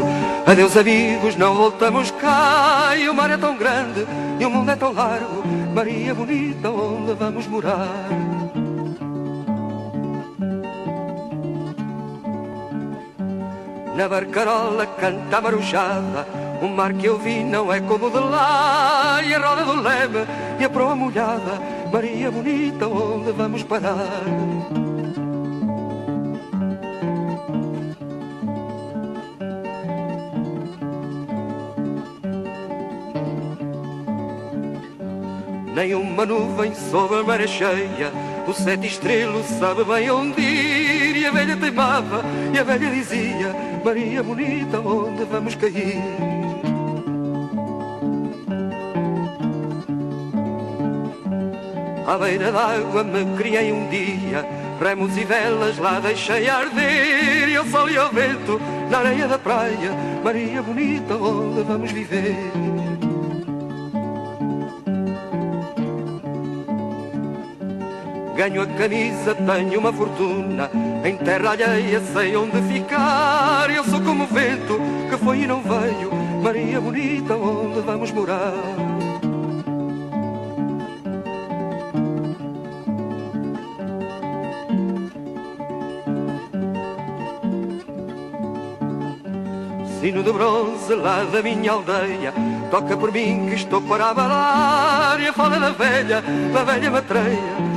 Adeus, 0.46 0.76
amigos, 0.76 1.34
não 1.36 1.54
voltamos 1.54 2.10
cá. 2.10 2.94
E 2.96 3.08
o 3.08 3.14
mar 3.14 3.30
é 3.30 3.36
tão 3.36 3.56
grande 3.56 4.06
e 4.38 4.44
o 4.44 4.50
mundo 4.50 4.70
é 4.70 4.76
tão 4.76 4.92
largo. 4.92 5.42
Maria 5.74 6.14
bonita, 6.14 6.68
onde 6.68 7.14
vamos 7.14 7.46
morar? 7.46 8.08
Na 13.96 14.08
barcarola 14.08 14.86
canta 14.86 15.38
a 15.38 15.40
maruchada. 15.40 16.26
O 16.60 16.68
mar 16.68 16.92
que 16.92 17.06
eu 17.06 17.18
vi 17.18 17.42
não 17.44 17.72
é 17.72 17.80
como 17.80 18.10
de 18.10 18.18
lá. 18.18 19.20
E 19.24 19.34
a 19.34 19.38
roda 19.38 19.64
do 19.64 19.80
leme 19.80 20.26
e 20.60 20.64
a 20.64 20.68
proa 20.68 20.94
molhada. 20.94 21.60
Maria 21.90 22.30
bonita, 22.30 22.86
onde 22.86 23.32
vamos 23.32 23.62
parar? 23.62 24.22
Nem 35.78 35.94
uma 35.94 36.26
nuvem 36.26 36.74
sobre 36.74 37.20
a 37.20 37.22
maré 37.22 37.46
cheia 37.46 38.12
O 38.48 38.52
sete 38.52 38.88
estrelo 38.88 39.44
sabe 39.44 39.84
bem 39.84 40.10
onde 40.10 40.40
ir 40.40 41.16
E 41.18 41.24
a 41.24 41.30
velha 41.30 41.56
teimava 41.56 42.24
e 42.52 42.58
a 42.58 42.64
velha 42.64 42.90
dizia 42.90 43.54
Maria 43.84 44.20
bonita, 44.20 44.80
onde 44.80 45.22
vamos 45.22 45.54
cair? 45.54 46.02
À 52.04 52.18
beira 52.18 52.50
d'água 52.50 53.04
me 53.04 53.36
criei 53.36 53.70
um 53.70 53.88
dia 53.88 54.44
Remos 54.80 55.16
e 55.16 55.22
velas 55.22 55.78
lá 55.78 56.00
deixei 56.00 56.48
arder 56.48 57.50
E 57.50 57.54
ao 57.54 57.64
sol 57.66 57.88
e 57.88 57.96
ao 57.96 58.10
vento 58.10 58.60
na 58.90 58.98
areia 58.98 59.28
da 59.28 59.38
praia 59.38 59.92
Maria 60.24 60.60
bonita, 60.60 61.14
onde 61.14 61.62
vamos 61.62 61.92
viver? 61.92 62.67
Ganho 68.38 68.62
a 68.62 68.66
camisa, 68.66 69.34
tenho 69.34 69.80
uma 69.80 69.92
fortuna. 69.92 70.70
Em 71.04 71.16
terra 71.16 71.50
alheia 71.50 72.00
sei 72.00 72.36
onde 72.36 72.62
ficar. 72.72 73.68
Eu 73.68 73.82
sou 73.82 74.00
como 74.00 74.22
o 74.22 74.26
vento 74.28 74.78
que 75.10 75.16
foi 75.16 75.40
e 75.40 75.46
não 75.48 75.60
veio. 75.60 76.08
Maria 76.40 76.80
bonita, 76.80 77.34
onde 77.34 77.80
vamos 77.80 78.12
morar? 78.12 78.54
Sino 90.00 90.22
de 90.22 90.32
bronze 90.32 90.94
lá 90.94 91.24
da 91.24 91.42
minha 91.42 91.72
aldeia. 91.72 92.32
Toca 92.70 92.96
por 92.96 93.10
mim 93.10 93.46
que 93.48 93.56
estou 93.56 93.82
para 93.82 94.10
abalar. 94.10 95.20
E 95.20 95.26
a 95.26 95.32
fala 95.32 95.58
da 95.58 95.70
velha, 95.70 96.22
da 96.52 96.62
velha 96.62 96.88
matreia 96.88 97.67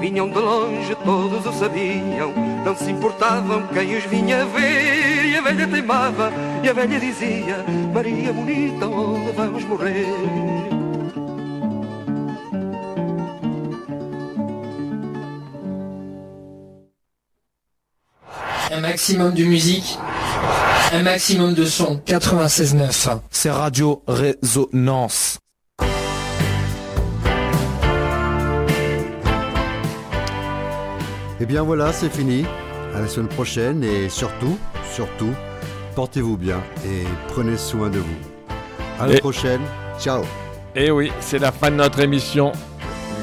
Vinham 0.00 0.30
de 0.30 0.38
longe, 0.38 0.94
todos 1.04 1.44
o 1.46 1.52
sabiam 1.52 2.32
Não 2.64 2.76
se 2.76 2.90
importavam 2.90 3.66
quem 3.68 3.96
os 3.96 4.04
vinha 4.04 4.44
ver 4.46 5.26
E 5.26 5.36
a 5.36 5.40
velha 5.42 5.68
teimava, 5.68 6.32
e 6.62 6.68
a 6.68 6.72
velha 6.72 6.98
dizia 6.98 7.64
Maria 7.92 8.32
bonita, 8.32 8.86
onde 8.86 9.32
vamos 9.32 9.64
morrer? 9.64 10.06
Maximum 18.80 19.30
de 19.30 19.44
musique, 19.44 19.98
un 20.92 21.02
maximum 21.02 21.54
de 21.54 21.64
son. 21.64 22.00
96.9. 22.06 23.18
C'est 23.30 23.50
Radio 23.50 24.02
Résonance. 24.06 25.38
Et 31.38 31.44
Eh 31.44 31.46
bien 31.46 31.62
voilà, 31.62 31.92
c'est 31.92 32.10
fini. 32.12 32.44
À 32.94 33.00
la 33.00 33.06
semaine 33.08 33.28
prochaine 33.28 33.84
et 33.84 34.08
surtout, 34.08 34.58
surtout, 34.92 35.30
portez-vous 35.94 36.36
bien 36.36 36.60
et 36.84 37.04
prenez 37.28 37.56
soin 37.56 37.88
de 37.88 37.98
vous. 37.98 38.18
À 38.98 39.06
la 39.06 39.14
Et- 39.14 39.20
prochaine. 39.20 39.60
Ciao. 39.98 40.22
Et 40.74 40.90
oui, 40.90 41.12
c'est 41.20 41.38
la 41.38 41.52
fin 41.52 41.70
de 41.70 41.76
notre 41.76 42.00
émission. 42.00 42.52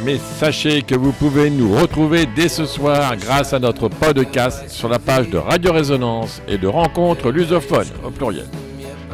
Mais 0.04 0.18
sachez 0.18 0.82
que 0.82 0.95
vous 0.95 1.12
pouvez 1.12 1.50
nous 1.50 1.76
retrouver 1.76 2.26
dès 2.36 2.50
ce 2.50 2.66
soir 2.66 3.16
grâce 3.18 3.54
à 3.54 3.60
notre 3.60 3.89
podcast 3.89 4.70
sur 4.70 4.89
la 4.89 5.00
page 5.00 5.30
de 5.30 5.38
Radio 5.38 5.74
Résonance 5.74 6.41
et 6.48 6.58
de 6.58 6.68
Rencontre 6.68 7.32
Lusophone 7.32 7.88
au 8.04 8.10
pluriel. 8.10 8.48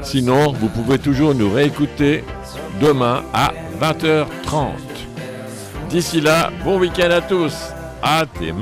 Sinon, 0.02 0.52
vous 0.54 0.70
pouvez 0.70 1.00
toujours 1.00 1.34
nous 1.34 1.52
réécouter 1.52 2.24
demain 2.82 3.24
à 3.34 3.54
20h30. 3.82 4.72
D'ici 5.90 6.22
là, 6.22 6.52
bon 6.64 6.80
week-end 6.80 7.12
à 7.12 7.22
tous. 7.22 7.54
À 8.02 8.26
tes. 8.26 8.54